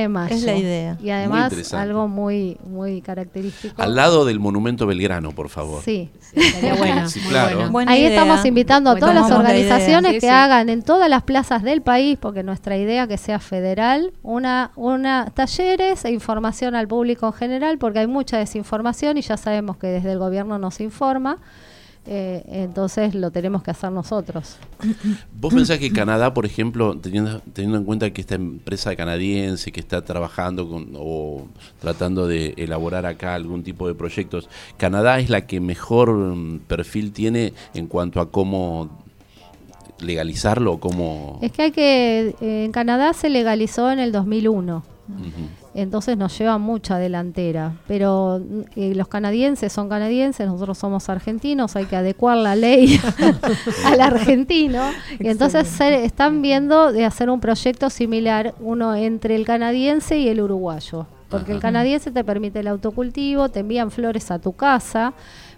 Mayo. 0.07 0.33
Es 0.33 0.43
la 0.43 0.55
idea. 0.55 0.97
Y 1.03 1.09
además 1.09 1.73
algo 1.73 2.07
muy 2.07 2.57
muy 2.65 3.01
característico. 3.01 3.81
Al 3.81 3.93
lado 3.93 4.23
del 4.23 4.39
Monumento 4.39 4.87
Belgrano, 4.87 5.31
por 5.33 5.49
favor. 5.49 5.83
Sí, 5.83 6.09
sería 6.21 6.75
bueno. 6.75 7.91
Ahí 7.91 8.05
estamos 8.05 8.45
invitando 8.45 8.89
a 8.89 8.95
todas 8.95 9.15
las 9.15 9.29
organizaciones 9.29 10.21
que 10.21 10.29
hagan 10.29 10.69
en 10.69 10.81
todas 10.81 11.09
las 11.09 11.23
plazas 11.23 11.61
del 11.61 11.81
país, 11.81 12.17
porque 12.21 12.41
nuestra 12.41 12.77
idea 12.77 13.05
que 13.05 13.17
sea 13.17 13.39
federal, 13.39 14.13
una 14.23 14.71
una 14.77 15.29
taller 15.33 15.72
e 15.79 16.11
información 16.11 16.75
al 16.75 16.87
público 16.87 17.25
en 17.27 17.33
general, 17.33 17.77
porque 17.79 17.99
hay 17.99 18.07
mucha 18.07 18.37
desinformación 18.37 19.17
y 19.17 19.21
ya 19.21 19.37
sabemos 19.37 19.77
que 19.77 19.87
desde 19.87 20.11
el 20.11 20.19
gobierno 20.19 20.59
no 20.59 20.69
se 20.71 20.83
informa. 20.83 21.39
eh, 22.05 22.43
entonces 22.47 23.15
lo 23.15 23.31
tenemos 23.31 23.63
que 23.63 23.71
hacer 23.71 23.91
nosotros. 23.91 24.57
¿Vos 25.39 25.53
pensás 25.53 25.79
que 25.79 25.91
Canadá, 25.91 26.33
por 26.33 26.45
ejemplo, 26.45 26.97
teniendo, 26.97 27.39
teniendo 27.53 27.77
en 27.77 27.85
cuenta 27.85 28.11
que 28.11 28.19
esta 28.21 28.35
empresa 28.35 28.95
canadiense 28.95 29.71
que 29.71 29.79
está 29.79 30.03
trabajando 30.03 30.67
con, 30.67 30.91
o 30.95 31.47
tratando 31.79 32.27
de 32.27 32.53
elaborar 32.57 33.05
acá 33.05 33.33
algún 33.35 33.63
tipo 33.63 33.87
de 33.87 33.95
proyectos, 33.95 34.49
Canadá 34.77 35.19
es 35.19 35.29
la 35.29 35.47
que 35.47 35.61
mejor 35.61 36.11
mm, 36.11 36.59
perfil 36.67 37.13
tiene 37.13 37.53
en 37.73 37.87
cuanto 37.87 38.19
a 38.19 38.29
cómo 38.29 39.01
legalizarlo? 39.99 40.79
Cómo... 40.79 41.39
Es 41.41 41.53
que 41.53 41.61
hay 41.61 41.71
que, 41.71 42.35
en 42.41 42.71
Canadá 42.73 43.13
se 43.13 43.29
legalizó 43.29 43.89
en 43.91 43.99
el 43.99 44.11
2001 44.11 44.92
entonces 45.73 46.17
nos 46.17 46.37
lleva 46.37 46.57
mucha 46.57 46.97
delantera. 46.97 47.73
Pero 47.87 48.41
eh, 48.75 48.93
los 48.95 49.07
canadienses 49.07 49.71
son 49.71 49.89
canadienses, 49.89 50.47
nosotros 50.47 50.77
somos 50.77 51.09
argentinos, 51.09 51.75
hay 51.75 51.85
que 51.85 51.95
adecuar 51.95 52.37
la 52.37 52.55
ley 52.55 52.99
al 53.85 54.01
argentino. 54.01 54.81
y 55.19 55.27
entonces 55.27 55.79
están 55.81 56.41
viendo 56.41 56.91
de 56.91 57.05
hacer 57.05 57.29
un 57.29 57.39
proyecto 57.39 57.89
similar, 57.89 58.53
uno 58.59 58.95
entre 58.95 59.35
el 59.35 59.45
canadiense 59.45 60.17
y 60.19 60.29
el 60.29 60.41
uruguayo. 60.41 61.07
Porque 61.29 61.51
el 61.51 61.59
canadiense 61.59 62.11
te 62.11 62.23
permite 62.23 62.59
el 62.59 62.67
autocultivo, 62.67 63.49
te 63.49 63.61
envían 63.61 63.89
flores 63.89 64.29
a 64.29 64.37
tu 64.37 64.53
casa, 64.53 65.13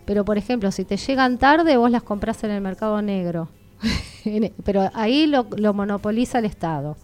pero 0.05 0.23
por 0.23 0.37
ejemplo, 0.37 0.71
si 0.71 0.85
te 0.85 0.95
llegan 0.95 1.37
tarde, 1.37 1.75
vos 1.75 1.91
las 1.91 2.01
compras 2.01 2.41
en 2.45 2.51
el 2.51 2.61
mercado 2.61 3.01
negro. 3.01 3.49
pero 4.63 4.89
ahí 4.93 5.27
lo, 5.27 5.47
lo 5.57 5.73
monopoliza 5.73 6.39
el 6.39 6.45
Estado. 6.45 6.95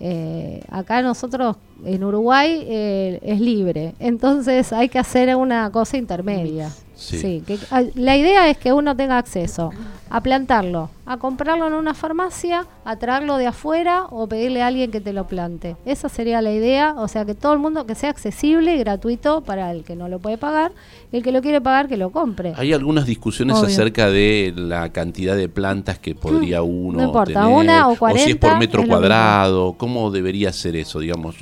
Eh, 0.00 0.62
acá 0.70 1.02
nosotros 1.02 1.56
en 1.84 2.02
Uruguay 2.04 2.64
eh, 2.66 3.20
es 3.22 3.40
libre, 3.40 3.94
entonces 3.98 4.72
hay 4.72 4.88
que 4.88 4.98
hacer 4.98 5.34
una 5.36 5.70
cosa 5.70 5.96
intermedia. 5.96 6.70
Sí. 7.00 7.42
que, 7.46 7.58
ah, 7.70 7.82
la 7.94 8.16
idea 8.16 8.48
es 8.48 8.58
que 8.58 8.72
uno 8.72 8.94
tenga 8.94 9.18
acceso 9.18 9.70
a 10.10 10.20
plantarlo, 10.20 10.90
a 11.06 11.18
comprarlo 11.18 11.68
en 11.68 11.72
una 11.72 11.94
farmacia, 11.94 12.66
a 12.84 12.96
traerlo 12.96 13.36
de 13.36 13.46
afuera 13.46 14.04
o 14.10 14.26
pedirle 14.26 14.60
a 14.60 14.66
alguien 14.66 14.90
que 14.90 15.00
te 15.00 15.12
lo 15.12 15.26
plante. 15.26 15.76
Esa 15.84 16.08
sería 16.08 16.42
la 16.42 16.52
idea, 16.52 16.94
o 16.98 17.06
sea 17.06 17.24
que 17.24 17.34
todo 17.34 17.52
el 17.52 17.60
mundo 17.60 17.86
que 17.86 17.94
sea 17.94 18.10
accesible 18.10 18.74
y 18.74 18.78
gratuito 18.78 19.40
para 19.42 19.70
el 19.70 19.84
que 19.84 19.94
no 19.94 20.08
lo 20.08 20.18
puede 20.18 20.36
pagar, 20.36 20.72
y 21.12 21.16
el 21.18 21.22
que 21.22 21.32
lo 21.32 21.40
quiere 21.42 21.60
pagar 21.60 21.88
que 21.88 21.96
lo 21.96 22.10
compre. 22.10 22.54
Hay 22.56 22.72
algunas 22.72 23.06
discusiones 23.06 23.56
acerca 23.56 24.10
de 24.10 24.52
la 24.56 24.90
cantidad 24.90 25.36
de 25.36 25.48
plantas 25.48 25.98
que 25.98 26.14
podría 26.14 26.60
mm, 26.60 26.68
uno 26.68 26.98
no 26.98 27.04
importa, 27.04 27.46
una 27.46 27.88
o 27.88 27.96
40, 27.96 28.22
o 28.22 28.24
si 28.24 28.30
es 28.32 28.36
por 28.36 28.58
metro 28.58 28.86
cuadrado, 28.86 29.74
cómo 29.74 30.10
debería 30.10 30.52
ser 30.52 30.76
eso, 30.76 30.98
digamos. 30.98 31.36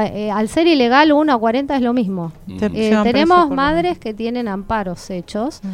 Eh, 0.00 0.30
al 0.30 0.48
ser 0.48 0.66
ilegal, 0.66 1.12
1 1.12 1.32
a 1.32 1.38
40 1.38 1.76
es 1.76 1.82
lo 1.82 1.92
mismo. 1.92 2.32
Eh, 2.48 2.96
tenemos 3.02 3.50
madres 3.50 3.98
que 3.98 4.14
tienen 4.14 4.48
amparos 4.48 5.10
hechos. 5.10 5.60
Mm. 5.62 5.68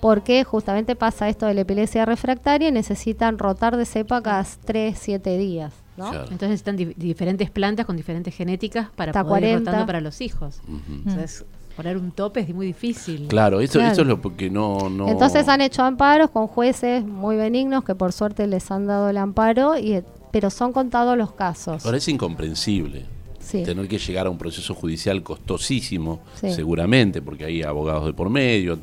Porque 0.00 0.44
justamente 0.44 0.94
pasa 0.94 1.28
esto 1.28 1.46
de 1.46 1.54
la 1.54 1.62
epilepsia 1.62 2.04
refractaria 2.04 2.68
y 2.68 2.72
necesitan 2.72 3.38
rotar 3.38 3.78
de 3.78 3.86
cepa 3.86 4.22
cada 4.22 4.44
3, 4.66 4.96
7 4.96 5.38
días. 5.38 5.72
Entonces 5.96 6.50
necesitan 6.50 6.76
diferentes 6.76 7.50
plantas 7.50 7.86
con 7.86 7.96
diferentes 7.96 8.34
genéticas 8.34 8.88
para 8.94 9.12
poder 9.24 9.44
ir 9.44 9.58
rotando 9.60 9.86
para 9.86 10.02
los 10.02 10.20
hijos. 10.20 10.60
Entonces, 10.88 11.46
poner 11.76 11.96
un 11.96 12.10
tope 12.10 12.40
es 12.40 12.54
muy 12.54 12.66
difícil. 12.66 13.26
Claro, 13.28 13.60
eso, 13.60 13.80
es 13.80 13.98
lo 13.98 14.20
que 14.20 14.50
no, 14.50 14.88
no... 14.90 15.08
Entonces 15.08 15.48
han 15.48 15.60
hecho 15.60 15.82
amparos 15.82 16.30
con 16.30 16.46
jueces 16.46 17.04
muy 17.04 17.36
benignos 17.36 17.84
que 17.84 17.94
por 17.94 18.12
suerte 18.12 18.46
les 18.46 18.70
han 18.70 18.86
dado 18.86 19.08
el 19.08 19.16
amparo, 19.16 19.78
y, 19.78 20.02
pero 20.30 20.50
son 20.50 20.72
contados 20.72 21.16
los 21.16 21.32
casos. 21.32 21.84
Ahora 21.84 21.98
es 21.98 22.08
incomprensible 23.54 23.76
tener 23.76 23.88
que 23.88 23.98
llegar 23.98 24.26
a 24.26 24.30
un 24.30 24.38
proceso 24.38 24.74
judicial 24.74 25.22
costosísimo, 25.22 26.20
seguramente, 26.34 27.20
porque 27.20 27.44
hay 27.44 27.62
abogados 27.62 28.06
de 28.06 28.12
por 28.12 28.30
medio, 28.30 28.78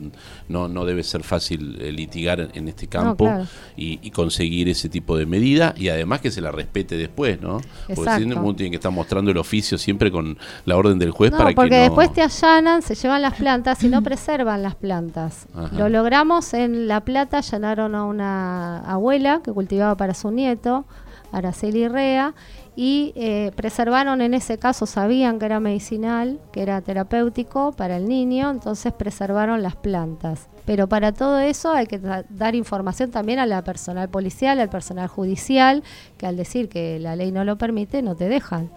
no, 0.47 0.68
no 0.68 0.86
debe 0.86 1.03
ser 1.03 1.24
fácil 1.24 1.78
eh, 1.82 1.91
litigar 1.91 2.51
en 2.53 2.68
este 2.68 2.88
campo 2.88 3.30
y, 3.76 4.11
conseguir 4.14 4.70
ese 4.70 4.89
tipo 4.89 5.18
de 5.18 5.26
medida 5.26 5.74
y 5.76 5.89
además 5.89 6.22
que 6.22 6.30
se 6.30 6.39
la 6.39 6.51
respete 6.51 6.97
después, 6.97 7.41
¿no? 7.41 7.61
Porque 7.95 8.11
si 8.18 8.24
uno 8.24 8.55
tiene 8.55 8.70
que 8.70 8.76
estar 8.76 8.91
mostrando 8.91 9.32
el 9.32 9.38
oficio 9.38 9.78
siempre 9.80 10.11
con 10.11 10.38
la 10.66 10.78
orden 10.78 10.99
del 10.99 11.09
juez 11.09 11.32
para 11.32 11.51
porque 11.55 11.72
que 11.72 11.78
no... 11.78 11.82
después 11.82 12.14
te 12.14 12.22
allanan, 12.22 12.84
se 12.84 12.93
llevan 12.93 13.24
las 13.24 13.34
plantas 13.34 13.84
y 13.84 13.88
no 13.88 14.03
preservan 14.03 14.61
las 14.61 14.76
plantas. 14.76 15.47
Lo 15.72 15.89
logramos 15.89 16.53
en 16.53 16.88
La 16.88 17.01
Plata, 17.01 17.39
allanaron 17.39 17.95
a 17.95 18.05
una 18.05 18.80
abuela 18.82 19.41
que 19.43 19.51
cultivaba 19.51 19.97
para 19.97 20.14
su 20.14 20.30
nieto, 20.30 20.86
Araceli 21.34 21.88
Rea, 21.90 22.34
y 22.76 23.14
eh, 23.16 23.52
preservaron 23.56 24.22
en 24.22 24.34
ese 24.34 24.58
caso, 24.58 24.86
sabían 24.86 25.38
que 25.38 25.46
era 25.46 25.60
medicinal, 25.60 26.40
que 26.52 26.62
era 26.62 26.82
terapéutico 26.82 27.72
para 27.74 27.98
el 27.98 28.08
niño, 28.08 28.50
entonces 28.50 28.94
preservaron 28.94 29.62
las 29.62 29.76
plantas. 29.76 30.48
Pero 30.66 30.88
para 30.88 31.12
todo 31.12 31.40
eso 31.40 31.74
hay 31.74 31.88
que 31.88 32.00
dar 32.00 32.56
información 32.56 33.12
también 33.12 33.40
a 33.40 33.46
la 33.46 33.64
personal 33.64 34.10
policial, 34.10 34.60
al 34.60 34.70
personal 34.70 35.08
judicial, 35.08 35.84
que 36.18 36.26
al 36.26 36.38
decir 36.38 36.70
que 36.70 37.00
la 37.00 37.16
ley 37.16 37.32
no 37.32 37.44
lo 37.44 37.58
permite, 37.58 38.02
no 38.02 38.16
te 38.16 38.30
dejan. 38.30 38.72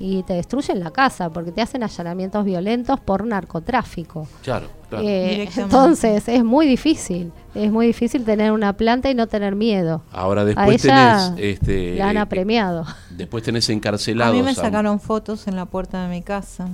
Y 0.00 0.22
te 0.22 0.34
destruyen 0.34 0.78
la 0.80 0.90
casa 0.90 1.30
porque 1.30 1.50
te 1.50 1.60
hacen 1.60 1.82
allanamientos 1.82 2.44
violentos 2.44 3.00
por 3.00 3.26
narcotráfico. 3.26 4.28
Claro, 4.42 4.68
claro. 4.88 5.04
Eh, 5.04 5.48
entonces 5.56 6.28
es 6.28 6.44
muy 6.44 6.66
difícil, 6.66 7.32
es 7.54 7.72
muy 7.72 7.88
difícil 7.88 8.24
tener 8.24 8.52
una 8.52 8.74
planta 8.74 9.10
y 9.10 9.14
no 9.14 9.26
tener 9.26 9.56
miedo. 9.56 10.02
Ahora 10.12 10.44
después 10.44 10.82
tenés... 10.82 11.32
Este, 11.36 11.96
la 11.96 12.10
han 12.10 12.16
eh, 12.16 12.20
apremiado. 12.20 12.86
Después 13.10 13.42
tenés 13.42 13.68
encarcelados. 13.70 14.34
A 14.34 14.36
mí 14.36 14.42
me 14.42 14.54
sacaron 14.54 15.00
fotos 15.00 15.48
en 15.48 15.56
la 15.56 15.66
puerta 15.66 16.04
de 16.04 16.14
mi 16.14 16.22
casa. 16.22 16.68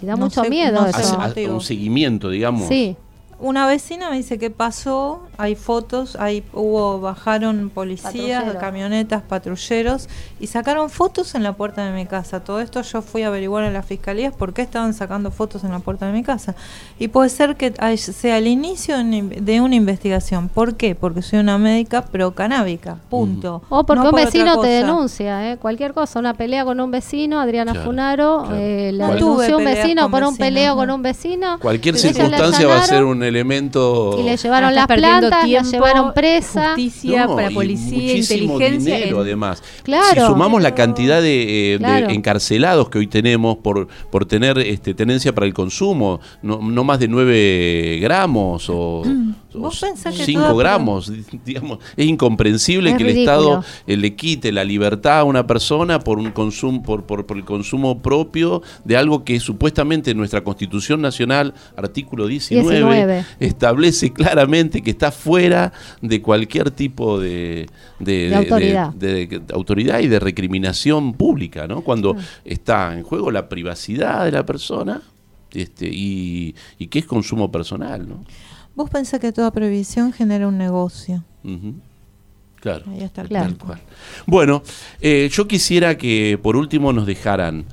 Y 0.00 0.06
da 0.06 0.16
mucho 0.16 0.44
miedo 0.44 0.86
eso. 0.86 1.18
un 1.52 1.60
seguimiento, 1.60 2.30
digamos. 2.30 2.68
Sí. 2.68 2.96
Una 3.40 3.68
vecina 3.68 4.10
me 4.10 4.16
dice 4.16 4.36
que 4.36 4.50
pasó, 4.50 5.22
hay 5.36 5.54
fotos, 5.54 6.16
ahí 6.16 6.42
hubo, 6.52 6.98
bajaron 6.98 7.70
policías, 7.70 8.56
camionetas, 8.56 9.22
patrulleros 9.22 10.08
y 10.40 10.48
sacaron 10.48 10.90
fotos 10.90 11.36
en 11.36 11.44
la 11.44 11.52
puerta 11.52 11.84
de 11.84 11.92
mi 11.92 12.04
casa. 12.04 12.40
Todo 12.40 12.60
esto 12.60 12.82
yo 12.82 13.00
fui 13.00 13.22
a 13.22 13.28
averiguar 13.28 13.62
en 13.62 13.74
las 13.74 13.86
fiscalías 13.86 14.34
por 14.34 14.54
qué 14.54 14.62
estaban 14.62 14.92
sacando 14.92 15.30
fotos 15.30 15.62
en 15.62 15.70
la 15.70 15.78
puerta 15.78 16.06
de 16.06 16.12
mi 16.12 16.24
casa. 16.24 16.56
Y 16.98 17.08
puede 17.08 17.28
ser 17.28 17.54
que 17.54 17.72
sea 17.98 18.38
el 18.38 18.48
inicio 18.48 18.96
de 18.98 19.60
una 19.60 19.76
investigación. 19.76 20.48
¿Por 20.48 20.74
qué? 20.74 20.96
Porque 20.96 21.22
soy 21.22 21.38
una 21.38 21.58
médica 21.58 22.02
pro 22.06 22.32
canábica, 22.32 22.98
punto. 23.08 23.62
O 23.68 23.84
porque 23.84 24.08
un 24.08 24.14
vecino 24.16 24.60
te 24.60 24.66
denuncia, 24.66 25.52
¿eh? 25.52 25.58
cualquier 25.58 25.94
cosa, 25.94 26.18
una 26.18 26.34
pelea 26.34 26.64
con 26.64 26.80
un 26.80 26.90
vecino, 26.90 27.40
Adriana 27.40 27.72
Funaro, 27.72 28.48
Eh, 28.52 28.90
la 28.92 29.14
denunció 29.14 29.58
un 29.58 29.64
vecino 29.64 30.10
por 30.10 30.24
un 30.24 30.36
peleo 30.36 30.74
con 30.74 30.90
un 30.90 31.02
vecino. 31.02 31.60
Cualquier 31.60 31.96
circunstancia 31.96 32.66
va 32.66 32.80
a 32.80 32.82
ser 32.82 33.04
un 33.04 33.27
elemento. 33.28 34.16
Y 34.18 34.24
le 34.24 34.36
llevaron 34.36 34.74
las 34.74 34.86
plantas, 34.86 35.48
la 35.48 35.62
llevaron 35.62 36.12
presa. 36.14 36.70
Justicia 36.70 37.26
para 37.26 37.50
policía, 37.50 38.16
inteligencia. 38.16 38.96
dinero, 38.96 39.20
además. 39.20 39.62
Si 39.84 40.20
sumamos 40.20 40.62
la 40.62 40.74
cantidad 40.74 41.22
de, 41.22 41.74
eh, 41.74 42.06
encarcelados 42.08 42.88
que 42.88 42.98
hoy 42.98 43.06
tenemos 43.06 43.58
por, 43.58 43.88
por 44.10 44.26
tener 44.26 44.58
este, 44.58 44.94
tenencia 44.94 45.34
para 45.34 45.46
el 45.46 45.54
consumo, 45.54 46.20
no, 46.42 46.58
no 46.60 46.84
más 46.84 46.98
de 46.98 47.08
9 47.08 47.98
gramos 48.00 48.68
o. 48.68 49.02
5 49.50 50.56
gramos, 50.56 51.10
digamos, 51.44 51.78
es 51.96 52.06
incomprensible 52.06 52.96
que 52.96 53.02
el 53.04 53.18
Estado 53.18 53.64
eh, 53.86 53.96
le 53.96 54.14
quite 54.14 54.52
la 54.52 54.62
libertad 54.62 55.20
a 55.20 55.24
una 55.24 55.46
persona 55.46 56.00
por 56.00 56.18
un 56.18 56.32
consumo, 56.32 56.82
por, 56.82 57.04
por, 57.04 57.24
por, 57.24 57.36
el 57.36 57.44
consumo 57.44 58.00
propio 58.02 58.62
de 58.84 58.96
algo 58.96 59.24
que 59.24 59.40
supuestamente 59.40 60.14
nuestra 60.14 60.44
Constitución 60.44 61.00
Nacional, 61.00 61.54
artículo 61.76 62.26
19, 62.26 63.24
establece 63.40 64.12
claramente 64.12 64.82
que 64.82 64.90
está 64.90 65.10
fuera 65.10 65.72
de 66.02 66.20
cualquier 66.20 66.70
tipo 66.70 67.18
de, 67.18 67.68
de, 68.00 68.34
autoridad. 69.54 70.00
y 70.00 70.08
de 70.08 70.20
recriminación 70.20 71.14
pública, 71.14 71.66
¿no? 71.66 71.80
Cuando 71.80 72.16
está 72.44 72.92
en 72.92 73.02
juego 73.02 73.30
la 73.30 73.48
privacidad 73.48 74.26
de 74.26 74.32
la 74.32 74.44
persona 74.44 75.00
este, 75.52 75.88
y, 75.88 76.54
y 76.78 76.88
que 76.88 76.98
es 76.98 77.06
consumo 77.06 77.50
personal, 77.50 78.06
¿no? 78.06 78.24
Vos 78.78 78.90
pensás 78.90 79.18
que 79.18 79.32
toda 79.32 79.50
previsión 79.50 80.12
genera 80.12 80.46
un 80.46 80.56
negocio. 80.56 81.24
Claro. 82.60 82.84
Ahí 82.86 83.02
está 83.02 83.22
el 83.22 83.28
claro. 83.28 83.56
Bueno, 84.24 84.62
eh, 85.00 85.28
yo 85.32 85.48
quisiera 85.48 85.98
que 85.98 86.38
por 86.40 86.54
último 86.54 86.92
nos 86.92 87.04
dejaran 87.04 87.64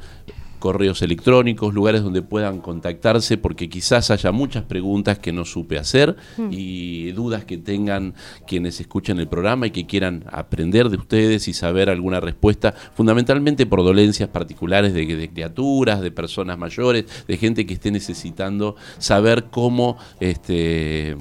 correos 0.65 1.03
electrónicos, 1.03 1.75
lugares 1.75 2.01
donde 2.01 2.23
puedan 2.23 2.59
contactarse, 2.59 3.37
porque 3.37 3.69
quizás 3.69 4.09
haya 4.09 4.31
muchas 4.31 4.63
preguntas 4.63 5.19
que 5.19 5.31
no 5.31 5.45
supe 5.45 5.77
hacer 5.77 6.15
hmm. 6.37 6.47
y 6.49 7.11
dudas 7.11 7.45
que 7.45 7.59
tengan 7.59 8.15
quienes 8.47 8.79
escuchan 8.79 9.19
el 9.19 9.27
programa 9.27 9.67
y 9.67 9.69
que 9.69 9.85
quieran 9.85 10.23
aprender 10.31 10.89
de 10.89 10.97
ustedes 10.97 11.47
y 11.47 11.53
saber 11.53 11.91
alguna 11.91 12.19
respuesta, 12.19 12.73
fundamentalmente 12.95 13.67
por 13.67 13.83
dolencias 13.83 14.27
particulares 14.29 14.95
de, 14.95 15.29
criaturas, 15.29 16.01
de 16.01 16.09
personas 16.09 16.57
mayores, 16.57 17.05
de 17.27 17.37
gente 17.37 17.67
que 17.67 17.75
esté 17.75 17.91
necesitando 17.91 18.75
saber 18.97 19.51
cómo 19.51 19.99
este 20.19 21.15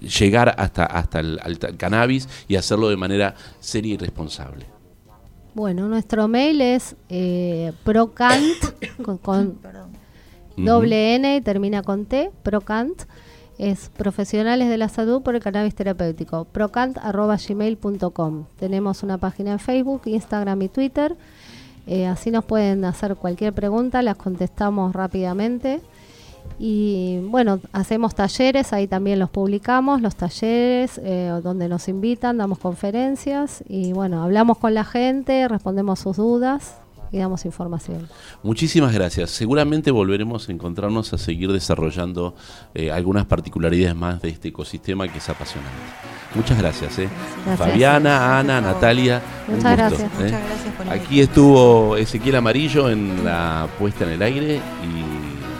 llegar 0.00 0.52
hasta, 0.58 0.84
hasta 0.84 1.20
el 1.20 1.38
cannabis 1.76 2.28
y 2.48 2.56
hacerlo 2.56 2.88
de 2.88 2.96
manera 2.96 3.36
seria 3.60 3.94
y 3.94 3.98
responsable. 3.98 4.73
Bueno, 5.54 5.88
nuestro 5.88 6.26
mail 6.26 6.60
es 6.60 6.96
eh, 7.08 7.72
procant 7.84 8.42
con, 9.22 9.58
doble 10.56 11.14
N 11.14 11.36
y 11.36 11.40
termina 11.40 11.82
con 11.82 12.06
T, 12.06 12.32
procant 12.42 13.02
es 13.58 13.90
profesionales 13.96 14.68
de 14.68 14.78
la 14.78 14.88
salud 14.88 15.22
por 15.22 15.36
el 15.36 15.42
cannabis 15.42 15.76
terapéutico, 15.76 16.44
procant.gmail.com. 16.44 18.46
Tenemos 18.58 19.04
una 19.04 19.18
página 19.18 19.52
en 19.52 19.60
Facebook, 19.60 20.02
Instagram 20.06 20.60
y 20.62 20.68
Twitter. 20.68 21.16
Eh, 21.86 22.06
así 22.06 22.32
nos 22.32 22.44
pueden 22.44 22.84
hacer 22.84 23.14
cualquier 23.14 23.52
pregunta, 23.52 24.02
las 24.02 24.16
contestamos 24.16 24.92
rápidamente. 24.92 25.80
Y 26.58 27.18
bueno, 27.28 27.60
hacemos 27.72 28.14
talleres, 28.14 28.72
ahí 28.72 28.86
también 28.86 29.18
los 29.18 29.30
publicamos, 29.30 30.00
los 30.00 30.14
talleres 30.14 31.00
eh, 31.02 31.32
donde 31.42 31.68
nos 31.68 31.88
invitan, 31.88 32.38
damos 32.38 32.58
conferencias 32.58 33.64
y 33.68 33.92
bueno, 33.92 34.22
hablamos 34.22 34.58
con 34.58 34.72
la 34.72 34.84
gente, 34.84 35.48
respondemos 35.48 35.98
sus 35.98 36.16
dudas 36.16 36.76
y 37.10 37.18
damos 37.18 37.44
información. 37.44 38.08
Muchísimas 38.42 38.92
gracias. 38.92 39.30
Seguramente 39.30 39.90
volveremos 39.90 40.48
a 40.48 40.52
encontrarnos 40.52 41.12
a 41.12 41.18
seguir 41.18 41.52
desarrollando 41.52 42.34
eh, 42.74 42.90
algunas 42.90 43.26
particularidades 43.26 43.94
más 43.94 44.20
de 44.20 44.30
este 44.30 44.48
ecosistema 44.48 45.06
que 45.08 45.18
es 45.18 45.28
apasionante. 45.28 45.72
Muchas 46.34 46.58
gracias, 46.58 46.98
eh. 46.98 47.08
Fabiana, 47.56 48.38
Ana, 48.40 48.60
Natalia. 48.60 49.22
Muchas 49.46 49.76
gracias. 49.76 50.00
Eh. 50.02 50.08
Muchas 50.14 50.30
gracias 50.30 50.74
por 50.74 50.88
Aquí 50.90 51.20
estuvo 51.20 51.96
Ezequiel 51.96 52.36
Amarillo 52.36 52.90
en 52.90 53.24
la 53.24 53.68
puesta 53.78 54.04
en 54.04 54.10
el 54.10 54.22
aire 54.22 54.56
y 54.56 55.13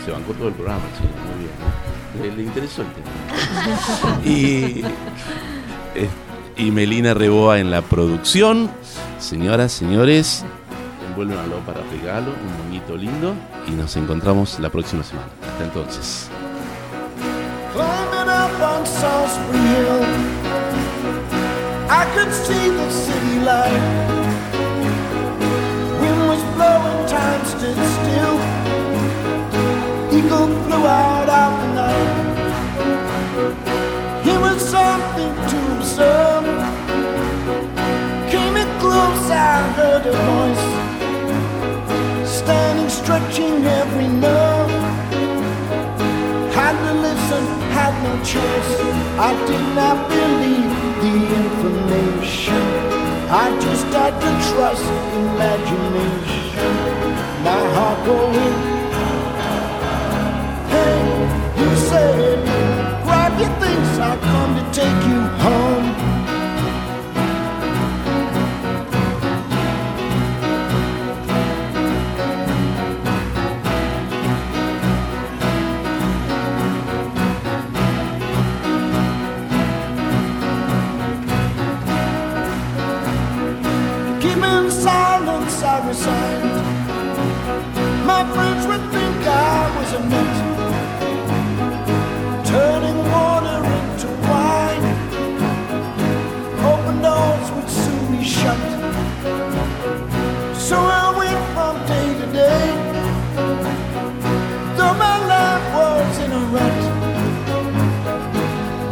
se 0.04 0.10
bancó 0.10 0.32
todo 0.34 0.48
el 0.48 0.54
programa, 0.54 0.82
sí, 0.98 1.04
muy 1.28 2.22
bien. 2.24 2.36
Le, 2.36 2.42
interesó 2.42 2.82
el 2.82 2.88
tema. 2.92 4.20
y, 4.24 4.84
y 6.56 6.70
Melina 6.70 7.14
Reboa 7.14 7.58
en 7.58 7.70
la 7.70 7.82
producción. 7.82 8.70
Señoras, 9.18 9.72
señores, 9.72 10.44
envuélvanlo 11.08 11.58
para 11.60 11.80
regalo, 11.90 12.32
un 12.32 12.66
moñito 12.66 12.96
lindo 12.96 13.34
y 13.66 13.72
nos 13.72 13.96
encontramos 13.96 14.58
la 14.60 14.68
próxima 14.70 15.02
semana. 15.02 15.28
Hasta 15.48 15.64
entonces. 15.64 16.30
I 21.86 22.06
could 22.14 22.32
see 22.32 22.70
the 22.70 22.90
city 22.90 23.40
light. 23.40 23.70
Wind 26.00 26.28
was 26.28 26.42
blowing, 26.54 27.06
time 27.06 27.44
stood 27.44 27.76
still. 27.76 28.53
Eagle 30.34 30.48
flew 30.64 30.86
out 30.86 31.28
of 31.28 31.52
the 31.60 31.68
night. 31.74 32.12
It 34.26 34.38
was 34.40 34.58
something 34.68 35.32
to 35.50 35.58
observe. 35.76 36.44
Came 38.30 38.56
it 38.56 38.70
close, 38.80 39.30
I 39.30 39.62
heard 39.76 40.06
a 40.06 40.12
voice 40.28 40.66
standing, 42.28 42.90
stretching 42.90 43.64
every 43.64 44.08
nerve. 44.08 44.70
Had 46.52 46.76
to 46.84 46.92
listen, 47.06 47.44
had 47.76 47.94
no 48.02 48.12
choice. 48.24 48.72
I 49.18 49.32
did 49.46 49.64
not 49.78 49.96
believe 50.08 50.74
the 51.02 51.14
information. 51.42 52.64
I 53.30 53.46
just 53.60 53.86
had 53.86 54.14
to 54.24 54.30
trust 54.50 54.84
imagination. 55.14 56.74
My 57.44 57.62
heart 57.74 57.98
going. 58.06 58.73
I 89.94 89.96
was 89.96 90.02
a 90.02 90.08
nut, 90.10 90.36
turning 92.44 92.98
water 93.12 93.58
into 93.78 94.08
wine. 94.26 94.84
Open 96.70 96.96
doors 97.00 97.48
would 97.52 97.70
soon 97.70 98.04
be 98.16 98.24
shut. 98.24 98.58
So 100.58 100.76
I 100.78 101.14
went 101.20 101.42
from 101.54 101.74
day 101.86 102.08
to 102.20 102.26
day, 102.32 102.66
though 104.76 104.96
my 105.06 105.16
life 105.32 105.66
was 105.78 106.18
in 106.24 106.30
a 106.32 106.42
rut, 106.54 106.80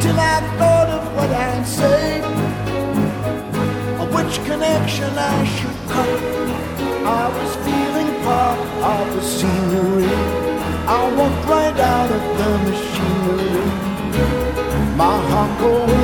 till 0.01 0.19
I 0.21 0.39
thought 0.59 0.89
of 0.99 1.03
what 1.17 1.31
I'd 1.31 1.67
say, 1.67 2.23
which 4.15 4.35
connection 4.45 5.11
I 5.19 5.45
should 5.55 5.79
cut. 5.89 6.21
I 7.05 7.29
was 7.37 7.51
feeling 7.67 8.11
part 8.23 8.59
of 8.93 9.05
the 9.17 9.23
scenery. 9.23 10.12
I 10.87 11.03
walked 11.17 11.47
right 11.49 11.79
out 11.79 12.11
of 12.11 12.23
the 12.39 12.51
machinery. 12.71 13.65
My 14.97 15.17
heart 15.31 15.61
going. 15.61 16.02